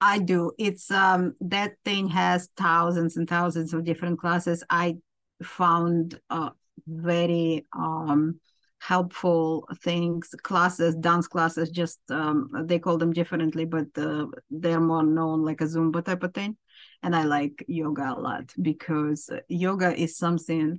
I 0.00 0.18
do. 0.18 0.52
It's 0.58 0.90
um 0.90 1.34
that 1.40 1.72
thing 1.84 2.08
has 2.08 2.50
thousands 2.56 3.16
and 3.16 3.28
thousands 3.28 3.72
of 3.72 3.84
different 3.84 4.18
classes. 4.18 4.62
I 4.68 4.96
found 5.42 6.20
uh 6.30 6.50
very 6.86 7.66
um 7.72 8.40
helpful 8.80 9.68
things 9.82 10.34
classes 10.42 10.94
dance 10.94 11.26
classes 11.26 11.68
just 11.68 11.98
um 12.10 12.48
they 12.64 12.78
call 12.78 12.96
them 12.96 13.12
differently 13.12 13.64
but 13.64 13.86
uh, 13.96 14.26
they're 14.50 14.80
more 14.80 15.02
known 15.02 15.44
like 15.44 15.60
a 15.60 15.64
zumba 15.64 16.04
type 16.04 16.22
of 16.22 16.32
thing 16.32 16.56
and 17.02 17.14
i 17.14 17.24
like 17.24 17.64
yoga 17.66 18.14
a 18.16 18.20
lot 18.20 18.52
because 18.62 19.30
yoga 19.48 20.00
is 20.00 20.16
something 20.16 20.78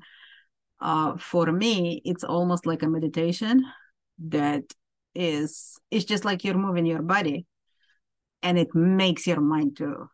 uh 0.82 1.18
for 1.18 1.52
me 1.52 2.02
it's 2.06 2.24
almost 2.24 2.66
like 2.66 2.84
a 2.84 2.88
meditation 2.88 3.64
that 4.18 4.64
is 5.16 5.78
it's 5.92 6.06
just 6.06 6.26
like 6.26 6.44
you're 6.44 6.54
moving 6.58 6.86
your 6.86 7.02
body 7.02 7.46
and 8.42 8.58
it 8.58 8.74
makes 8.74 9.28
your 9.28 9.42
mind 9.42 9.78
to 9.78 10.10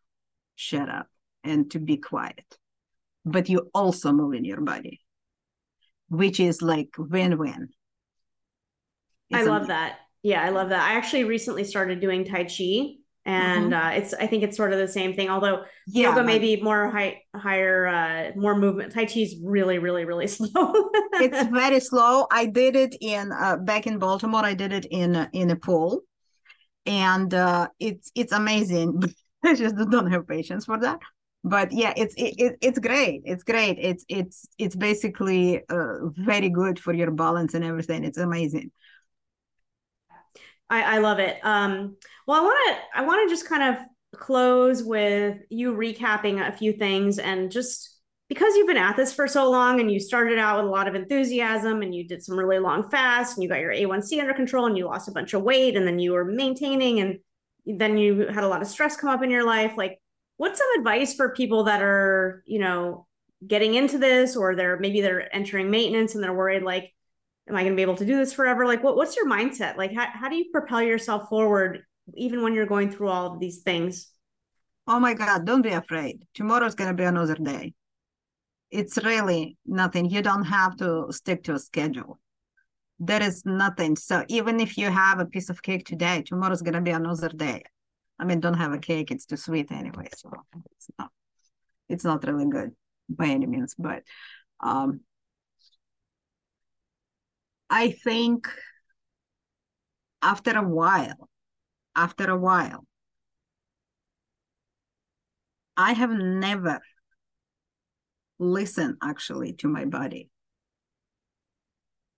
shut 0.56 0.90
up 0.90 1.08
and 1.44 1.70
to 1.72 1.80
be 1.80 1.98
quiet. 1.98 2.58
But 3.24 3.50
you 3.50 3.70
also 3.74 4.12
move 4.12 4.34
in 4.34 4.46
your 4.46 4.62
body 4.62 5.02
which 6.10 6.40
is 6.40 6.62
like 6.62 6.90
win-win. 6.98 7.70
I 9.34 9.42
love 9.44 9.64
amazing. 9.64 9.68
that. 9.70 10.00
Yeah 10.24 10.44
i 10.44 10.50
love 10.50 10.70
that. 10.70 10.84
I 10.84 10.96
actually 10.96 11.24
recently 11.24 11.64
started 11.64 12.00
doing 12.00 12.26
tai 12.26 12.44
chi 12.46 12.96
and 13.26 13.72
mm-hmm. 13.72 13.88
uh, 13.88 13.92
it's 13.92 14.14
i 14.14 14.28
think 14.28 14.44
it's 14.44 14.56
sort 14.56 14.72
of 14.72 14.80
the 14.80 14.88
same 14.88 15.14
thing 15.14 15.30
although 15.30 15.64
yeah, 15.88 16.10
yoga 16.10 16.24
may 16.24 16.40
be 16.40 16.62
more 16.62 16.90
high 16.90 17.22
higher 17.36 17.88
uh, 17.88 18.32
more 18.36 18.56
movement 18.56 18.94
tai 18.94 19.06
chi 19.06 19.22
is 19.22 19.36
really 19.44 19.80
really 19.80 20.06
really 20.06 20.28
slow 20.38 20.74
it's 21.14 21.44
very 21.50 21.80
slow 21.80 22.28
i 22.32 22.46
did 22.46 22.76
it 22.76 22.96
in 23.02 23.32
uh, 23.32 23.58
back 23.58 23.88
in 23.88 23.98
baltimore 23.98 24.46
i 24.46 24.54
did 24.54 24.72
it 24.72 24.86
in 24.92 25.28
in 25.34 25.50
a 25.50 25.56
pool 25.56 26.04
and 26.86 27.34
uh, 27.34 27.68
it's 27.80 28.12
it's 28.16 28.32
amazing. 28.32 29.02
I 29.44 29.54
just 29.54 29.76
don't 29.76 30.12
have 30.12 30.28
patience 30.28 30.66
for 30.66 30.80
that. 30.80 31.00
But 31.44 31.72
yeah, 31.72 31.94
it's 31.96 32.16
it, 32.18 32.58
it's 32.62 32.80
great. 32.80 33.22
It's 33.26 33.44
great. 33.44 33.78
It's 33.80 34.04
it's 34.10 34.48
it's 34.58 34.76
basically 34.76 35.62
uh, 35.70 36.10
very 36.18 36.50
good 36.50 36.80
for 36.80 36.94
your 36.94 37.12
balance 37.12 37.54
and 37.54 37.64
everything. 37.64 38.04
It's 38.04 38.18
amazing. 38.18 38.72
I, 40.70 40.96
I 40.96 40.98
love 41.00 41.20
it. 41.20 41.38
Um, 41.44 41.98
well, 42.28 42.42
I 42.42 42.44
want 42.44 42.58
to 42.68 43.00
I 43.00 43.06
want 43.06 43.28
to 43.28 43.34
just 43.34 43.48
kind 43.48 43.64
of 43.76 43.84
close 44.16 44.84
with 44.84 45.38
you 45.50 45.74
recapping 45.74 46.48
a 46.48 46.52
few 46.52 46.74
things 46.74 47.20
and 47.20 47.52
just 47.52 48.00
because 48.30 48.56
you've 48.56 48.68
been 48.68 48.78
at 48.78 48.96
this 48.96 49.14
for 49.14 49.28
so 49.28 49.52
long 49.52 49.80
and 49.80 49.92
you 49.92 50.00
started 50.00 50.40
out 50.40 50.58
with 50.58 50.66
a 50.66 50.70
lot 50.70 50.88
of 50.88 50.96
enthusiasm 50.96 51.82
and 51.82 51.94
you 51.94 52.08
did 52.08 52.24
some 52.24 52.38
really 52.38 52.58
long 52.58 52.90
fasts 52.90 53.36
and 53.36 53.44
you 53.44 53.50
got 53.50 53.60
your 53.60 53.74
A1C 53.74 54.20
under 54.20 54.34
control 54.34 54.66
and 54.66 54.78
you 54.78 54.86
lost 54.86 55.08
a 55.08 55.12
bunch 55.12 55.34
of 55.34 55.44
weight 55.44 55.76
and 55.76 55.86
then 55.86 56.00
you 56.00 56.14
were 56.14 56.26
maintaining 56.26 57.00
and 57.02 57.20
then 57.66 57.98
you 57.98 58.28
had 58.28 58.44
a 58.44 58.48
lot 58.48 58.62
of 58.62 58.68
stress 58.68 58.96
come 58.96 59.10
up 59.10 59.24
in 59.24 59.30
your 59.30 59.46
life 59.46 59.74
like 59.78 60.00
what's 60.38 60.60
some 60.60 60.68
advice 60.78 61.14
for 61.14 61.34
people 61.34 61.66
that 61.66 61.82
are 61.82 62.44
you 62.46 62.60
know 62.60 63.06
getting 63.46 63.76
into 63.76 63.98
this 63.98 64.36
or 64.36 64.56
they're 64.56 64.80
maybe 64.80 65.02
they're 65.02 65.34
entering 65.36 65.70
maintenance 65.70 66.16
and 66.16 66.24
they're 66.24 66.34
worried 66.34 66.64
like 66.64 66.94
am 67.50 67.56
i 67.56 67.62
going 67.62 67.72
to 67.72 67.76
be 67.76 67.82
able 67.82 67.96
to 67.96 68.06
do 68.06 68.18
this 68.18 68.34
forever 68.34 68.66
like 68.66 68.84
what, 68.84 68.96
what's 68.96 69.16
your 69.16 69.28
mindset 69.28 69.78
like 69.78 69.94
how, 69.94 70.08
how 70.12 70.30
do 70.30 70.36
you 70.36 70.46
propel 70.52 70.82
yourself 70.82 71.30
forward 71.30 71.84
even 72.16 72.42
when 72.42 72.54
you're 72.54 72.66
going 72.66 72.92
through 72.92 73.10
all 73.10 73.34
of 73.34 73.40
these 73.40 73.62
things 73.62 74.12
oh 74.88 75.00
my 75.00 75.14
god 75.14 75.46
don't 75.46 75.62
be 75.62 75.70
afraid 75.70 76.22
tomorrow's 76.34 76.76
going 76.76 76.90
to 76.90 76.96
be 76.96 77.04
another 77.04 77.36
day 77.36 77.74
it's 78.72 78.98
really 78.98 79.58
nothing. 79.66 80.10
You 80.10 80.22
don't 80.22 80.46
have 80.46 80.76
to 80.78 81.08
stick 81.12 81.44
to 81.44 81.54
a 81.54 81.60
schedule. 81.60 82.20
There 83.00 83.22
is 83.22 83.46
nothing. 83.46 83.96
So 83.96 84.26
even 84.28 84.60
if 84.60 84.78
you 84.78 84.90
have 84.90 85.20
a 85.20 85.26
piece 85.26 85.50
of 85.50 85.62
cake 85.62 85.86
today, 85.86 86.24
tomorrow's 86.24 86.62
gonna 86.62 86.82
be 86.82 86.92
another 86.92 87.30
day. 87.30 87.64
I 88.20 88.26
mean, 88.26 88.40
don't 88.40 88.58
have 88.58 88.74
a 88.74 88.78
cake; 88.78 89.12
it's 89.12 89.26
too 89.26 89.38
sweet 89.38 89.72
anyway. 89.72 90.08
So 90.16 90.32
it's 90.76 90.90
not. 90.98 91.12
It's 91.90 92.04
not 92.04 92.26
really 92.26 92.50
good 92.50 92.72
by 93.10 93.28
any 93.28 93.46
means. 93.46 93.76
But 93.78 94.04
um, 94.62 95.02
I 97.70 97.92
think 97.92 98.48
after 100.22 100.58
a 100.58 100.68
while, 100.68 101.30
after 101.96 102.30
a 102.30 102.38
while, 102.38 102.86
I 105.78 105.94
have 105.94 106.12
never 106.12 106.80
listened 108.40 108.98
actually 109.04 109.54
to 109.54 109.68
my 109.68 109.86
body. 109.86 110.30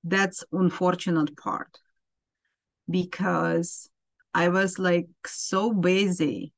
That's 0.04 0.44
unfortunate 0.52 1.36
part 1.38 1.80
because 2.90 3.90
i 4.34 4.48
was 4.48 4.80
like 4.80 5.08
so 5.26 5.74
busy 5.74 6.54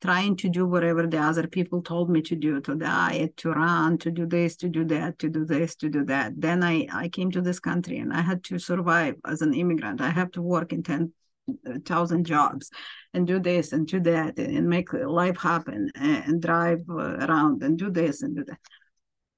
trying 0.00 0.36
to 0.36 0.48
do 0.48 0.66
whatever 0.66 1.06
the 1.06 1.18
other 1.18 1.46
people 1.48 1.82
told 1.82 2.08
me 2.08 2.22
to 2.22 2.36
do 2.36 2.60
to 2.60 2.74
diet 2.76 3.36
to 3.36 3.50
run 3.50 3.98
to 3.98 4.10
do 4.10 4.26
this 4.26 4.54
to 4.56 4.68
do 4.68 4.84
that 4.84 5.18
to 5.18 5.28
do 5.28 5.44
this 5.44 5.74
to 5.76 5.88
do 5.88 6.04
that. 6.04 6.32
Then 6.36 6.62
i 6.62 6.86
i 6.92 7.08
came 7.08 7.30
to 7.32 7.40
this 7.40 7.58
country 7.58 7.98
and 7.98 8.12
i 8.12 8.20
had 8.20 8.44
to 8.44 8.58
survive 8.58 9.16
as 9.26 9.42
an 9.42 9.54
immigrant. 9.54 10.00
I 10.00 10.10
have 10.10 10.30
to 10.32 10.42
work 10.42 10.72
in 10.72 10.82
10,000 10.82 12.24
jobs 12.24 12.70
and 13.12 13.26
do 13.26 13.40
this 13.40 13.72
and 13.72 13.86
do 13.86 14.00
that 14.00 14.38
and 14.38 14.68
make 14.68 14.92
life 14.92 15.38
happen 15.38 15.90
and 15.94 16.40
drive 16.40 16.88
around 16.88 17.62
and 17.62 17.78
do 17.78 17.90
this 17.90 18.22
and 18.22 18.36
do 18.36 18.44
that. 18.44 18.60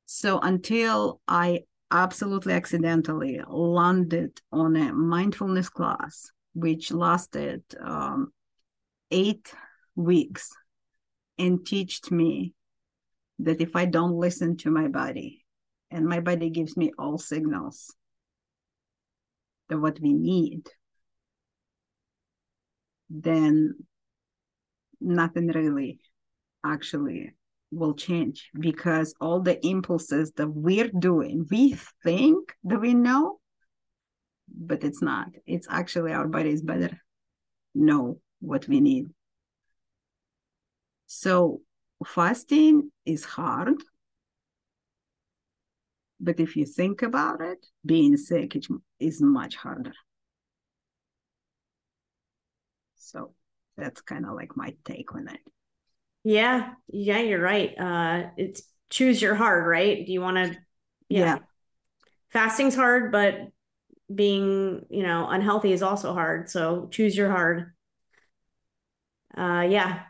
So 0.06 0.40
until 0.40 1.20
I 1.26 1.61
absolutely 1.90 2.52
accidentally 2.52 3.40
landed 3.48 4.40
on 4.52 4.76
a 4.76 4.92
mindfulness 4.92 5.68
class, 5.68 6.30
which 6.54 6.92
lasted 6.92 7.62
um, 7.80 8.32
eight 9.11 9.52
weeks 9.97 10.51
and 11.38 11.66
taught 11.66 12.11
me 12.11 12.55
that 13.41 13.61
if 13.61 13.74
I 13.74 13.86
don't 13.86 14.12
listen 14.12 14.57
to 14.59 14.70
my 14.70 14.88
body, 14.88 15.45
and 15.91 16.07
my 16.07 16.20
body 16.20 16.51
gives 16.51 16.76
me 16.76 16.93
all 16.99 17.18
signals 17.18 17.95
that 19.68 19.78
what 19.78 19.99
we 20.01 20.12
need, 20.12 20.68
then 23.09 23.74
nothing 25.01 25.49
really 25.49 26.01
actually 26.64 27.32
will 27.72 27.95
change 27.95 28.51
because 28.59 29.14
all 29.20 29.41
the 29.41 29.64
impulses 29.66 30.32
that 30.32 30.49
we're 30.49 30.91
doing, 30.99 31.47
we 31.51 31.76
think 32.05 32.53
that 32.64 32.80
we 32.80 32.95
know, 32.95 33.41
but 34.49 34.84
it's 34.84 35.03
not. 35.03 35.28
It's 35.47 35.66
actually 35.70 36.12
our 36.12 36.28
body 36.28 36.51
is 36.51 36.62
better 36.62 37.01
know 37.74 38.18
what 38.41 38.66
we 38.68 38.80
need. 38.80 39.07
So 41.12 41.62
fasting 42.06 42.92
is 43.04 43.24
hard. 43.24 43.82
But 46.20 46.38
if 46.38 46.54
you 46.54 46.64
think 46.64 47.02
about 47.02 47.40
it, 47.40 47.66
being 47.84 48.16
sick 48.16 48.56
is 49.00 49.20
much 49.20 49.56
harder. 49.56 49.92
So 52.94 53.34
that's 53.76 54.00
kind 54.02 54.24
of 54.24 54.36
like 54.36 54.56
my 54.56 54.76
take 54.84 55.12
on 55.12 55.26
it. 55.26 55.40
Yeah, 56.22 56.74
yeah, 56.86 57.18
you're 57.18 57.42
right. 57.42 57.76
Uh, 57.76 58.30
it's 58.36 58.62
choose 58.88 59.20
your 59.20 59.34
hard, 59.34 59.66
right? 59.66 60.06
Do 60.06 60.12
you 60.12 60.20
want 60.20 60.36
to? 60.36 60.58
Yeah. 61.08 61.24
yeah. 61.24 61.38
Fasting's 62.28 62.76
hard, 62.76 63.11
but 63.11 63.48
being, 64.14 64.86
you 64.90 65.02
know, 65.02 65.28
unhealthy 65.28 65.72
is 65.72 65.82
also 65.82 66.14
hard. 66.14 66.48
So 66.50 66.86
choose 66.92 67.16
your 67.16 67.32
hard. 67.32 67.72
Uh, 69.36 69.66
yeah. 69.68 70.04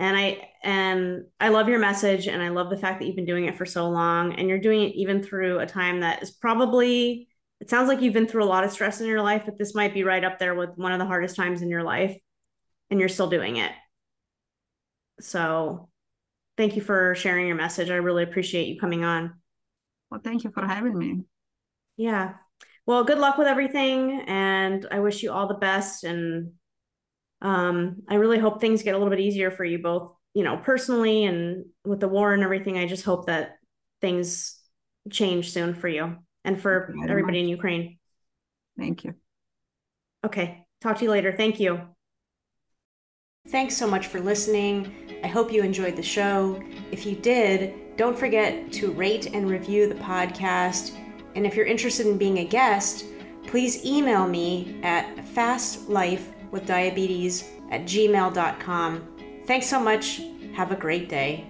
And 0.00 0.16
I 0.16 0.48
and 0.64 1.26
I 1.38 1.50
love 1.50 1.68
your 1.68 1.78
message, 1.78 2.26
and 2.26 2.42
I 2.42 2.48
love 2.48 2.70
the 2.70 2.76
fact 2.76 2.98
that 2.98 3.06
you've 3.06 3.16
been 3.16 3.26
doing 3.26 3.44
it 3.44 3.56
for 3.56 3.66
so 3.66 3.88
long, 3.88 4.34
and 4.34 4.48
you're 4.48 4.58
doing 4.58 4.82
it 4.82 4.96
even 4.96 5.22
through 5.22 5.60
a 5.60 5.66
time 5.66 6.00
that 6.00 6.22
is 6.22 6.32
probably. 6.32 7.28
It 7.60 7.68
sounds 7.68 7.88
like 7.88 8.00
you've 8.00 8.14
been 8.14 8.26
through 8.26 8.44
a 8.44 8.46
lot 8.46 8.64
of 8.64 8.72
stress 8.72 9.02
in 9.02 9.06
your 9.06 9.20
life, 9.20 9.42
but 9.44 9.58
this 9.58 9.74
might 9.74 9.92
be 9.92 10.02
right 10.02 10.24
up 10.24 10.38
there 10.38 10.54
with 10.54 10.70
one 10.76 10.92
of 10.92 10.98
the 10.98 11.04
hardest 11.04 11.36
times 11.36 11.60
in 11.60 11.68
your 11.68 11.82
life, 11.82 12.16
and 12.88 12.98
you're 12.98 13.10
still 13.10 13.28
doing 13.28 13.58
it. 13.58 13.70
So 15.20 15.90
thank 16.56 16.74
you 16.76 16.82
for 16.82 17.14
sharing 17.14 17.46
your 17.46 17.56
message. 17.56 17.90
I 17.90 17.96
really 17.96 18.22
appreciate 18.22 18.68
you 18.68 18.80
coming 18.80 19.04
on. 19.04 19.34
Well, 20.10 20.22
thank 20.24 20.44
you 20.44 20.50
for 20.50 20.66
having 20.66 20.96
me. 20.98 21.24
Yeah. 21.98 22.36
Well, 22.86 23.04
good 23.04 23.18
luck 23.18 23.36
with 23.36 23.46
everything. 23.46 24.22
And 24.26 24.86
I 24.90 25.00
wish 25.00 25.22
you 25.22 25.30
all 25.30 25.46
the 25.46 25.54
best. 25.54 26.04
And 26.04 26.52
um, 27.42 28.02
I 28.08 28.14
really 28.14 28.38
hope 28.38 28.60
things 28.60 28.82
get 28.82 28.94
a 28.94 28.98
little 28.98 29.10
bit 29.10 29.20
easier 29.20 29.50
for 29.50 29.64
you 29.64 29.78
both, 29.78 30.14
you 30.34 30.44
know, 30.44 30.58
personally 30.58 31.24
and 31.24 31.64
with 31.84 32.00
the 32.00 32.08
war 32.08 32.34
and 32.34 32.42
everything. 32.42 32.78
I 32.78 32.86
just 32.86 33.04
hope 33.04 33.26
that 33.26 33.56
things 34.00 34.58
change 35.10 35.52
soon 35.52 35.74
for 35.74 35.88
you 35.88 36.16
and 36.44 36.60
for 36.60 36.94
everybody 37.08 37.38
much. 37.38 37.44
in 37.44 37.48
Ukraine. 37.48 37.98
Thank 38.78 39.04
you. 39.04 39.14
Okay. 40.24 40.66
Talk 40.80 40.98
to 40.98 41.04
you 41.04 41.10
later. 41.10 41.32
Thank 41.32 41.60
you. 41.60 41.80
Thanks 43.48 43.76
so 43.76 43.86
much 43.86 44.06
for 44.06 44.20
listening. 44.20 45.20
I 45.24 45.26
hope 45.26 45.52
you 45.52 45.62
enjoyed 45.62 45.96
the 45.96 46.02
show. 46.02 46.62
If 46.92 47.06
you 47.06 47.16
did, 47.16 47.96
don't 47.96 48.18
forget 48.18 48.70
to 48.72 48.92
rate 48.92 49.26
and 49.26 49.48
review 49.48 49.88
the 49.88 49.94
podcast. 49.96 50.96
And 51.34 51.46
if 51.46 51.56
you're 51.56 51.66
interested 51.66 52.06
in 52.06 52.18
being 52.18 52.38
a 52.38 52.44
guest, 52.44 53.04
please 53.46 53.84
email 53.84 54.26
me 54.26 54.80
at 54.82 55.16
fastlifewithdiabetes 56.52 57.44
at 57.70 57.82
gmail.com. 57.82 59.08
Thanks 59.46 59.66
so 59.66 59.80
much. 59.80 60.20
Have 60.54 60.72
a 60.72 60.76
great 60.76 61.08
day. 61.08 61.49